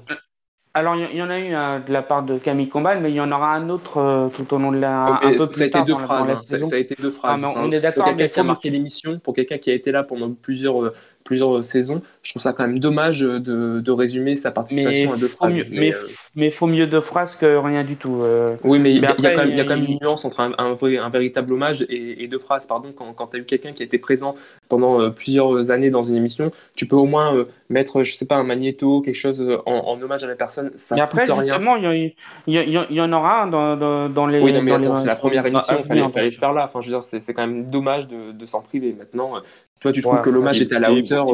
alors, 0.75 0.95
il 0.95 1.17
y, 1.17 1.23
en 1.23 1.31
a 1.31 1.41
eu 1.41 1.49
de 1.49 1.93
la 1.93 2.03
part 2.03 2.23
de 2.23 2.39
Camille 2.39 2.69
Combal, 2.69 3.01
mais 3.01 3.11
il 3.11 3.17
y 3.17 3.21
en 3.21 3.33
aura 3.33 3.53
un 3.53 3.69
autre 3.69 4.31
tout 4.37 4.55
au 4.55 4.59
long 4.59 4.71
de 4.71 4.79
la. 4.79 5.07
un 5.07 5.17
peu 5.17 5.51
ça, 5.51 5.65
a 5.65 5.67
été 5.67 5.83
deux 5.83 5.97
phrases, 5.97 6.37
ça, 6.37 6.57
a 6.77 6.79
été 6.79 6.95
deux 6.95 7.11
phrases. 7.11 7.43
on 7.43 7.73
est 7.73 7.81
d'accord. 7.81 8.05
Pour 8.05 8.15
quelqu'un 8.15 8.33
qui 8.33 8.41
a 8.41 8.45
marqué 8.45 8.71
l'émission, 8.71 9.19
pour 9.19 9.35
quelqu'un 9.35 9.59
qui 9.59 9.71
a 9.73 9.75
été 9.75 9.91
là 9.91 10.05
pendant 10.05 10.31
plusieurs 10.31 10.93
plusieurs 11.29 11.63
saisons. 11.63 12.01
Je 12.23 12.33
trouve 12.33 12.43
ça 12.43 12.55
quand 12.55 12.67
même 12.67 12.79
dommage 12.79 13.21
de, 13.21 13.81
de 13.81 13.91
résumer 13.91 14.35
sa 14.35 14.51
participation 14.51 15.13
à 15.13 15.17
deux 15.19 15.29
phrases. 15.29 15.57
mais, 15.57 15.69
mais, 15.71 15.93
euh, 16.37 16.51
faut 16.51 16.67
mieux 16.67 16.87
deux 16.87 17.01
phrases 17.01 17.37
que 17.37 17.57
rien 17.57 17.85
du 17.85 17.97
tout. 17.97 18.21
Euh. 18.23 18.57
Oui, 18.65 18.79
mais 18.79 18.93
il 18.95 19.03
y, 19.03 19.07
a 19.07 19.13
quand 19.15 19.23
même, 19.23 19.57
y 19.57 19.61
a 19.61 19.65
quand 19.65 19.77
même 19.77 19.85
une 19.85 19.99
nuance 20.01 20.25
entre 20.25 20.41
un, 20.41 20.53
un, 20.59 20.75
vrai, 20.75 20.99
un 20.99 21.09
véritable 21.09 21.53
hommage 21.53 21.83
et, 21.89 22.23
et, 22.23 22.29
deux 22.29 22.39
phrases. 22.39 22.67
Pardon, 22.67 22.93
quand, 22.95 23.13
quand 23.13 23.29
tu 23.29 23.37
as 23.37 23.41
eu 23.41 23.45
quelqu'un 23.45 23.73
qui 23.73 23.83
a 23.83 23.87
été 23.87 23.99
présent 23.99 24.35
pendant 24.69 25.01
euh, 25.01 25.11
plusieurs 25.11 25.71
années 25.71 25.91
dans 25.91 26.03
une 26.03 26.17
émission, 26.17 26.51
tu 26.75 26.87
peux 26.87 26.97
au 26.97 27.07
moins 27.07 27.47
mettre, 27.71 28.03
je 28.03 28.13
sais 28.13 28.27
pas, 28.27 28.37
un 28.37 28.45
magnéto, 28.45 29.01
quelque 29.01 29.15
chose 29.15 29.45
en, 29.67 29.99
hommage 30.01 30.25
à 30.25 30.27
la 30.27 30.37
personne. 30.37 30.71
Ça 30.77 30.95
mais 30.95 31.01
après, 31.01 31.27
justement, 31.27 31.77
il 31.77 32.15
y, 32.47 32.57
y, 32.57 32.95
y, 32.95 33.01
en 33.01 33.13
aura 33.13 33.43
un 33.43 33.47
dans, 33.47 34.09
dans, 34.09 34.27
les. 34.27 34.41
Oui, 34.41 34.53
non, 34.53 34.63
mais 34.63 34.73
attends, 34.73 34.95
c'est 34.95 35.07
la 35.07 35.17
première 35.17 35.47
émission, 35.47 35.77
il 35.79 35.85
fallait, 35.85 36.09
fallait, 36.11 36.31
le 36.31 36.37
faire 36.37 36.53
là. 36.53 36.65
Enfin, 36.65 36.81
je 36.81 36.91
veux 36.91 36.99
dire, 36.99 37.03
c'est 37.03 37.35
quand 37.35 37.47
même 37.47 37.71
dommage 37.71 38.09
de, 38.09 38.33
de 38.33 38.47
s'en 38.47 38.61
priver. 38.61 38.95
Maintenant, 38.99 39.35
toi, 39.81 39.93
tu 39.93 40.03
trouves 40.03 40.23
que 40.23 40.31
l'hommage 40.31 40.61
était 40.61 40.77
à 40.77 40.81
la 40.81 40.93
hauteur. 40.93 41.27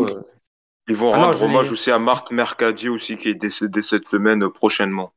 Ils, 0.88 0.97
vont 0.97 1.12
ah 1.14 1.27
rendre 1.27 1.42
hommage 1.42 1.73
aussi 1.73 1.90
à 1.90 1.99
Marthe 1.99 2.31
Mercadier 2.31 2.88
aussi, 2.88 3.16
qui 3.16 3.29
est 3.29 3.35
décédée 3.35 3.83
cette 3.83 4.09
semaine 4.09 4.44
euh, 4.44 4.51
prochainement 4.51 5.12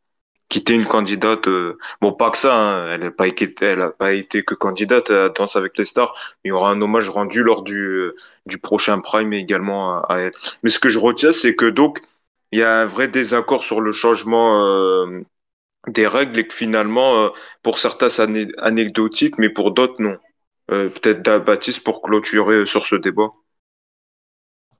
qui 0.49 0.60
était 0.60 0.75
une 0.75 0.86
candidate, 0.86 1.47
euh, 1.47 1.77
bon 2.01 2.13
pas 2.13 2.32
que 2.32 2.38
ça, 2.38 2.56
hein, 2.56 2.93
elle 2.93 3.01
n'a 3.01 3.12
pas 3.12 3.27
été, 3.27 3.53
elle 3.62 3.82
a 3.82 3.91
pas 3.91 4.13
été 4.13 4.43
que 4.43 4.56
candidate 4.56 5.10
à 5.12 5.30
Danse 5.30 5.58
avec 5.58 5.77
les 5.77 5.84
stars, 5.84 6.13
mais 6.43 6.49
il 6.49 6.49
y 6.49 6.51
aura 6.51 6.71
un 6.71 6.82
hommage 6.82 7.10
rendu 7.10 7.43
lors 7.43 7.63
du 7.63 7.75
euh, 7.75 8.15
du 8.45 8.58
prochain 8.58 8.99
Prime 9.01 9.34
également 9.34 10.01
à, 10.03 10.19
elle. 10.19 10.32
Mais 10.63 10.69
ce 10.69 10.80
que 10.80 10.89
je 10.89 10.99
retiens, 10.99 11.34
c'est 11.34 11.56
que 11.56 11.65
donc 11.65 12.01
il 12.53 12.60
y 12.60 12.63
a 12.63 12.82
un 12.82 12.86
vrai 12.86 13.10
désaccord 13.10 13.63
sur 13.63 13.82
le 13.82 13.91
changement 13.91 15.06
des 15.88 16.08
règles 16.08 16.39
et 16.39 16.47
que 16.47 16.53
finalement, 16.53 17.32
pour 17.62 17.77
certains 17.80 18.10
c'est 18.10 18.47
anecdotique, 18.60 19.38
mais 19.38 19.49
pour 19.49 19.71
d'autres 19.71 20.01
non. 20.01 20.17
Peut-être 20.67 21.43
Baptiste 21.45 21.84
pour 21.84 22.01
clôturer 22.01 22.65
sur 22.65 22.86
ce 22.86 22.95
débat. 22.95 23.32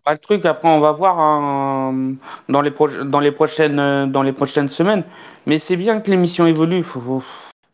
Le 0.10 0.18
truc, 0.18 0.46
après 0.46 0.70
on 0.70 0.80
va 0.80 0.94
voir 0.94 1.20
hein, 1.20 2.16
dans, 2.48 2.62
les 2.62 2.72
dans, 3.06 3.20
les 3.20 3.32
prochaines, 3.32 4.70
semaines. 4.70 5.04
Mais 5.46 5.60
c'est 5.60 5.76
bien 5.76 6.00
que 6.00 6.10
l'émission 6.10 6.48
évolue. 6.48 6.78
Il 6.78 6.84
faut, 6.84 7.22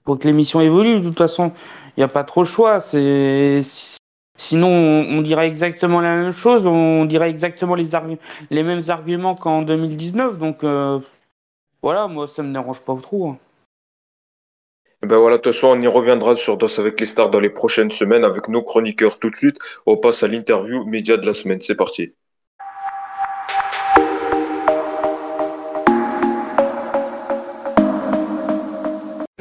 que 0.05 0.27
l'émission 0.27 0.59
évolue. 0.59 0.99
De 0.99 1.09
toute 1.09 1.17
façon, 1.17 1.51
il 1.95 1.99
n'y 1.99 2.03
a 2.03 2.07
pas 2.07 2.23
trop 2.23 2.41
de 2.41 2.47
choix. 2.47 2.79
Sinon, 4.35 4.67
on, 4.67 5.21
dirait 5.21 5.47
exactement 5.47 6.01
la 6.01 6.15
même 6.15 6.31
chose. 6.31 6.65
On 6.65 7.05
dirait 7.05 7.29
exactement 7.29 7.75
les, 7.75 8.63
mêmes 8.63 8.81
arguments 8.87 9.35
qu'en 9.35 9.61
2019. 9.61 10.39
Donc 10.39 10.63
euh, 10.63 10.99
voilà, 11.83 12.07
moi 12.07 12.27
ça 12.27 12.41
me 12.41 12.51
dérange 12.51 12.81
pas 12.81 12.95
trop. 12.95 13.29
Hein. 13.29 13.37
Eh 15.03 15.05
ben 15.05 15.17
voilà, 15.17 15.37
de 15.37 15.41
toute 15.41 15.53
façon, 15.53 15.67
on 15.67 15.81
y 15.81 15.87
reviendra 15.87 16.35
sur 16.35 16.57
DOS 16.57 16.79
avec 16.79 16.99
les 16.99 17.05
stars 17.05 17.29
dans 17.29 17.41
les 17.41 17.49
prochaines 17.49 17.91
semaines 17.91 18.23
avec 18.23 18.47
nos 18.47 18.63
chroniqueurs 18.63 19.19
tout 19.19 19.29
de 19.29 19.35
suite. 19.35 19.57
On 19.85 19.97
passe 19.97 20.23
à 20.23 20.27
l'interview 20.27 20.85
média 20.85 21.17
de 21.17 21.25
la 21.25 21.33
semaine. 21.33 21.61
C'est 21.61 21.75
parti. 21.75 22.13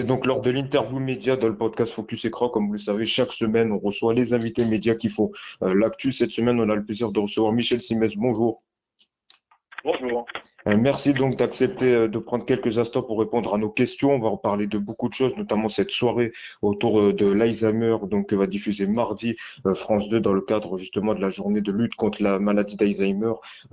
Et 0.02 0.04
donc, 0.04 0.26
lors 0.26 0.40
de 0.40 0.50
l'interview 0.50 0.98
média 0.98 1.36
dans 1.36 1.46
le 1.46 1.56
podcast 1.56 1.92
Focus 1.92 2.24
Écran, 2.24 2.48
comme 2.48 2.66
vous 2.66 2.72
le 2.72 2.78
savez, 2.80 3.06
chaque 3.06 3.32
semaine, 3.32 3.70
on 3.70 3.78
reçoit 3.78 4.14
les 4.14 4.34
invités 4.34 4.64
médias 4.64 4.96
qui 4.96 5.08
font 5.08 5.30
euh, 5.62 5.74
l'actu. 5.74 6.10
Cette 6.10 6.32
semaine, 6.32 6.58
on 6.58 6.68
a 6.70 6.74
le 6.74 6.84
plaisir 6.84 7.12
de 7.12 7.20
recevoir 7.20 7.52
Michel 7.52 7.80
Simès. 7.80 8.10
Bonjour. 8.16 8.64
Bonjour. 9.84 10.26
Euh, 10.68 10.76
merci 10.76 11.12
donc 11.12 11.36
d'accepter 11.36 11.92
euh, 11.92 12.08
de 12.08 12.18
prendre 12.20 12.44
quelques 12.44 12.78
instants 12.78 13.02
pour 13.02 13.18
répondre 13.18 13.52
à 13.52 13.58
nos 13.58 13.68
questions. 13.68 14.12
On 14.12 14.20
va 14.20 14.28
en 14.28 14.36
parler 14.36 14.68
de 14.68 14.78
beaucoup 14.78 15.08
de 15.08 15.14
choses, 15.14 15.36
notamment 15.36 15.68
cette 15.68 15.90
soirée 15.90 16.32
autour 16.60 17.00
euh, 17.00 17.12
de 17.12 17.26
l'Alzheimer, 17.26 17.96
donc 18.08 18.28
que 18.28 18.36
va 18.36 18.46
diffuser 18.46 18.86
mardi 18.86 19.34
France 19.74 20.08
2 20.08 20.20
dans 20.20 20.34
le 20.34 20.40
cadre 20.40 20.78
justement 20.78 21.14
de 21.14 21.20
la 21.20 21.30
journée 21.30 21.62
de 21.62 21.72
lutte 21.72 21.96
contre 21.96 22.22
la 22.22 22.38
maladie 22.38 22.76
d'Alzheimer. 22.76 23.32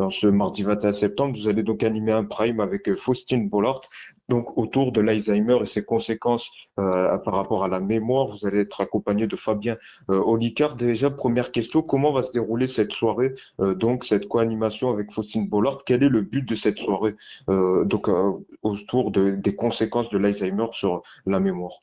Ce 0.10 0.26
mardi 0.26 0.64
21 0.64 0.94
septembre, 0.94 1.38
vous 1.38 1.48
allez 1.48 1.64
donc 1.64 1.84
animer 1.84 2.12
un 2.12 2.24
prime 2.24 2.60
avec 2.60 2.96
Faustine 2.96 3.48
Bollard, 3.48 3.82
donc 4.30 4.58
autour 4.58 4.92
de 4.92 5.02
l'Alzheimer 5.02 5.58
et 5.62 5.66
ses 5.66 5.84
conséquences 5.86 6.52
par 6.76 7.34
rapport 7.34 7.64
à 7.64 7.68
la 7.68 7.80
mémoire. 7.80 8.28
Vous 8.28 8.46
allez 8.48 8.60
être 8.60 8.82
accompagné 8.82 9.28
de 9.28 9.36
Fabien 9.36 9.78
Olicard. 10.08 10.76
Déjà, 10.76 11.10
première 11.10 11.52
question, 11.52 11.82
comment 11.82 12.12
va 12.12 12.22
se 12.22 12.32
dérouler 12.32 12.68
cette 12.68 12.94
soirée, 12.94 13.36
donc 13.60 14.06
cette 14.06 14.28
co-animation 14.28 14.90
avec 14.90 15.12
Faustine 15.12 15.48
Bollard? 15.48 15.84
Est 16.04 16.10
le 16.10 16.22
but 16.22 16.48
de 16.48 16.56
cette 16.56 16.78
soirée 16.78 17.16
euh, 17.50 17.84
donc, 17.86 18.08
euh, 18.08 18.34
autour 18.64 19.12
des 19.12 19.56
conséquences 19.56 20.10
de 20.10 20.18
l'Alzheimer 20.18 20.68
sur 20.72 21.04
la 21.26 21.40
mémoire? 21.40 21.74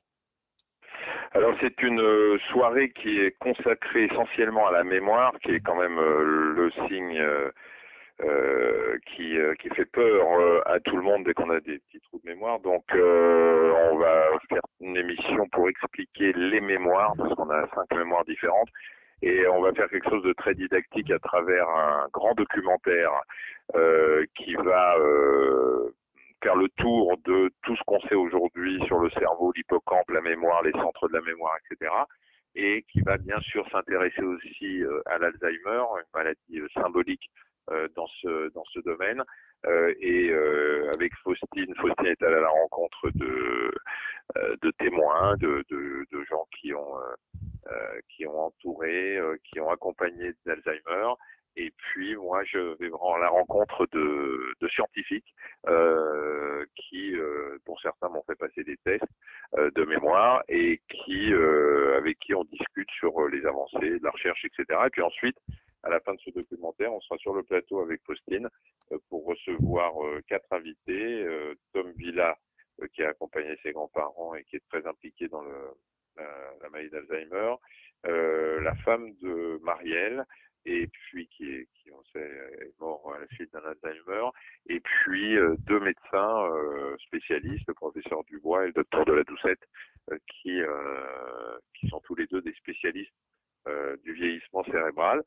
Alors 1.32 1.54
c'est 1.60 1.82
une 1.82 2.00
euh, 2.00 2.38
soirée 2.50 2.90
qui 2.90 3.20
est 3.20 3.36
consacrée 3.38 4.04
essentiellement 4.04 4.68
à 4.68 4.72
la 4.72 4.84
mémoire, 4.84 5.32
qui 5.42 5.50
est 5.52 5.60
quand 5.60 5.76
même 5.76 5.98
le 5.98 6.70
signe 6.88 7.22
qui, 9.14 9.36
qui 9.60 9.68
fait 9.74 9.84
peur 9.84 10.22
à 10.66 10.80
tout 10.80 10.96
le 10.96 11.02
monde 11.02 11.24
dès 11.24 11.34
qu'on 11.34 11.50
a 11.50 11.60
des 11.60 11.78
petits 11.78 12.00
trous 12.00 12.20
de 12.24 12.30
mémoire. 12.30 12.58
Donc 12.60 12.84
on 12.94 13.96
va 13.98 14.30
faire 14.48 14.62
une 14.80 14.96
émission 14.96 15.46
pour 15.52 15.68
expliquer 15.68 16.32
les 16.32 16.62
mémoires, 16.62 17.12
parce 17.18 17.34
qu'on 17.34 17.50
a 17.50 17.66
cinq 17.74 17.98
mémoires 17.98 18.24
différentes, 18.24 18.70
et 19.22 19.46
on 19.48 19.62
va 19.62 19.72
faire 19.72 19.88
quelque 19.88 20.08
chose 20.08 20.22
de 20.22 20.32
très 20.34 20.54
didactique 20.54 21.10
à 21.10 21.18
travers 21.18 21.68
un 21.68 22.08
grand 22.12 22.34
documentaire 22.34 23.10
euh, 23.74 24.24
qui 24.36 24.54
va 24.54 24.96
euh, 24.98 25.90
faire 26.42 26.56
le 26.56 26.68
tour 26.76 27.16
de 27.24 27.50
tout 27.62 27.76
ce 27.76 27.82
qu'on 27.86 28.00
sait 28.02 28.14
aujourd'hui 28.14 28.80
sur 28.86 28.98
le 28.98 29.10
cerveau, 29.10 29.52
l'hippocampe, 29.56 30.10
la 30.10 30.20
mémoire, 30.20 30.62
les 30.62 30.72
centres 30.72 31.08
de 31.08 31.14
la 31.14 31.22
mémoire, 31.22 31.56
etc. 31.70 31.90
Et 32.54 32.84
qui 32.90 33.00
va 33.00 33.16
bien 33.16 33.40
sûr 33.40 33.68
s'intéresser 33.70 34.22
aussi 34.22 34.82
euh, 34.82 35.00
à 35.06 35.18
l'Alzheimer, 35.18 35.82
une 35.98 36.10
maladie 36.14 36.60
symbolique 36.74 37.30
dans 37.96 38.06
ce 38.22 38.52
dans 38.52 38.64
ce 38.66 38.78
domaine. 38.78 39.24
et 39.98 40.32
avec 40.94 41.12
Faustine, 41.24 41.74
Faustine 41.80 42.06
est 42.06 42.22
allée 42.22 42.36
à 42.36 42.42
la 42.42 42.48
rencontre 42.48 43.10
de 43.16 43.74
de 44.62 44.70
témoins, 44.78 45.36
de, 45.38 45.64
de, 45.68 46.06
de 46.12 46.24
gens 46.30 46.46
qui 46.52 46.72
ont 46.72 46.94
qui 48.08 48.26
ont 48.26 48.46
entouré, 48.46 49.18
qui 49.44 49.60
ont 49.60 49.70
accompagné 49.70 50.32
d'Alzheimer 50.44 51.14
et 51.56 51.72
puis 51.76 52.14
moi, 52.16 52.44
je 52.44 52.58
vais 52.76 52.88
à 52.88 53.18
la 53.18 53.28
rencontre 53.28 53.86
de, 53.92 54.54
de 54.60 54.68
scientifiques 54.68 55.34
euh, 55.68 56.66
qui, 56.76 57.16
euh, 57.16 57.58
dont 57.66 57.76
certains 57.78 58.10
m'ont 58.10 58.22
fait 58.24 58.34
passer 58.34 58.62
des 58.62 58.76
tests 58.84 59.04
euh, 59.56 59.70
de 59.74 59.84
mémoire 59.84 60.42
et 60.48 60.82
qui, 60.88 61.32
euh, 61.32 61.96
avec 61.96 62.18
qui 62.18 62.34
on 62.34 62.44
discute 62.44 62.90
sur 62.90 63.26
les 63.28 63.44
avancées 63.46 63.98
de 63.98 64.04
la 64.04 64.10
recherche, 64.10 64.44
etc. 64.44 64.80
Et 64.86 64.90
puis 64.90 65.02
ensuite, 65.02 65.38
à 65.82 65.88
la 65.88 66.00
fin 66.00 66.12
de 66.12 66.20
ce 66.20 66.30
documentaire, 66.30 66.92
on 66.92 67.00
sera 67.00 67.16
sur 67.18 67.32
le 67.32 67.42
plateau 67.42 67.80
avec 67.80 68.02
Faustine 68.04 68.48
pour 69.08 69.24
recevoir 69.24 69.92
quatre 70.28 70.52
invités. 70.52 71.26
Tom 71.72 71.90
Villa, 71.96 72.36
qui 72.92 73.02
a 73.02 73.10
accompagné 73.10 73.56
ses 73.62 73.72
grands-parents 73.72 74.34
et 74.34 74.44
qui 74.44 74.56
est 74.56 74.68
très 74.68 74.84
impliqué 74.86 75.28
dans 75.28 75.42
le, 75.42 75.54
la, 76.16 76.24
la 76.62 76.68
maladie 76.70 76.90
d'Alzheimer. 76.90 77.54
la 78.04 78.74
femme 78.84 79.12
de 79.22 79.58
Marielle, 79.62 80.24
et 80.66 80.88
puis 80.88 81.28
qui 81.28 81.50
est, 81.50 81.68
qui 81.74 81.90
mort 82.80 83.12
à 83.14 83.20
la 83.20 83.26
suite 83.28 83.52
d'un 83.52 83.60
Alzheimer, 83.60 84.28
et 84.68 84.80
puis 84.80 85.36
euh, 85.36 85.56
deux 85.60 85.80
médecins 85.80 86.44
euh, 86.50 86.96
spécialistes, 86.98 87.64
le 87.68 87.74
professeur 87.74 88.24
Dubois 88.24 88.64
et 88.64 88.66
le 88.68 88.72
docteur 88.72 89.04
de 89.04 89.12
la 89.12 89.24
Doucette, 89.24 89.62
euh, 90.10 90.18
qui, 90.26 90.60
qui 91.74 91.88
sont 91.88 92.00
tous 92.00 92.14
les 92.14 92.26
deux 92.26 92.42
des 92.42 92.54
spécialistes 92.54 93.12
du 94.04 94.12
vieillissement 94.12 94.62
cérébral 94.64 95.22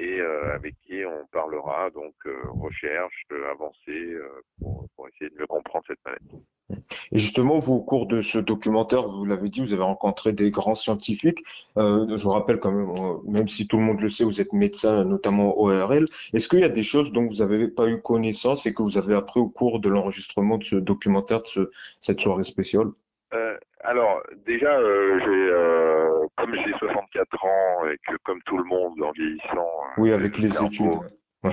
et 0.00 0.20
avec 0.20 0.74
qui 0.80 1.04
on 1.04 1.26
parlera 1.28 1.90
donc 1.90 2.14
recherche, 2.24 3.24
avancée 3.48 4.16
pour, 4.58 4.88
pour 4.96 5.08
essayer 5.08 5.30
de 5.30 5.36
mieux 5.38 5.46
comprendre 5.46 5.84
cette 5.86 6.04
maladie. 6.04 6.44
Et 6.70 7.18
justement, 7.18 7.58
vous, 7.58 7.74
au 7.74 7.82
cours 7.82 8.06
de 8.06 8.22
ce 8.22 8.38
documentaire, 8.38 9.06
vous 9.06 9.24
l'avez 9.24 9.48
dit, 9.48 9.60
vous 9.60 9.72
avez 9.74 9.82
rencontré 9.82 10.32
des 10.32 10.50
grands 10.50 10.74
scientifiques. 10.74 11.44
Euh, 11.76 12.16
je 12.16 12.22
vous 12.22 12.30
rappelle 12.30 12.58
quand 12.58 12.72
même, 12.72 12.90
euh, 12.90 13.18
même 13.26 13.48
si 13.48 13.66
tout 13.68 13.76
le 13.76 13.82
monde 13.82 14.00
le 14.00 14.08
sait, 14.08 14.24
vous 14.24 14.40
êtes 14.40 14.52
médecin, 14.52 15.04
notamment 15.04 15.58
ORL. 15.58 16.06
Est-ce 16.32 16.48
qu'il 16.48 16.60
y 16.60 16.64
a 16.64 16.70
des 16.70 16.82
choses 16.82 17.12
dont 17.12 17.26
vous 17.26 17.36
n'avez 17.36 17.68
pas 17.68 17.88
eu 17.88 18.00
connaissance 18.00 18.66
et 18.66 18.74
que 18.74 18.82
vous 18.82 18.96
avez 18.96 19.14
appris 19.14 19.40
au 19.40 19.48
cours 19.48 19.80
de 19.80 19.88
l'enregistrement 19.88 20.58
de 20.58 20.64
ce 20.64 20.76
documentaire, 20.76 21.42
de 21.42 21.46
ce, 21.46 21.70
cette 22.00 22.20
soirée 22.20 22.44
spéciale? 22.44 22.88
Euh, 23.34 23.56
Alors, 23.80 24.22
déjà, 24.46 24.78
euh, 24.78 25.18
j'ai, 25.20 25.50
euh, 25.52 26.26
comme 26.36 26.54
j'ai 26.54 26.72
64 26.78 27.44
ans 27.44 27.88
et 27.90 27.98
que 28.08 28.16
comme 28.22 28.40
tout 28.42 28.56
le 28.56 28.64
monde 28.64 29.02
en 29.02 29.12
vieillissant... 29.12 29.68
Oui, 29.98 30.12
avec 30.12 30.38
les 30.38 30.50
études. 30.62 30.90
Ouais. 31.44 31.52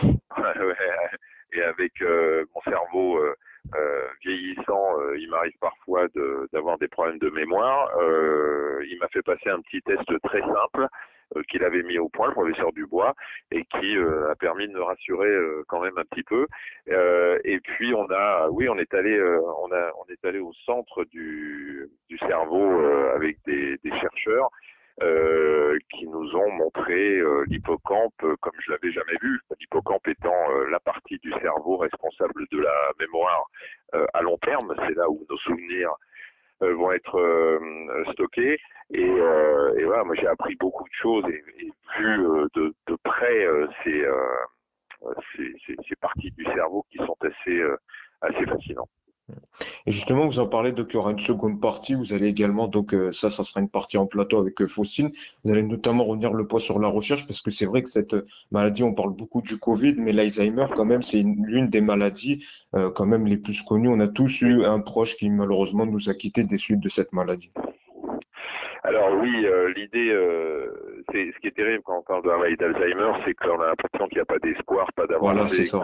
et 1.52 1.62
avec 1.64 1.92
mon 2.02 2.62
cerveau 2.62 3.20
euh, 3.76 4.08
vieillissant, 4.24 5.00
euh, 5.00 5.18
il 5.18 5.21
m'arrive 5.32 5.58
parfois 5.60 6.08
d'avoir 6.54 6.78
des 6.78 6.88
problèmes 6.88 7.20
de 7.20 7.30
mémoire. 7.30 7.90
Euh, 7.98 8.86
il 8.90 8.98
m'a 9.00 9.08
fait 9.08 9.24
passer 9.24 9.50
un 9.50 9.62
petit 9.62 9.82
test 9.82 10.04
très 10.24 10.42
simple 10.42 10.88
qu'il 11.48 11.64
avait 11.64 11.84
mis 11.84 11.98
au 11.98 12.10
point, 12.10 12.28
le 12.28 12.34
professeur 12.34 12.74
Dubois, 12.74 13.14
et 13.52 13.64
qui 13.64 13.98
a 13.98 14.36
permis 14.36 14.68
de 14.68 14.74
me 14.74 14.82
rassurer 14.82 15.34
quand 15.70 15.80
même 15.80 15.98
un 15.98 16.04
petit 16.04 16.24
peu. 16.24 16.46
et 16.88 17.60
puis 17.62 17.94
on 17.94 18.06
a, 18.12 18.50
oui, 18.50 18.68
on 18.68 18.78
est 18.78 18.94
allé, 18.94 19.18
on 19.64 19.72
a, 19.72 19.92
on 19.98 20.12
est 20.12 20.26
allé 20.26 20.40
au 20.40 20.52
centre 20.66 21.06
du, 21.06 21.90
du 22.10 22.18
cerveau 22.18 22.82
avec 23.16 23.38
des 23.46 23.78
chercheurs. 24.02 24.50
Euh, 25.02 25.80
qui 25.90 26.06
nous 26.06 26.36
ont 26.36 26.52
montré 26.52 27.18
euh, 27.18 27.44
l'hippocampe 27.48 28.24
comme 28.40 28.54
je 28.60 28.72
l'avais 28.72 28.92
jamais 28.92 29.18
vu. 29.22 29.40
L'hippocampe 29.60 30.08
étant 30.08 30.50
la 30.70 30.80
partie 30.80 31.18
du 31.20 31.32
cerveau 31.42 31.78
responsable 31.78 32.46
de 32.52 32.60
la 32.60 32.92
mémoire 33.00 33.46
à 34.14 34.22
long 34.22 34.38
terme, 34.38 34.74
c'est 34.88 34.96
là 34.96 35.10
où 35.10 35.26
nos 35.30 35.38
souvenirs 35.38 35.96
euh, 36.64 36.76
vont 36.76 36.92
être 36.92 37.18
euh, 37.18 38.04
stockés. 38.14 38.60
Et, 38.92 39.10
euh, 39.10 39.74
voilà, 39.86 40.04
moi 40.04 40.16
j'ai 40.16 40.28
appris 40.28 40.56
beaucoup 40.56 40.84
de 40.84 40.94
choses 40.94 41.26
et, 41.28 41.44
vu 41.98 42.18
de, 42.54 42.74
près 43.04 43.48
ces, 43.84 44.06
ces, 45.36 45.76
ces, 45.88 45.96
parties 45.96 46.30
du 46.32 46.44
cerveau 46.46 46.86
qui 46.92 46.98
sont 46.98 47.18
assez, 47.22 47.62
assez 48.22 48.46
fascinantes. 48.46 48.90
Et 49.86 49.92
justement, 49.92 50.26
vous 50.26 50.40
en 50.40 50.48
parlez, 50.48 50.72
donc 50.72 50.88
il 50.92 50.96
y 50.96 50.98
aura 50.98 51.12
une 51.12 51.20
seconde 51.20 51.60
partie. 51.62 51.94
Vous 51.94 52.14
allez 52.14 52.28
également, 52.28 52.68
donc 52.68 52.96
ça, 53.12 53.30
ça 53.30 53.44
sera 53.44 53.62
une 53.62 53.70
partie 53.70 53.98
en 53.98 54.06
plateau 54.06 54.40
avec 54.40 54.66
Faustine. 54.68 55.12
Vous 55.44 55.52
allez 55.52 55.64
notamment 55.64 56.06
revenir 56.06 56.34
le 56.34 56.48
poids 56.48 56.60
sur 56.60 56.80
la 56.80 56.88
recherche 56.88 57.28
parce 57.28 57.42
que 57.42 57.52
c'est 57.52 57.66
vrai 57.66 57.84
que 57.84 57.90
cette 57.90 58.16
maladie, 58.52 58.84
on 58.84 58.94
parle 58.94 59.14
beaucoup 59.14 59.42
du 59.42 59.58
Covid, 59.58 59.96
mais 59.98 60.14
l'Alzheimer, 60.14 60.68
quand 60.76 60.86
même, 60.86 61.04
c'est 61.04 61.22
l'une 61.22 61.70
des 61.70 61.82
maladies 61.82 62.46
euh, 62.76 62.90
quand 62.90 63.06
même 63.06 63.28
les 63.28 63.38
plus 63.38 63.62
connues. 63.62 63.90
On 63.90 64.00
a 64.00 64.08
tous 64.08 64.42
eu 64.42 64.64
un 64.64 64.80
proche 64.80 65.16
qui 65.16 65.30
malheureusement 65.30 65.86
nous 65.86 66.10
a 66.10 66.14
quitté 66.14 66.44
des 66.44 66.58
suites 66.58 66.80
de 66.80 66.90
cette 66.90 67.14
maladie. 67.14 67.52
Alors 68.84 69.12
oui, 69.14 69.46
euh, 69.46 69.72
l'idée, 69.76 70.10
euh, 70.10 71.04
c'est 71.12 71.32
ce 71.32 71.40
qui 71.40 71.48
est 71.48 71.56
terrible 71.56 71.84
quand 71.84 72.00
on 72.00 72.04
parle 72.04 72.24
de 72.24 72.30
la 72.30 72.38
maladie 72.38 72.58
d'Alzheimer, 72.58 73.12
c'est 73.26 73.36
qu'on 73.36 73.62
a 73.62 73.68
l'impression 73.68 74.08
qu'il 74.08 74.18
n'y 74.18 74.22
a 74.22 74.26
pas 74.26 74.40
d'espoir, 74.40 74.92
pas 74.94 75.06
d'avancée. 75.06 75.34
Voilà, 75.34 75.48
c'est 75.48 75.66
ça. 75.66 75.84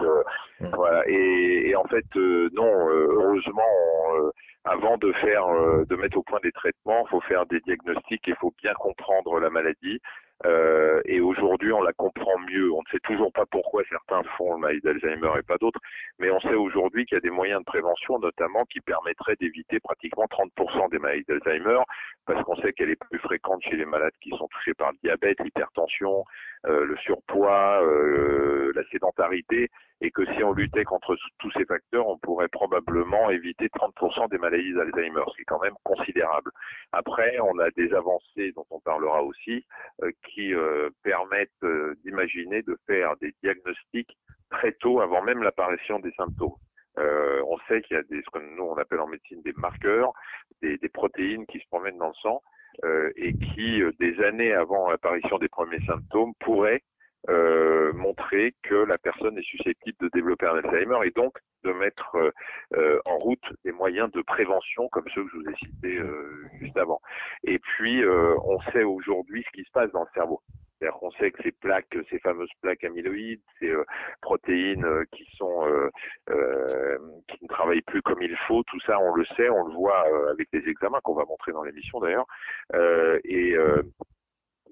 Voilà. 0.74 1.08
Et, 1.08 1.70
et, 1.70 1.76
en 1.76 1.84
fait, 1.84 2.04
non. 2.16 2.88
heureusement, 2.88 4.32
avant 4.64 4.98
de 4.98 5.12
faire, 5.12 5.46
de 5.86 5.96
mettre 5.96 6.18
au 6.18 6.22
point 6.24 6.40
des 6.42 6.50
traitements, 6.50 7.04
il 7.06 7.10
faut 7.10 7.20
faire 7.20 7.46
des 7.46 7.60
diagnostics, 7.60 8.24
il 8.26 8.34
faut 8.36 8.52
bien 8.60 8.74
comprendre 8.74 9.38
la 9.38 9.50
maladie. 9.50 10.00
Euh, 10.46 11.00
et 11.04 11.20
aujourd'hui, 11.20 11.72
on 11.72 11.82
la 11.82 11.92
comprend 11.92 12.38
mieux. 12.38 12.72
On 12.72 12.82
ne 12.82 12.90
sait 12.92 13.00
toujours 13.00 13.32
pas 13.32 13.44
pourquoi 13.46 13.82
certains 13.88 14.22
font 14.36 14.54
le 14.54 14.60
maladie 14.60 14.80
d'Alzheimer 14.80 15.30
et 15.38 15.42
pas 15.42 15.58
d'autres, 15.58 15.80
mais 16.18 16.30
on 16.30 16.40
sait 16.40 16.54
aujourd'hui 16.54 17.06
qu'il 17.06 17.16
y 17.16 17.18
a 17.18 17.20
des 17.20 17.30
moyens 17.30 17.60
de 17.60 17.64
prévention, 17.64 18.18
notamment 18.18 18.64
qui 18.70 18.80
permettraient 18.80 19.36
d'éviter 19.40 19.80
pratiquement 19.80 20.26
30% 20.26 20.90
des 20.90 20.98
maladies 20.98 21.24
d'Alzheimer, 21.28 21.80
parce 22.26 22.44
qu'on 22.44 22.56
sait 22.56 22.72
qu'elle 22.72 22.90
est 22.90 23.04
plus 23.10 23.18
fréquente 23.18 23.62
chez 23.62 23.76
les 23.76 23.84
malades 23.84 24.12
qui 24.20 24.30
sont 24.30 24.48
touchés 24.48 24.74
par 24.74 24.92
le 24.92 24.98
diabète, 25.02 25.40
l'hypertension, 25.40 26.24
le 26.64 26.96
surpoids, 26.98 27.82
euh, 27.82 28.72
la 28.74 28.84
sédentarité, 28.90 29.70
et 30.00 30.10
que 30.10 30.24
si 30.34 30.44
on 30.44 30.52
luttait 30.52 30.84
contre 30.84 31.16
tous 31.38 31.50
ces 31.52 31.64
facteurs, 31.64 32.06
on 32.06 32.18
pourrait 32.18 32.48
probablement 32.48 33.30
éviter 33.30 33.68
30% 33.68 34.28
des 34.28 34.38
maladies 34.38 34.72
d'Alzheimer, 34.74 35.22
ce 35.28 35.36
qui 35.36 35.42
est 35.42 35.46
quand 35.46 35.60
même 35.60 35.74
considérable. 35.84 36.50
Après, 36.92 37.38
on 37.40 37.58
a 37.58 37.70
des 37.70 37.92
avancées 37.92 38.52
dont 38.52 38.66
on 38.70 38.80
parlera 38.80 39.22
aussi, 39.22 39.64
euh, 40.02 40.10
qui 40.28 40.54
euh, 40.54 40.90
permettent 41.02 41.50
euh, 41.64 41.94
d'imaginer 42.04 42.62
de 42.62 42.78
faire 42.86 43.16
des 43.16 43.34
diagnostics 43.42 44.16
très 44.50 44.72
tôt, 44.72 45.00
avant 45.00 45.22
même 45.22 45.42
l'apparition 45.42 45.98
des 45.98 46.12
symptômes. 46.12 46.54
Euh, 46.98 47.42
on 47.46 47.58
sait 47.68 47.80
qu'il 47.82 47.96
y 47.96 48.00
a 48.00 48.02
des, 48.04 48.22
ce 48.22 48.30
que 48.30 48.56
nous 48.56 48.64
on 48.64 48.76
appelle 48.76 49.00
en 49.00 49.06
médecine 49.06 49.42
des 49.42 49.52
marqueurs, 49.56 50.12
des, 50.62 50.78
des 50.78 50.88
protéines 50.88 51.46
qui 51.46 51.60
se 51.60 51.66
promènent 51.68 51.98
dans 51.98 52.08
le 52.08 52.14
sang 52.22 52.42
et 53.16 53.34
qui, 53.34 53.82
des 53.98 54.20
années 54.22 54.52
avant 54.52 54.90
l'apparition 54.90 55.38
des 55.38 55.48
premiers 55.48 55.84
symptômes, 55.86 56.32
pourraient 56.40 56.82
euh, 57.28 57.92
montrer 57.92 58.54
que 58.62 58.74
la 58.74 58.96
personne 58.96 59.36
est 59.36 59.42
susceptible 59.42 59.98
de 60.00 60.08
développer 60.14 60.46
un 60.46 60.56
Alzheimer 60.56 60.98
et 61.04 61.10
donc 61.10 61.36
de 61.64 61.72
mettre 61.72 62.14
euh, 62.14 62.30
euh, 62.76 63.00
en 63.04 63.18
route 63.18 63.44
des 63.64 63.72
moyens 63.72 64.10
de 64.12 64.22
prévention 64.22 64.88
comme 64.88 65.04
ceux 65.14 65.24
que 65.24 65.30
je 65.32 65.36
vous 65.36 65.50
ai 65.50 65.54
cités 65.56 66.00
juste 66.60 66.76
avant. 66.76 67.00
Et 67.44 67.58
puis, 67.58 68.02
on 68.06 68.60
sait 68.72 68.84
aujourd'hui 68.84 69.44
ce 69.46 69.50
qui 69.50 69.64
se 69.64 69.70
passe 69.72 69.90
dans 69.92 70.02
le 70.02 70.08
cerveau. 70.14 70.40
C'est-à-dire 70.78 70.98
qu'on 70.98 71.10
sait 71.12 71.30
que 71.30 71.42
ces 71.42 71.52
plaques, 71.52 71.96
ces 72.10 72.18
fameuses 72.20 72.50
plaques 72.60 72.84
amyloïdes, 72.84 73.40
ces 73.58 73.72
protéines 74.20 75.04
qui 75.12 75.26
sont 75.36 75.66
qui 76.28 77.38
ne 77.42 77.48
travaillent 77.48 77.82
plus 77.82 78.02
comme 78.02 78.22
il 78.22 78.36
faut, 78.46 78.62
tout 78.64 78.80
ça, 78.80 78.98
on 79.00 79.14
le 79.14 79.24
sait, 79.36 79.48
on 79.48 79.66
le 79.66 79.74
voit 79.74 80.04
avec 80.30 80.48
des 80.52 80.68
examens 80.68 81.00
qu'on 81.02 81.14
va 81.14 81.24
montrer 81.24 81.52
dans 81.52 81.62
l'émission 81.64 82.00
d'ailleurs. 82.00 82.26
et 83.24 83.56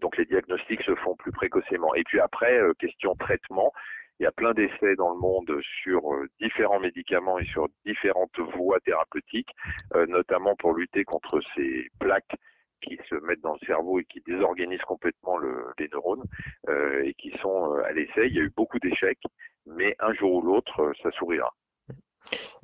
donc 0.01 0.17
les 0.17 0.25
diagnostics 0.25 0.83
se 0.83 0.95
font 0.97 1.17
plus 1.17 1.33
précocement. 1.33 1.95
Et 1.95 2.05
puis 2.05 2.21
après, 2.21 2.59
euh, 2.59 2.73
question 2.79 3.15
traitement, 3.17 3.73
il 4.19 4.25
y 4.25 4.27
a 4.27 4.33
plein 4.33 4.55
d'essais 4.55 4.97
dans 4.97 5.11
le 5.11 5.19
monde 5.19 5.61
sur 5.83 6.13
euh, 6.13 6.27
différents 6.41 6.81
médicaments 6.81 7.39
et 7.39 7.45
sur 7.47 7.69
différentes 7.85 8.39
voies 8.55 8.81
thérapeutiques, 8.81 9.51
euh, 9.95 10.07
notamment 10.07 10.57
pour 10.57 10.75
lutter 10.75 11.05
contre 11.05 11.41
ces 11.55 11.89
plaques 11.99 12.37
qui 12.83 12.99
se 13.09 13.15
mettent 13.27 13.41
dans 13.41 13.55
le 13.61 13.67
cerveau 13.67 14.01
et 14.01 14.05
qui 14.05 14.23
désorganisent 14.27 14.83
complètement 14.83 15.37
le, 15.37 15.67
les 15.79 15.89
neurones 15.93 16.25
et 16.69 17.15
qui 17.15 17.31
sont 17.41 17.73
à 17.85 17.93
l'essai. 17.93 18.29
Il 18.29 18.37
y 18.37 18.41
a 18.41 18.43
eu 18.43 18.53
beaucoup 18.57 18.79
d'échecs, 18.79 19.23
mais 19.67 19.97
un 19.99 20.13
jour 20.15 20.33
ou 20.35 20.43
l'autre, 20.43 20.93
ça 21.03 21.11
sourira. 21.13 21.53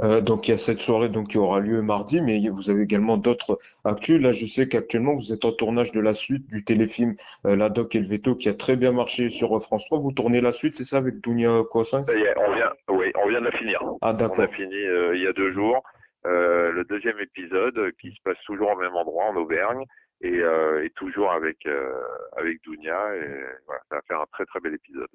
Euh, 0.00 0.20
donc 0.20 0.48
il 0.48 0.52
y 0.52 0.54
a 0.54 0.58
cette 0.58 0.80
soirée 0.80 1.08
donc 1.08 1.28
qui 1.28 1.38
aura 1.38 1.60
lieu 1.60 1.82
mardi, 1.82 2.20
mais 2.20 2.40
vous 2.48 2.70
avez 2.70 2.82
également 2.82 3.16
d'autres 3.16 3.58
actus. 3.84 4.20
Là, 4.20 4.32
je 4.32 4.46
sais 4.46 4.68
qu'actuellement 4.68 5.14
vous 5.14 5.32
êtes 5.32 5.44
en 5.44 5.52
tournage 5.52 5.92
de 5.92 6.00
la 6.00 6.14
suite 6.14 6.46
du 6.48 6.64
téléfilm 6.64 7.14
euh, 7.46 7.56
La 7.56 7.68
Doc 7.68 7.94
et 7.94 8.00
le 8.00 8.06
Veto 8.06 8.34
qui 8.34 8.48
a 8.48 8.54
très 8.54 8.76
bien 8.76 8.92
marché 8.92 9.30
sur 9.30 9.56
euh, 9.56 9.60
France 9.60 9.84
3. 9.86 9.98
Vous 9.98 10.12
tournez 10.12 10.40
la 10.40 10.52
suite, 10.52 10.74
c'est 10.74 10.84
ça, 10.84 10.98
avec 10.98 11.14
y 11.14 11.44
est, 11.44 12.34
on 12.36 12.54
vient, 12.54 12.72
oui, 12.88 13.12
on 13.22 13.28
vient 13.28 13.40
de 13.40 13.46
la 13.46 13.52
finir. 13.52 13.82
Ah 14.00 14.12
d'accord. 14.12 14.36
On 14.38 14.42
a 14.42 14.48
fini 14.48 14.74
il 14.74 15.22
y 15.22 15.26
a 15.26 15.32
deux 15.32 15.52
jours. 15.52 15.82
Le 16.24 16.84
deuxième 16.84 17.18
épisode 17.20 17.92
qui 18.00 18.10
se 18.12 18.22
passe 18.22 18.38
toujours 18.46 18.70
au 18.70 18.76
même 18.76 18.94
endroit 18.94 19.24
en 19.26 19.36
Auvergne 19.36 19.84
et, 20.22 20.40
euh, 20.40 20.84
et 20.84 20.90
toujours 20.90 21.32
avec 21.32 21.66
euh, 21.66 21.92
avec 22.36 22.62
Dounia 22.64 23.14
et 23.16 23.28
voilà, 23.66 23.80
ça 23.88 23.96
va 23.96 24.02
faire 24.06 24.20
un 24.20 24.26
très 24.32 24.46
très 24.46 24.60
bel 24.60 24.74
épisode. 24.74 25.08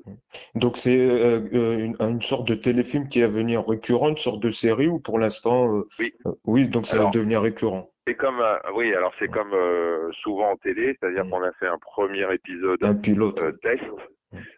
Donc 0.56 0.78
c'est 0.78 1.10
euh, 1.10 1.40
euh 1.54 1.78
une, 1.80 1.96
une, 2.00 2.22
sorte 2.22 2.48
de 2.48 2.56
téléfilm 2.56 3.08
qui 3.08 3.22
va 3.22 3.28
venir 3.28 3.66
récurrent, 3.68 4.10
une 4.10 4.18
sorte 4.18 4.42
de 4.42 4.52
série 4.52 4.88
ou 4.88 5.00
pour 5.00 5.20
l'instant 5.20 5.78
euh, 5.78 5.88
oui 6.00 6.14
oui 6.46 6.68
donc 6.68 6.88
ça 6.88 6.98
alors, 6.98 7.08
va 7.08 7.12
devenir 7.12 7.42
récurrent. 7.42 7.90
C'est 8.06 8.16
comme 8.16 8.42
oui 8.76 8.94
alors 8.94 9.14
c'est 9.20 9.30
comme 9.30 9.56
souvent 10.24 10.52
en 10.52 10.58
télé, 10.58 10.98
c'est-à-dire 11.00 11.26
mmh. 11.26 11.30
qu'on 11.30 11.44
a 11.44 11.52
fait 11.54 11.68
un 11.68 11.80
premier 11.80 12.34
épisode 12.34 12.78
un 12.82 12.96
pilote 12.96 13.42
test 13.62 13.84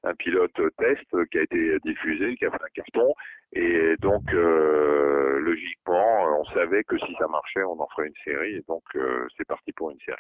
un 0.03 0.15
pilote 0.15 0.59
test 0.78 1.30
qui 1.32 1.38
a 1.38 1.41
été 1.43 1.80
diffusé, 1.84 2.36
qui 2.36 2.45
a 2.45 2.51
fait 2.51 2.63
un 2.63 2.74
carton. 2.74 3.13
Et 3.53 3.95
donc, 4.01 4.24
euh, 4.34 5.39
logiquement, 5.39 6.39
on 6.39 6.45
savait 6.53 6.84
que 6.84 6.97
si 6.97 7.15
ça 7.17 7.28
marchait, 7.28 7.63
on 7.63 7.80
en 7.80 7.88
ferait 7.95 8.07
une 8.07 8.13
série. 8.24 8.55
Et 8.55 8.63
donc, 8.67 8.84
euh, 8.95 9.28
c'est 9.38 9.47
parti 9.47 9.72
pour 9.74 9.91
une 9.91 9.99
série. 10.05 10.17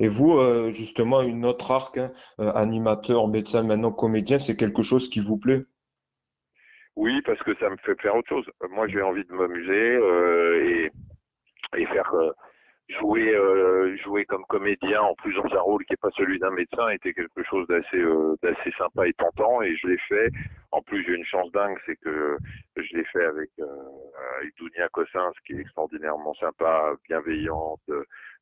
Et 0.00 0.08
vous, 0.08 0.38
euh, 0.38 0.70
justement, 0.72 1.22
une 1.22 1.44
autre 1.44 1.70
arc, 1.70 1.98
hein, 1.98 2.12
animateur, 2.38 3.28
médecin, 3.28 3.62
maintenant 3.62 3.92
comédien, 3.92 4.38
c'est 4.38 4.56
quelque 4.56 4.82
chose 4.82 5.08
qui 5.08 5.20
vous 5.20 5.38
plaît? 5.38 5.62
Oui, 6.96 7.22
parce 7.22 7.42
que 7.42 7.54
ça 7.56 7.70
me 7.70 7.76
fait 7.78 8.00
faire 8.00 8.16
autre 8.16 8.28
chose. 8.28 8.50
Moi, 8.70 8.88
j'ai 8.88 9.02
envie 9.02 9.24
de 9.24 9.32
m'amuser 9.32 9.94
et, 10.66 11.80
et 11.80 11.86
faire 11.86 12.12
jouer 12.88 13.34
euh, 13.34 13.96
jouer 13.98 14.24
comme 14.24 14.44
comédien 14.48 15.02
en 15.02 15.14
plus 15.14 15.34
dans 15.34 15.54
un 15.54 15.60
rôle 15.60 15.84
qui 15.84 15.92
est 15.92 16.00
pas 16.00 16.10
celui 16.16 16.38
d'un 16.38 16.50
médecin 16.50 16.88
était 16.88 17.12
quelque 17.12 17.42
chose 17.44 17.66
d'assez 17.68 17.98
euh, 17.98 18.34
d'assez 18.42 18.72
sympa 18.78 19.06
et 19.06 19.12
tentant 19.12 19.60
et 19.62 19.76
je 19.76 19.88
l'ai 19.88 19.98
fait. 20.08 20.30
En 20.72 20.80
plus 20.82 21.04
j'ai 21.04 21.14
une 21.14 21.24
chance 21.24 21.50
dingue 21.52 21.76
c'est 21.84 21.96
que 21.96 22.38
je 22.76 22.96
l'ai 22.96 23.04
fait 23.04 23.24
avec 23.24 23.50
euh, 23.60 23.66
avec 24.38 24.56
Dounia 24.56 24.88
Cossins 24.88 25.32
qui 25.46 25.52
est 25.54 25.60
extraordinairement 25.60 26.34
sympa 26.34 26.94
bienveillante 27.08 27.80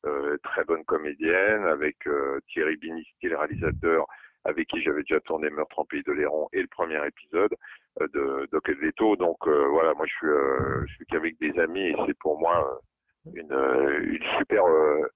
euh, 0.05 0.37
très 0.43 0.63
bonne 0.63 0.85
comédienne 0.85 1.65
avec 1.65 1.95
euh, 2.07 2.39
Thierry 2.49 2.77
Biniski 2.77 3.27
le 3.27 3.37
réalisateur 3.37 4.05
avec 4.45 4.67
qui 4.67 4.81
j'avais 4.81 5.01
déjà 5.01 5.19
tourné 5.21 5.49
Meurtre 5.49 5.79
en 5.79 5.85
Pays 5.85 6.03
de 6.03 6.13
Léron 6.13 6.47
et 6.53 6.61
le 6.61 6.67
premier 6.67 7.05
épisode 7.05 7.53
euh, 8.01 8.07
de 8.13 8.47
Doc 8.53 8.69
Veto 8.69 9.17
donc 9.17 9.45
voilà 9.45 9.93
moi 9.95 10.05
je 10.05 10.13
suis 10.13 10.87
je 10.87 10.93
suis 10.93 11.05
qu'avec 11.07 11.37
des 11.39 11.59
amis 11.59 11.87
et 11.87 11.95
c'est 12.05 12.17
pour 12.19 12.39
moi 12.39 12.79
une, 13.33 13.51
euh, 13.51 13.99
une 14.03 14.23
super 14.37 14.65
euh, 14.65 15.07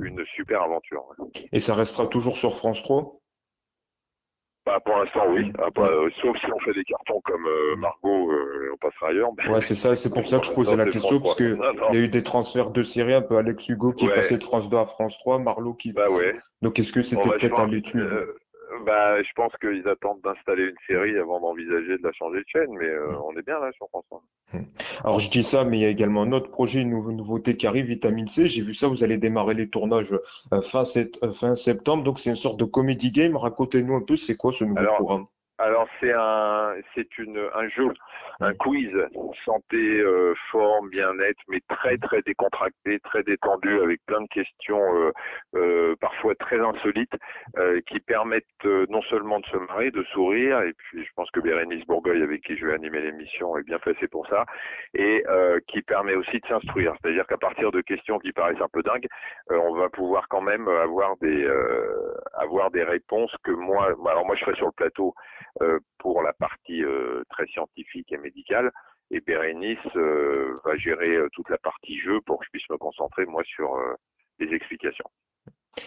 une 0.00 0.24
super 0.34 0.62
aventure. 0.62 1.04
Et 1.52 1.60
ça 1.60 1.74
restera 1.74 2.06
toujours 2.06 2.36
sur 2.36 2.56
France 2.56 2.82
3 2.82 3.20
bah, 4.66 4.80
pour 4.84 4.96
l'instant, 4.96 5.26
oui. 5.30 5.52
Ah, 5.58 5.68
bah, 5.72 5.88
euh, 5.92 6.10
sauf 6.20 6.36
si 6.38 6.46
on 6.52 6.58
fait 6.58 6.74
des 6.74 6.82
cartons 6.82 7.20
comme 7.24 7.46
euh, 7.46 7.76
Margot, 7.76 8.32
euh, 8.32 8.72
on 8.74 8.76
passera 8.78 9.10
ailleurs. 9.10 9.30
Mais... 9.38 9.48
Ouais, 9.48 9.60
c'est 9.60 9.76
ça. 9.76 9.94
C'est 9.94 10.12
pour 10.12 10.26
ça 10.26 10.40
que 10.40 10.46
je 10.46 10.50
posais 10.54 10.74
la 10.74 10.86
question, 10.86 11.20
parce 11.20 11.36
que 11.36 11.56
il 11.92 11.94
y 11.94 12.02
a 12.02 12.04
eu 12.04 12.08
des 12.08 12.24
transferts 12.24 12.70
de 12.70 12.82
séries, 12.82 13.14
un 13.14 13.22
peu 13.22 13.36
Alex 13.36 13.68
Hugo 13.68 13.92
qui 13.92 14.06
ouais. 14.06 14.12
est 14.12 14.16
passé 14.16 14.38
de 14.38 14.42
France 14.42 14.68
2 14.68 14.76
à 14.76 14.86
France 14.86 15.16
3, 15.18 15.38
Marlo 15.38 15.74
qui. 15.74 15.92
Bah 15.92 16.10
ouais. 16.10 16.34
Donc, 16.62 16.80
est-ce 16.80 16.92
que 16.92 17.04
c'était 17.04 17.28
peut-être 17.28 17.60
un 17.60 17.68
l'étude 17.68 18.10
bah, 18.84 19.22
je 19.22 19.28
pense 19.34 19.52
qu'ils 19.60 19.86
attendent 19.88 20.20
d'installer 20.22 20.64
une 20.64 20.76
série 20.86 21.16
avant 21.18 21.40
d'envisager 21.40 21.98
de 21.98 22.02
la 22.02 22.12
changer 22.12 22.40
de 22.40 22.44
chaîne, 22.48 22.70
mais 22.78 22.86
euh, 22.86 23.16
on 23.24 23.36
est 23.36 23.42
bien 23.42 23.58
là 23.60 23.70
sur 23.72 23.88
France 23.88 24.04
1. 24.52 24.58
Alors 25.04 25.18
je 25.18 25.30
dis 25.30 25.42
ça, 25.42 25.64
mais 25.64 25.78
il 25.78 25.82
y 25.82 25.84
a 25.84 25.88
également 25.88 26.22
un 26.22 26.32
autre 26.32 26.50
projet, 26.50 26.82
une 26.82 26.90
nouveauté 26.90 27.56
qui 27.56 27.66
arrive, 27.66 27.86
Vitamine 27.86 28.26
C. 28.26 28.48
J'ai 28.48 28.62
vu 28.62 28.74
ça, 28.74 28.88
vous 28.88 29.04
allez 29.04 29.18
démarrer 29.18 29.54
les 29.54 29.68
tournages 29.68 30.12
euh, 30.52 30.62
fin, 30.62 30.84
euh, 30.96 31.32
fin 31.32 31.54
septembre, 31.54 32.04
donc 32.04 32.18
c'est 32.18 32.30
une 32.30 32.36
sorte 32.36 32.58
de 32.58 32.64
comedy 32.64 33.12
game. 33.12 33.36
Racontez-nous 33.36 33.94
un 33.94 34.02
peu, 34.02 34.16
c'est 34.16 34.36
quoi 34.36 34.52
ce 34.52 34.64
nouveau 34.64 34.84
programme? 34.96 35.26
Alors 35.58 35.88
c'est 36.00 36.12
un 36.12 36.74
c'est 36.94 37.18
une 37.18 37.38
un 37.54 37.68
jeu, 37.68 37.88
un 38.40 38.52
quiz 38.54 38.90
santé, 39.44 40.00
euh, 40.00 40.34
forme, 40.50 40.90
bien-être, 40.90 41.40
mais 41.48 41.60
très 41.68 41.96
très 41.98 42.20
décontracté, 42.22 43.00
très 43.00 43.22
détendu, 43.22 43.80
avec 43.80 44.00
plein 44.06 44.20
de 44.20 44.28
questions 44.28 44.82
euh, 44.96 45.12
euh, 45.54 45.96
parfois 46.00 46.34
très 46.34 46.60
insolites, 46.60 47.14
qui 47.86 48.00
permettent 48.00 48.44
non 48.64 49.02
seulement 49.02 49.40
de 49.40 49.46
se 49.46 49.56
marrer, 49.56 49.90
de 49.90 50.02
sourire, 50.04 50.60
et 50.62 50.72
puis 50.74 51.04
je 51.04 51.10
pense 51.14 51.30
que 51.30 51.40
Bérénice 51.40 51.86
Bourgogne 51.86 52.22
avec 52.22 52.42
qui 52.42 52.56
je 52.56 52.66
vais 52.66 52.74
animer 52.74 53.00
l'émission 53.00 53.56
est 53.56 53.62
bien 53.62 53.78
placée 53.78 54.08
pour 54.08 54.26
ça, 54.28 54.44
et 54.94 55.24
qui 55.68 55.82
permet 55.82 56.14
aussi 56.14 56.38
de 56.38 56.46
s'instruire. 56.46 56.94
C'est-à-dire 57.00 57.26
qu'à 57.26 57.38
partir 57.38 57.70
de 57.70 57.80
questions 57.80 58.18
qui 58.18 58.32
paraissent 58.32 58.60
un 58.60 58.68
peu 58.72 58.82
dingues, 58.82 59.06
on 59.50 59.74
va 59.74 59.88
pouvoir 59.88 60.28
quand 60.28 60.42
même 60.42 60.68
avoir 60.68 61.16
des 61.18 61.48
avoir 62.34 62.70
des 62.70 62.84
réponses 62.84 63.34
que 63.42 63.52
moi, 63.52 63.94
alors 64.06 64.26
moi 64.26 64.36
je 64.36 64.44
serai 64.44 64.56
sur 64.56 64.66
le 64.66 64.72
plateau 64.72 65.06
euh, 65.06 65.45
pour 65.98 66.22
la 66.22 66.32
partie 66.32 66.82
euh, 66.82 67.22
très 67.30 67.46
scientifique 67.46 68.12
et 68.12 68.18
médicale. 68.18 68.70
Et 69.10 69.20
Bérénice 69.20 69.78
euh, 69.94 70.60
va 70.64 70.76
gérer 70.76 71.16
toute 71.32 71.48
la 71.48 71.58
partie 71.58 71.98
jeu 72.00 72.20
pour 72.22 72.38
que 72.38 72.44
je 72.46 72.50
puisse 72.50 72.68
me 72.70 72.76
concentrer 72.76 73.24
moi 73.26 73.42
sur 73.44 73.76
les 74.38 74.52
explications. 74.52 75.08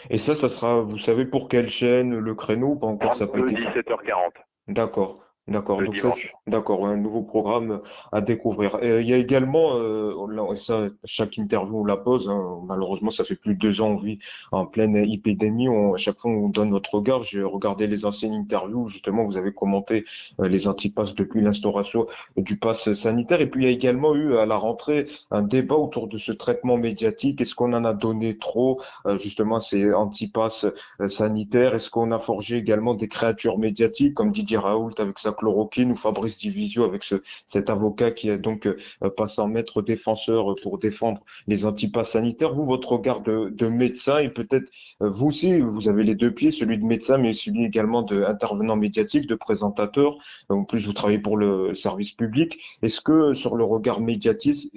Et 0.09 0.17
ça, 0.17 0.35
ça 0.35 0.49
sera, 0.49 0.81
vous 0.81 0.99
savez 0.99 1.25
pour 1.25 1.49
quelle 1.49 1.69
chaîne, 1.69 2.17
le 2.17 2.35
créneau, 2.35 2.75
pas 2.75 2.87
encore 2.87 3.15
ça 3.15 3.27
peut 3.27 3.41
17h40. 3.41 4.31
D'accord. 4.67 5.28
D'accord, 5.49 5.81
donc 5.81 5.97
ça, 5.97 6.13
d'accord, 6.47 6.85
un 6.85 6.97
nouveau 6.97 7.23
programme 7.23 7.81
à 8.11 8.21
découvrir. 8.21 8.77
il 8.83 9.07
y 9.07 9.13
a 9.13 9.17
également, 9.17 9.75
euh, 9.75 10.55
ça, 10.55 10.89
chaque 11.05 11.37
interview 11.37 11.79
on 11.79 11.85
la 11.85 11.97
pose. 11.97 12.29
Hein, 12.29 12.59
malheureusement, 12.67 13.09
ça 13.09 13.23
fait 13.23 13.35
plus 13.35 13.55
de 13.55 13.59
deux 13.59 13.81
ans, 13.81 13.89
on 13.89 13.97
vit 13.97 14.19
en 14.51 14.65
pleine 14.65 14.95
épidémie. 14.95 15.67
On, 15.67 15.95
à 15.95 15.97
chaque 15.97 16.19
fois, 16.19 16.31
on 16.31 16.49
donne 16.49 16.69
notre 16.69 16.93
regard. 16.93 17.23
J'ai 17.23 17.41
regardé 17.41 17.87
les 17.87 18.05
anciennes 18.05 18.33
interviews. 18.33 18.89
Justement, 18.89 19.25
vous 19.25 19.37
avez 19.37 19.51
commenté 19.51 20.05
euh, 20.39 20.47
les 20.47 20.67
antipasses 20.67 21.15
depuis 21.15 21.41
l'instauration 21.41 22.05
du 22.37 22.57
pass 22.57 22.93
sanitaire. 22.93 23.41
Et 23.41 23.49
puis, 23.49 23.63
il 23.63 23.65
y 23.65 23.69
a 23.69 23.73
également 23.73 24.15
eu 24.15 24.35
à 24.35 24.45
la 24.45 24.57
rentrée 24.57 25.07
un 25.31 25.41
débat 25.41 25.75
autour 25.75 26.07
de 26.07 26.17
ce 26.17 26.31
traitement 26.31 26.77
médiatique. 26.77 27.41
Est-ce 27.41 27.55
qu'on 27.55 27.73
en 27.73 27.85
a 27.85 27.93
donné 27.93 28.37
trop, 28.37 28.81
euh, 29.07 29.17
justement, 29.17 29.59
ces 29.59 29.93
antipasses 29.93 30.67
sanitaires 31.07 31.73
Est-ce 31.73 31.89
qu'on 31.89 32.11
a 32.11 32.19
forgé 32.19 32.57
également 32.57 32.93
des 32.93 33.07
créatures 33.07 33.57
médiatiques, 33.57 34.13
comme 34.13 34.31
Didier 34.31 34.57
Raoult 34.57 34.93
avec 34.99 35.17
sa 35.17 35.31
chloroquine 35.39 35.91
ou 35.91 35.95
Fabrice 35.95 36.37
Divisio 36.37 36.83
avec 36.83 37.03
ce, 37.03 37.15
cet 37.45 37.69
avocat 37.69 38.11
qui 38.11 38.29
est 38.29 38.37
donc 38.37 38.67
euh, 38.67 38.75
passé 39.17 39.41
en 39.41 39.47
maître 39.47 39.81
défenseur 39.81 40.55
pour 40.61 40.77
défendre 40.77 41.21
les 41.47 41.65
antipasses 41.65 42.11
sanitaires. 42.11 42.53
Vous, 42.53 42.65
votre 42.65 42.91
regard 42.91 43.21
de, 43.21 43.49
de 43.49 43.67
médecin 43.67 44.19
et 44.19 44.29
peut-être 44.29 44.69
euh, 45.01 45.09
vous 45.09 45.27
aussi, 45.27 45.59
vous 45.59 45.87
avez 45.87 46.03
les 46.03 46.15
deux 46.15 46.33
pieds, 46.33 46.51
celui 46.51 46.77
de 46.77 46.85
médecin, 46.85 47.17
mais 47.17 47.33
celui 47.33 47.63
également 47.65 48.01
d'intervenant 48.01 48.75
médiatique, 48.75 49.27
de 49.27 49.35
présentateur. 49.35 50.17
En 50.49 50.63
plus, 50.65 50.85
vous 50.85 50.93
travaillez 50.93 51.19
pour 51.19 51.37
le 51.37 51.75
service 51.75 52.11
public. 52.11 52.59
Est-ce 52.81 53.01
que 53.01 53.33
sur 53.33 53.55
le 53.55 53.63
regard 53.63 54.01
médiatique, 54.01 54.73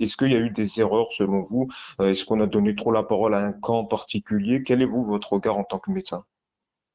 est-ce 0.00 0.16
qu'il 0.16 0.32
y 0.32 0.36
a 0.36 0.40
eu 0.40 0.50
des 0.50 0.80
erreurs 0.80 1.08
selon 1.16 1.42
vous? 1.42 1.68
Euh, 2.00 2.10
Est-ce 2.10 2.24
qu'on 2.24 2.40
a 2.40 2.46
donné 2.46 2.74
trop 2.74 2.92
la 2.92 3.02
parole 3.02 3.34
à 3.34 3.40
un 3.44 3.52
camp 3.52 3.84
particulier? 3.84 4.62
Quel 4.62 4.82
est 4.82 4.86
vous 4.86 5.04
votre 5.04 5.32
regard 5.32 5.58
en 5.58 5.64
tant 5.64 5.78
que 5.78 5.90
médecin? 5.90 6.24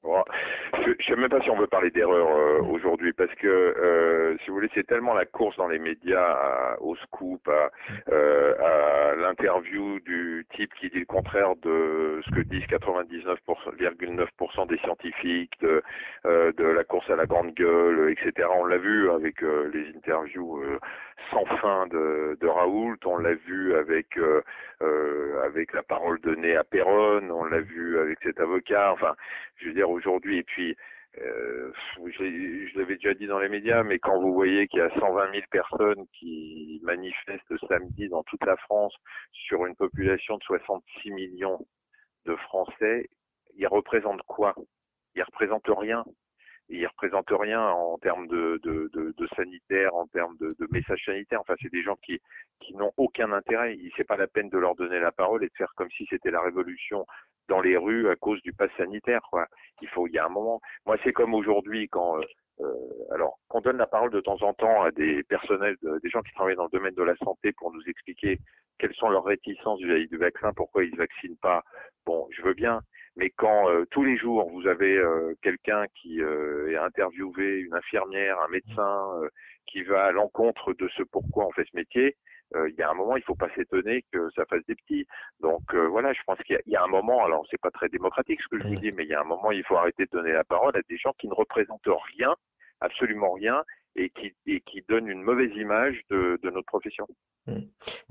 Je 0.04 0.89
ne 0.89 0.95
sais 1.08 1.16
même 1.16 1.30
pas 1.30 1.41
si 1.41 1.49
on 1.49 1.58
veut 1.58 1.68
parler 1.68 1.91
d'erreur 1.91 2.28
euh, 2.28 2.62
aujourd'hui 2.64 3.14
parce 3.14 3.34
que 3.36 3.47
euh, 3.47 4.38
si 4.39 4.47
vous 4.47 4.56
voulez 4.56 4.70
c'est 4.74 4.88
tellement 4.88 5.14
la 5.14 5.26
course 5.26 5.56
dans 5.58 5.68
les 5.68 5.80
médias 5.80 6.76
au 6.80 6.95
scoop 6.95 7.47
à, 7.47 7.70
euh, 8.12 8.56
à 8.60 9.16
l'interview 9.16 9.99
du 9.99 10.45
type 10.56 10.74
qui 10.80 10.89
dit 10.89 10.99
le 10.99 11.06
contraire 11.06 11.56
de 11.58 12.22
ce 12.26 12.32
que 12.32 12.41
disent 12.41 12.66
99,9% 12.66 14.68
des 14.68 14.78
scientifiques 14.80 15.54
de, 15.62 15.84
de 16.26 16.64
la 16.64 16.84
course 16.84 17.10
à 17.10 17.16
la 17.16 17.26
grande 17.26 17.54
gueule 17.54 18.12
etc 18.12 18.47
on 18.56 18.66
l'a 18.66 18.78
vu 18.78 19.10
avec 19.12 19.41
les 19.41 19.88
interviews 19.95 20.64
sans 21.30 21.46
fin 21.58 21.88
de, 21.88 22.38
de 22.40 22.48
Raoult. 22.48 22.98
On 23.06 23.18
l'a 23.18 23.36
vu 23.36 23.76
avec 23.76 24.18
avec 25.44 25.74
la 25.74 25.84
parole 25.84 26.20
donnée 26.22 26.56
à 26.56 26.64
Perron 26.64 27.30
on 27.30 27.46
l'a 27.46 27.62
vu 27.62 28.00
avec 28.00 28.20
cet 28.24 28.40
avocat. 28.40 28.92
Enfin 28.94 29.16
je 29.58 29.68
veux 29.68 29.74
dire 29.74 29.90
aujourd'hui 29.90 30.40
et 30.40 30.44
puis 30.44 30.76
euh, 31.18 31.72
je, 31.98 32.78
l'avais 32.78 32.96
déjà 32.96 33.14
dit 33.14 33.28
dans 33.28 33.40
les 33.40 33.50
médias, 33.50 33.84
mais 33.84 34.00
quand 34.00 34.20
vous 34.22 34.34
voyez 34.34 34.68
qu'il 34.68 34.80
y 34.80 34.84
a 34.84 34.90
120 35.00 35.32
000 35.32 35.44
personnes 35.52 36.06
qui 36.18 36.80
manifestent 36.84 37.58
samedi 37.68 38.08
dans 38.08 38.24
toute 38.24 38.46
la 38.46 38.56
France 38.58 38.94
sur 39.32 39.66
une 39.66 39.76
population 39.76 40.38
de 40.38 40.44
66 40.44 41.12
millions 41.12 41.66
de 42.26 42.36
Français, 42.36 43.10
ils 43.56 43.68
représentent 43.68 44.22
quoi? 44.24 44.56
Ils 45.16 45.24
représentent 45.24 45.68
rien. 45.68 46.06
Ils 46.72 46.88
représentent 46.88 47.30
rien 47.30 47.62
en 47.62 47.98
termes 47.98 48.28
de, 48.28 48.60
de, 48.64 49.28
sanitaire, 49.36 49.94
en 49.94 50.08
termes 50.08 50.38
de, 50.38 50.56
de 50.58 50.68
messages 50.72 51.04
sanitaires. 51.06 51.42
Enfin, 51.42 51.56
c'est 51.62 51.72
des 51.72 51.84
gens 51.84 51.98
qui, 51.98 52.20
n'ont 52.74 52.94
aucun 52.98 53.32
intérêt. 53.34 53.76
Il 53.76 53.92
n'est 53.98 54.04
pas 54.06 54.18
la 54.18 54.28
peine 54.28 54.50
de 54.50 54.58
leur 54.58 54.76
donner 54.76 55.00
la 55.00 55.12
parole 55.12 55.44
et 55.44 55.48
de 55.48 55.54
faire 55.58 55.74
comme 55.76 55.90
si 55.92 56.06
c'était 56.10 56.32
la 56.32 56.42
révolution 56.42 57.06
dans 57.50 57.60
les 57.60 57.76
rues 57.76 58.10
à 58.10 58.16
cause 58.16 58.42
du 58.44 58.54
pass 58.54 58.72
sanitaire. 58.78 59.22
Quoi. 59.30 59.48
Il 59.82 59.90
faut, 59.90 60.08
il 60.08 60.14
y 60.14 60.20
a 60.20 60.26
un 60.26 60.30
moment. 60.30 60.62
Moi, 60.86 60.98
c'est 61.04 61.12
comme 61.12 61.34
aujourd'hui 61.34 61.90
quand, 61.90 62.18
euh, 62.18 62.26
euh, 62.62 62.74
alors, 63.12 63.40
qu'on 63.48 63.62
donne 63.62 63.78
la 63.78 63.88
parole 63.88 64.12
de 64.12 64.22
temps 64.22 64.42
en 64.42 64.54
temps 64.54 64.84
à 64.84 64.92
des 64.92 65.24
personnels, 65.24 65.76
des 65.82 66.10
gens 66.10 66.22
qui 66.22 66.34
travaillent 66.34 66.56
dans 66.56 66.70
le 66.72 66.78
domaine 66.78 66.94
de 66.94 67.04
la 67.04 67.16
santé 67.18 67.52
pour 67.54 67.74
nous 67.74 67.82
expliquer 67.88 68.40
quelles 68.78 68.94
sont 68.96 69.10
leurs 69.10 69.24
réticences 69.24 69.80
vis-à-vis 69.80 70.08
du 70.08 70.18
vaccin, 70.18 70.54
pourquoi 70.54 70.84
ils 70.84 70.92
ne 70.92 70.98
vaccinent 70.98 71.38
pas. 71.38 71.64
Bon, 72.06 72.28
je 72.32 72.42
veux 72.42 72.54
bien, 72.54 72.82
mais 73.16 73.30
quand 73.30 73.70
euh, 73.70 73.86
tous 73.91 74.03
les 74.03 74.18
jours 74.18 74.49
vous 74.49 74.68
avez 74.68 75.01
quelqu'un 75.41 75.86
qui 75.95 76.20
est 76.20 76.78
interviewé, 76.78 77.59
une 77.59 77.74
infirmière, 77.74 78.39
un 78.39 78.49
médecin, 78.49 79.22
qui 79.68 79.84
va 79.84 80.05
à 80.05 80.12
l'encontre 80.12 80.74
de 80.74 80.88
ce 80.89 81.03
pourquoi 81.03 81.47
on 81.47 81.51
fait 81.51 81.66
ce 81.70 81.76
métier, 81.76 82.18
euh, 82.55 82.70
il 82.70 82.76
y 82.76 82.82
a 82.82 82.89
un 82.89 82.93
moment, 82.93 83.16
il 83.16 83.24
faut 83.24 83.36
pas 83.36 83.49
s'étonner 83.55 84.03
que 84.12 84.30
ça 84.32 84.45
fasse 84.45 84.66
des 84.68 84.76
petits. 84.76 85.07
Donc 85.39 85.62
euh, 85.74 85.88
voilà, 85.88 86.14
je 86.14 86.20
pense 86.26 86.39
qu'il 86.39 86.59
y, 86.66 86.76
a 86.76 86.84
un 86.84 86.88
moment, 86.88 87.24
alors 87.24 87.45
c'est 87.49 87.62
pas 87.62 87.72
très 87.72 87.89
démocratique 87.89 88.41
ce 88.41 88.47
que 88.49 88.62
je 88.62 88.68
vous 88.68 88.76
dis, 88.76 88.91
mais 88.91 89.03
il 89.03 89.09
y 89.09 89.14
a 89.14 89.22
un 89.22 89.26
moment, 89.26 89.51
il 89.51 89.64
faut 89.64 89.78
arrêter 89.78 90.05
de 90.05 90.12
donner 90.12 90.34
la 90.34 90.43
parole 90.43 90.76
à 90.76 90.82
des 90.89 90.97
gens 90.97 91.14
qui 91.18 91.28
ne 91.28 91.34
représentent 91.34 91.82
rien, 92.16 92.36
absolument 92.82 93.32
rien, 93.32 93.64
et 93.95 94.09
qui, 94.09 94.34
et 94.47 94.62
qui 94.62 94.82
donnent 94.88 95.07
une 95.07 95.22
mauvaise 95.22 95.55
image 95.55 96.01
de, 96.09 96.39
de 96.41 96.49
notre 96.49 96.68
profession. 96.68 97.07
Hmm. 97.48 97.62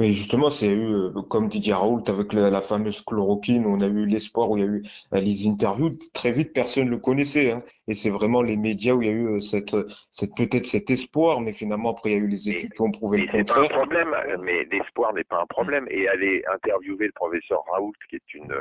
Mais 0.01 0.11
justement, 0.11 0.51
c'est 0.51 0.75
eu, 0.75 0.93
euh, 0.93 1.23
comme 1.29 1.49
Didier 1.49 1.75
Raoult 1.75 2.03
avec 2.09 2.33
la, 2.33 2.61
fameuse 2.61 3.01
chloroquine, 3.03 3.65
on 3.65 3.81
a 3.81 3.87
eu 3.87 4.05
l'espoir 4.05 4.51
où 4.51 4.57
il 4.57 4.61
y 4.61 4.67
a 4.67 4.69
eu 4.69 4.83
euh, 5.15 5.21
les 5.21 5.47
interviews. 5.47 5.93
Très 6.13 6.33
vite, 6.33 6.53
personne 6.53 6.87
ne 6.87 6.91
le 6.91 6.99
connaissait. 6.99 7.53
Hein. 7.53 7.63
Et 7.87 7.95
c'est 7.95 8.11
vraiment 8.11 8.43
les 8.43 8.57
médias 8.57 8.95
où 8.95 9.03
il 9.03 9.09
y 9.09 9.11
a 9.11 9.15
eu 9.15 9.29
euh, 9.29 9.41
cette, 9.41 9.77
cette 10.11 10.35
peut-être 10.35 10.67
cet 10.67 10.91
espoir, 10.91 11.41
mais 11.41 11.53
finalement, 11.53 11.91
après, 11.91 12.11
il 12.11 12.19
y 12.19 12.21
a 12.21 12.25
eu 12.25 12.29
les 12.29 12.51
études 12.51 12.73
qui 12.73 12.83
ont 12.83 12.91
prouvé 12.91 13.19
le 13.19 13.27
contraire. 13.27 13.45
C'est 13.47 13.69
pas 13.69 13.75
un 13.75 13.79
problème, 13.79 14.17
mais 14.43 14.65
l'espoir 14.65 15.15
n'est 15.15 15.25
pas 15.25 15.41
un 15.41 15.47
problème. 15.47 15.87
Et 15.91 16.09
aller 16.09 16.43
interviewer 16.53 17.07
le 17.07 17.13
professeur 17.13 17.63
Raoult, 17.73 17.93
qui 18.09 18.17
est 18.17 18.35
une 18.35 18.55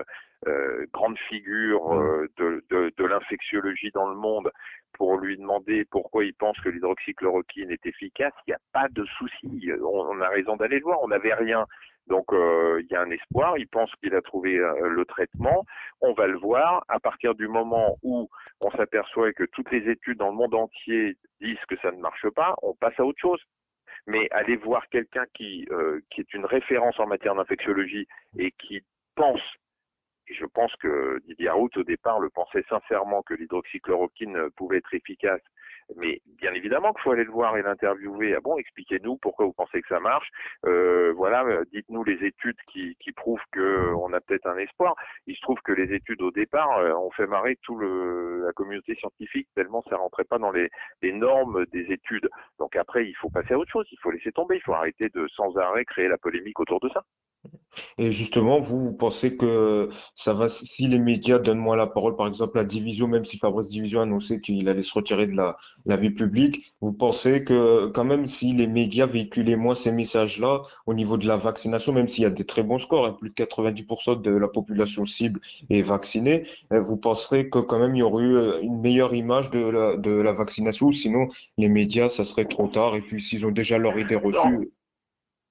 grande 0.94 1.18
figure 1.28 1.90
de, 2.38 2.64
de, 2.70 2.94
de 2.96 3.06
l'infectiologie 3.06 3.92
dans 3.94 4.08
le 4.08 4.16
monde 4.16 4.50
pour 4.94 5.18
lui 5.18 5.38
demander 5.38 5.86
pourquoi 5.86 6.26
il 6.26 6.34
pense 6.34 6.60
que 6.60 6.70
l'hydroxychloroquine 6.70 7.72
est 7.72 7.86
efficace, 7.86 8.34
il 8.46 8.52
n'y 8.52 8.56
a 8.56 8.60
pas 8.74 8.88
de 8.90 9.06
souci. 9.18 9.70
On, 9.82 10.20
a 10.20 10.28
raison 10.30 10.58
d'aller 10.60 10.78
le 10.78 10.84
voir. 10.84 11.02
On 11.02 11.08
n'avait 11.08 11.34
rien. 11.34 11.66
Donc 12.08 12.32
euh, 12.34 12.82
il 12.82 12.92
y 12.92 12.96
a 12.96 13.02
un 13.02 13.12
espoir. 13.12 13.58
Il 13.58 13.68
pense 13.68 13.92
qu'il 13.96 14.16
a 14.16 14.22
trouvé 14.22 14.58
le 14.58 15.06
traitement. 15.06 15.66
On 16.02 16.14
va 16.14 16.28
le 16.28 16.38
voir. 16.38 16.84
À 16.88 17.00
partir 17.00 17.36
du 17.36 17.48
moment 17.48 17.98
où 18.04 18.30
on 18.62 18.72
s'aperçoit 18.72 19.34
que 19.34 19.46
toutes 19.46 19.72
les 19.72 19.90
études 19.90 20.18
dans 20.18 20.30
le 20.30 20.36
monde 20.36 20.56
entier 20.56 21.18
disent 21.42 21.66
que 21.68 21.78
ça 21.82 21.92
ne 21.92 22.00
marche 22.00 22.30
pas, 22.30 22.56
on 22.62 22.74
passe 22.76 23.00
à 23.00 23.06
autre 23.06 23.20
chose 23.20 23.42
mais 24.08 24.28
aller 24.32 24.56
voir 24.56 24.88
quelqu'un 24.90 25.26
qui, 25.36 25.68
qui 26.10 26.22
est 26.22 26.34
une 26.34 26.46
référence 26.46 27.00
en 27.00 27.06
matière 27.06 27.36
d'infectiologie 27.36 28.08
et 28.38 28.52
qui 28.52 28.82
pense 29.14 29.42
et 30.30 30.36
je 30.36 30.46
pense 30.46 30.74
que 30.76 31.20
Didier 31.26 31.50
Raoult, 31.50 31.72
au 31.76 31.84
départ, 31.84 32.20
le 32.20 32.30
pensait 32.30 32.64
sincèrement 32.70 33.24
que 33.24 33.34
l'hydroxychloroquine 33.34 34.52
pouvait 34.56 34.78
être 34.78 34.94
efficace. 34.94 35.42
Mais 35.98 36.22
bien 36.38 36.54
évidemment 36.54 36.94
qu'il 36.94 37.02
faut 37.04 37.12
aller 37.12 37.24
le 37.24 37.32
voir 37.32 37.58
et 37.58 37.62
l'interviewer. 37.62 38.36
Ah 38.36 38.42
bon, 38.42 38.58
expliquez-nous 38.58 39.18
pourquoi 39.18 39.46
vous 39.46 39.54
pensez 39.54 39.82
que 39.82 39.88
ça 39.88 40.00
marche. 40.00 40.28
Euh, 40.66 41.14
voilà, 41.16 41.44
dites-nous 41.72 42.04
les 42.04 42.24
études 42.26 42.58
qui, 42.72 42.96
qui 43.00 43.12
prouvent 43.12 43.42
qu'on 43.54 44.14
a 44.14 44.22
peut-être 44.22 44.48
un 44.48 44.58
espoir. 44.58 44.96
Il 45.26 45.36
se 45.36 45.42
trouve 45.42 45.60
que 45.64 45.72
les 45.72 45.94
études 45.94 46.22
au 46.22 46.32
départ 46.32 46.78
euh, 46.78 46.94
ont 46.94 47.12
fait 47.12 47.28
marrer 47.28 47.58
tout 47.64 47.78
le, 47.78 48.46
la 48.46 48.54
communauté 48.54 48.96
scientifique 48.96 49.48
tellement 49.56 49.84
ça 49.90 49.98
rentrait 49.98 50.24
pas 50.24 50.38
dans 50.38 50.52
les, 50.52 50.70
les 51.02 51.14
normes 51.14 51.66
des 51.68 51.92
études. 51.92 52.30
Donc 52.60 52.76
après, 52.76 53.08
il 53.08 53.16
faut 53.16 53.30
passer 53.30 53.54
à 53.54 53.58
autre 53.58 53.72
chose. 53.72 53.88
Il 53.92 54.00
faut 54.02 54.12
laisser 54.12 54.32
tomber. 54.32 54.58
Il 54.58 54.62
faut 54.62 54.74
arrêter 54.74 55.10
de 55.10 55.28
sans 55.30 55.56
arrêt 55.58 55.86
créer 55.86 56.08
la 56.08 56.18
polémique 56.18 56.60
autour 56.60 56.80
de 56.80 56.90
ça. 56.90 57.04
Et 57.98 58.12
justement, 58.12 58.60
vous, 58.60 58.80
vous 58.80 58.94
pensez 58.94 59.36
que 59.38 59.90
ça 60.16 60.34
va, 60.34 60.50
si 60.50 60.88
les 60.88 61.00
médias 61.00 61.40
donnent 61.40 61.60
moins 61.60 61.76
la 61.76 61.88
parole, 61.88 62.16
par 62.16 62.28
exemple, 62.28 62.58
la 62.58 62.66
Division, 62.66 63.08
même 63.08 63.26
si 63.26 63.38
Fabrice 63.38 63.70
Division 63.70 64.00
a 64.02 64.04
annoncé 64.04 64.42
qu'il 64.42 64.68
allait 64.68 64.82
se 64.82 64.94
retirer 64.94 65.28
de 65.28 65.36
la, 65.36 65.58
la 65.86 65.96
vie 65.96 66.10
publique, 66.10 66.74
vous 66.82 66.94
pensez 66.94 67.44
que 67.44 67.88
quand 67.88 68.04
même, 68.04 68.28
si 68.28 68.54
les 68.54 68.68
médias 68.68 69.06
véhiculaient 69.06 69.56
moins 69.56 69.76
ces 69.76 69.92
messages-là 69.92 70.64
au 70.86 70.94
niveau 70.94 71.18
de 71.18 71.28
la 71.28 71.38
vaccination, 71.38 71.94
même 71.94 72.08
s'il 72.08 72.24
y 72.24 72.28
a 72.28 72.32
des 72.32 72.46
très 72.46 72.64
bons 72.64 72.80
scores, 72.80 73.06
hein, 73.06 73.16
plus 73.20 73.30
de 73.30 73.36
90% 73.36 74.22
de 74.22 74.32
la 74.32 74.48
population 74.48 75.06
cible 75.06 75.40
est 75.70 75.82
vaccinée, 75.82 76.46
euh, 76.74 76.82
vous 76.82 76.98
penserez 76.98 77.50
que 77.50 77.60
quand 77.60 77.80
même 77.80 77.96
il 77.96 78.00
y 78.00 78.04
aurait 78.04 78.24
eu 78.24 78.36
euh, 78.38 78.62
une 78.62 78.80
meilleure 78.82 79.14
image 79.14 79.52
de 79.52 79.60
la, 79.60 79.98
de 79.98 80.12
la 80.12 80.34
vaccination, 80.34 80.92
sinon 80.92 81.28
les 81.58 81.70
médias, 81.70 82.10
ça 82.10 82.24
serait 82.24 82.46
trop 82.46 82.68
tard, 82.68 82.96
et 82.96 83.02
puis 83.02 83.22
s'ils 83.22 83.46
ont 83.46 83.52
déjà 83.52 83.78
leur 83.78 83.98
idée 83.98 84.16
reçue. 84.16 84.72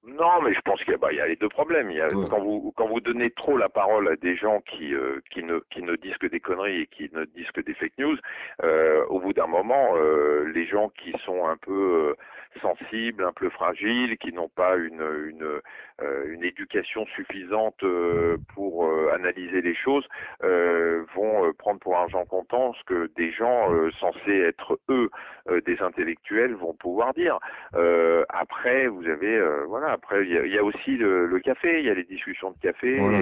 Non, 0.05 0.41
mais 0.41 0.53
je 0.53 0.61
pense 0.61 0.81
qu'il 0.83 0.91
y, 0.91 0.95
a, 0.95 0.97
bah, 0.97 1.11
il 1.11 1.17
y 1.17 1.21
a 1.21 1.27
les 1.27 1.35
deux 1.35 1.49
problèmes. 1.49 1.91
Il 1.91 1.97
y 1.97 2.01
a, 2.01 2.09
quand, 2.29 2.39
vous, 2.39 2.73
quand 2.77 2.87
vous 2.87 3.01
donnez 3.01 3.29
trop 3.31 3.57
la 3.57 3.67
parole 3.67 4.07
à 4.07 4.15
des 4.15 4.35
gens 4.35 4.61
qui, 4.61 4.93
euh, 4.93 5.19
qui, 5.29 5.43
ne, 5.43 5.59
qui 5.71 5.83
ne 5.83 5.95
disent 5.97 6.17
que 6.17 6.27
des 6.27 6.39
conneries 6.39 6.81
et 6.81 6.87
qui 6.87 7.09
ne 7.13 7.25
disent 7.25 7.51
que 7.51 7.59
des 7.61 7.73
fake 7.73 7.97
news, 7.97 8.17
euh, 8.63 9.05
au 9.07 9.19
bout 9.19 9.33
d'un 9.33 9.47
moment, 9.47 9.95
euh, 9.97 10.49
les 10.53 10.65
gens 10.65 10.89
qui 10.89 11.11
sont 11.25 11.47
un 11.47 11.57
peu 11.57 11.71
euh, 12.11 12.15
sensibles, 12.61 13.23
un 13.23 13.33
peu 13.33 13.49
fragiles, 13.49 14.17
qui 14.17 14.33
n'ont 14.33 14.49
pas 14.55 14.75
une, 14.75 15.03
une, 15.27 15.61
euh, 16.01 16.33
une 16.33 16.43
éducation 16.43 17.05
suffisante 17.07 17.83
pour 18.53 18.89
analyser 19.13 19.61
les 19.61 19.75
choses, 19.75 20.07
vont 20.41 21.53
prendre 21.57 21.79
pour 21.79 21.97
argent 21.97 22.25
comptant 22.25 22.73
ce 22.73 22.83
que 22.85 23.11
des 23.15 23.31
gens 23.31 23.69
censés 23.99 24.39
être 24.39 24.79
eux 24.89 25.09
des 25.65 25.81
intellectuels 25.81 26.53
vont 26.53 26.73
pouvoir 26.73 27.13
dire. 27.13 27.39
après, 28.29 28.87
vous 28.87 29.07
avez 29.07 29.39
voilà 29.67 29.91
après, 29.91 30.25
il 30.25 30.51
y, 30.51 30.57
a, 30.57 30.63
aussi 30.63 30.97
le, 30.97 31.39
café, 31.39 31.79
il 31.79 31.85
y 31.85 31.89
a 31.89 31.93
les 31.93 32.03
discussions 32.03 32.51
de 32.51 32.57
café. 32.59 32.99
Euh, 32.99 33.21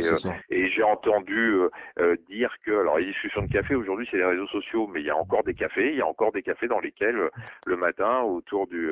et, 0.50 0.70
j'ai 0.70 0.84
entendu 0.84 1.54
euh, 1.54 1.70
euh, 2.00 2.16
dire 2.30 2.54
que, 2.66 2.72
alors 2.72 2.98
les 2.98 3.06
discussions 3.06 3.42
de 3.42 3.52
café 3.52 3.76
aujourd'hui, 3.76 4.08
c'est 4.12 4.18
les 4.18 4.26
réseaux 4.26 4.48
sociaux, 4.48 4.88
mais 4.88 5.02
il 5.02 5.06
y 5.06 5.10
a 5.10 5.18
encore 5.18 5.44
des 5.44 5.54
cafés, 5.54 5.92
il 5.92 5.98
y 5.98 6.02
a 6.02 6.08
encore 6.08 6.32
des 6.32 6.44
cafés 6.44 6.68
dans 6.68 6.80
lesquels 6.80 7.30
le 7.66 7.78
matin, 7.78 8.22
autour 8.22 8.68
du, 8.68 8.92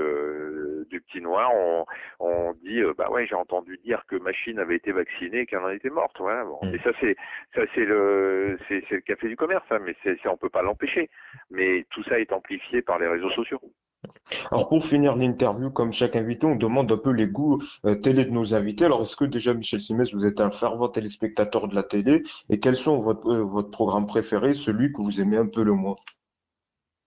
du 0.89 1.01
petit 1.01 1.21
noir, 1.21 1.51
on, 1.55 1.86
on 2.19 2.53
dit, 2.53 2.82
bah 2.97 3.09
ouais, 3.09 3.26
j'ai 3.28 3.36
entendu 3.36 3.80
dire 3.84 4.03
que 4.07 4.15
Machine 4.15 4.59
avait 4.59 4.76
été 4.76 4.91
vaccinée 4.91 5.41
et 5.41 5.45
qu'elle 5.45 5.59
en 5.59 5.69
était 5.69 5.89
morte. 5.89 6.15
Voilà. 6.19 6.43
Bon. 6.45 6.59
Mm. 6.61 6.76
Et 6.76 6.80
ça, 6.80 6.91
c'est 6.99 7.15
ça, 7.53 7.61
c'est 7.73 7.86
le, 7.86 8.57
c'est, 8.67 8.84
le 8.91 9.01
café 9.01 9.28
du 9.28 9.36
commerce, 9.36 9.65
hein, 9.71 9.80
mais 9.84 9.95
c'est, 10.03 10.17
on 10.28 10.38
peut 10.38 10.49
pas 10.49 10.61
l'empêcher. 10.61 11.09
Mais 11.49 11.86
tout 11.89 12.03
ça 12.03 12.19
est 12.19 12.32
amplifié 12.32 12.82
par 12.82 12.99
les 12.99 13.07
réseaux 13.07 13.32
sociaux. 13.32 13.59
Alors 14.51 14.69
pour 14.69 14.86
finir 14.86 15.15
l'interview, 15.15 15.71
comme 15.71 15.91
chaque 15.91 16.15
invité, 16.15 16.45
on 16.45 16.55
demande 16.55 16.91
un 16.91 16.97
peu 16.97 17.11
les 17.11 17.28
goûts 17.28 17.61
euh, 17.86 17.95
télé 17.95 18.26
de 18.26 18.32
nos 18.32 18.53
invités. 18.53 18.86
Alors 18.86 19.01
est-ce 19.01 19.15
que 19.15 19.26
déjà 19.26 19.53
Michel 19.53 19.82
Simès, 19.82 20.13
vous 20.13 20.26
êtes 20.26 20.39
un 20.39 20.51
fervent 20.51 20.89
téléspectateur 20.89 21.67
de 21.67 21.76
la 21.76 21.84
télé? 21.84 22.23
Et 22.49 22.59
quels 22.59 22.76
sont 22.76 22.99
votre, 22.99 23.28
euh, 23.28 23.43
votre 23.43 23.71
programme 23.71 24.05
préféré, 24.05 24.53
celui 24.53 24.91
que 24.93 25.01
vous 25.01 25.21
aimez 25.21 25.38
un 25.38 25.47
peu 25.47 25.63
le 25.63 25.73
moins? 25.73 25.95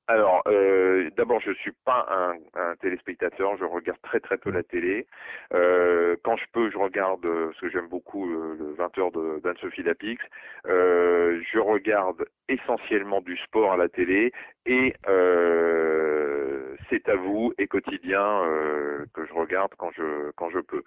Alors, 0.09 0.42
euh, 0.48 1.11
d'abord, 1.18 1.38
je 1.40 1.52
suis 1.52 1.72
pas 1.84 2.06
un, 2.11 2.74
téléspectateur. 2.80 3.59
Je 3.59 3.64
regarde 3.64 4.00
très 4.02 4.20
très 4.20 4.38
peu 4.38 4.50
la 4.50 4.62
télé. 4.62 5.06
Euh, 5.52 6.16
quand 6.24 6.36
je 6.36 6.44
peux, 6.52 6.70
je 6.70 6.78
regarde 6.78 7.20
parce 7.20 7.61
que 7.61 7.68
j'aime 7.68 7.88
beaucoup 7.88 8.26
le, 8.26 8.74
20h 8.78 9.42
d'Anne-Sophie 9.42 9.82
Lapix. 9.82 10.24
Euh, 10.66 11.42
je 11.52 11.59
regarde 11.59 12.24
essentiellement 12.48 13.20
du 13.20 13.36
sport 13.36 13.72
à 13.72 13.76
la 13.76 13.90
télé 13.90 14.32
et 14.64 14.94
euh, 15.09 16.28
c'est 16.91 17.09
à 17.09 17.16
vous 17.16 17.53
et 17.59 17.66
quotidien 17.66 18.43
euh, 18.45 19.05
que 19.14 19.26
je 19.26 19.33
regarde 19.33 19.72
quand 19.76 19.91
je 19.93 20.31
quand 20.37 20.51
je 20.51 20.61
peux. 20.61 20.83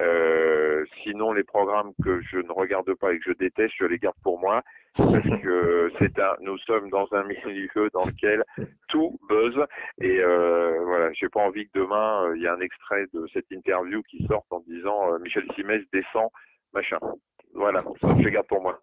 Euh, 0.00 0.84
sinon, 1.02 1.32
les 1.32 1.44
programmes 1.44 1.92
que 2.02 2.20
je 2.20 2.38
ne 2.38 2.52
regarde 2.52 2.92
pas 2.94 3.12
et 3.12 3.18
que 3.18 3.24
je 3.32 3.36
déteste, 3.36 3.74
je 3.78 3.84
les 3.84 3.98
garde 3.98 4.16
pour 4.22 4.38
moi 4.40 4.62
parce 4.96 5.42
que 5.42 5.90
c'est 5.98 6.18
un, 6.18 6.34
nous 6.40 6.58
sommes 6.58 6.90
dans 6.90 7.06
un 7.12 7.24
milieu 7.24 7.90
dans 7.92 8.06
lequel 8.06 8.44
tout 8.88 9.18
buzz 9.28 9.54
et 10.00 10.20
euh, 10.20 10.78
voilà, 10.84 11.12
j'ai 11.12 11.28
pas 11.28 11.40
envie 11.40 11.66
que 11.66 11.78
demain 11.78 12.24
euh, 12.24 12.36
il 12.36 12.42
y 12.42 12.46
ait 12.46 12.48
un 12.48 12.60
extrait 12.60 13.06
de 13.12 13.26
cette 13.32 13.50
interview 13.50 14.02
qui 14.04 14.26
sorte 14.26 14.46
en 14.50 14.60
disant 14.60 15.12
euh, 15.12 15.18
Michel 15.18 15.44
Simès 15.54 15.82
descend 15.92 16.28
machin. 16.72 16.98
Voilà, 17.54 17.82
ça 18.00 18.14
je 18.18 18.28
garde 18.28 18.46
pour 18.46 18.62
moi. 18.62 18.78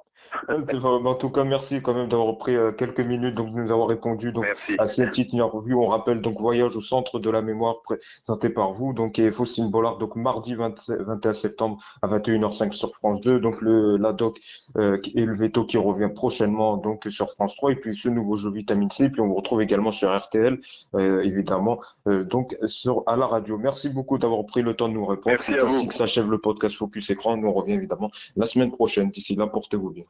en 0.50 1.16
tout 1.16 1.30
cas, 1.30 1.44
merci 1.44 1.82
quand 1.82 1.94
même 1.94 2.08
d'avoir 2.08 2.38
pris 2.38 2.56
euh, 2.56 2.72
quelques 2.72 3.00
minutes 3.00 3.36
donc 3.36 3.54
de 3.54 3.62
nous 3.62 3.72
avoir 3.72 3.88
répondu 3.88 4.32
donc 4.32 4.46
à 4.80 4.88
cette 4.88 5.10
petite 5.10 5.34
interview. 5.34 5.82
On 5.82 5.88
rappelle 5.88 6.22
donc 6.22 6.40
Voyage 6.40 6.76
au 6.76 6.82
centre 6.82 7.20
de 7.20 7.30
la 7.30 7.42
mémoire 7.42 7.82
présenté 7.84 8.50
par 8.50 8.74
vous 8.74 8.94
donc 8.94 9.20
et 9.20 9.32
Faucine 9.32 9.70
Bollard 9.70 9.98
donc 9.98 10.16
mardi 10.16 10.56
21 10.56 11.34
septembre 11.34 11.84
à 12.02 12.08
21h05 12.08 12.72
sur 12.72 12.96
France 12.96 13.22
2 13.22 13.40
donc 13.40 13.62
le 13.62 13.98
la 13.98 14.14
doc 14.14 14.40
euh, 14.78 14.98
et 15.16 15.26
le 15.26 15.36
veto 15.36 15.66
qui 15.66 15.78
revient 15.78 16.10
prochainement 16.14 16.78
donc 16.78 17.06
sur 17.10 17.32
France 17.32 17.56
3 17.56 17.74
et 17.74 17.76
puis 17.76 17.96
ce 17.96 18.10
nouveau 18.10 18.38
jeu 18.38 18.52
vitamine 18.52 18.90
C 18.90 19.06
et 19.06 19.10
puis 19.10 19.22
on 19.22 19.28
vous 19.28 19.36
retrouve 19.36 19.62
également 19.62 19.92
sur 19.92 20.16
RTL 20.16 20.60
euh, 20.96 21.22
évidemment 21.22 21.80
donc 22.06 22.58
sur 22.66 23.04
à 23.08 23.16
la 23.16 23.28
radio. 23.28 23.58
Merci 23.58 23.90
beaucoup 23.90 24.18
d'avoir 24.18 24.46
pris 24.46 24.62
le 24.62 24.74
temps 24.74 24.90
de 24.90 24.94
nous 24.94 25.06
répondre. 25.06 25.38
C'est 25.42 25.60
ainsi 25.60 25.88
que 25.88 25.94
s'achève 25.94 26.30
le 26.30 26.38
podcast 26.38 26.76
Focus 26.76 27.10
Écran. 27.10 27.38
Nous 27.38 27.48
on 27.48 27.54
revient 27.54 27.74
évidemment 27.74 28.12
la 28.36 28.46
semaine 28.54 28.72
prochaine. 28.72 29.10
D'ici 29.12 29.36
là, 29.36 29.48
portez-vous 29.48 29.90
bien. 29.92 30.06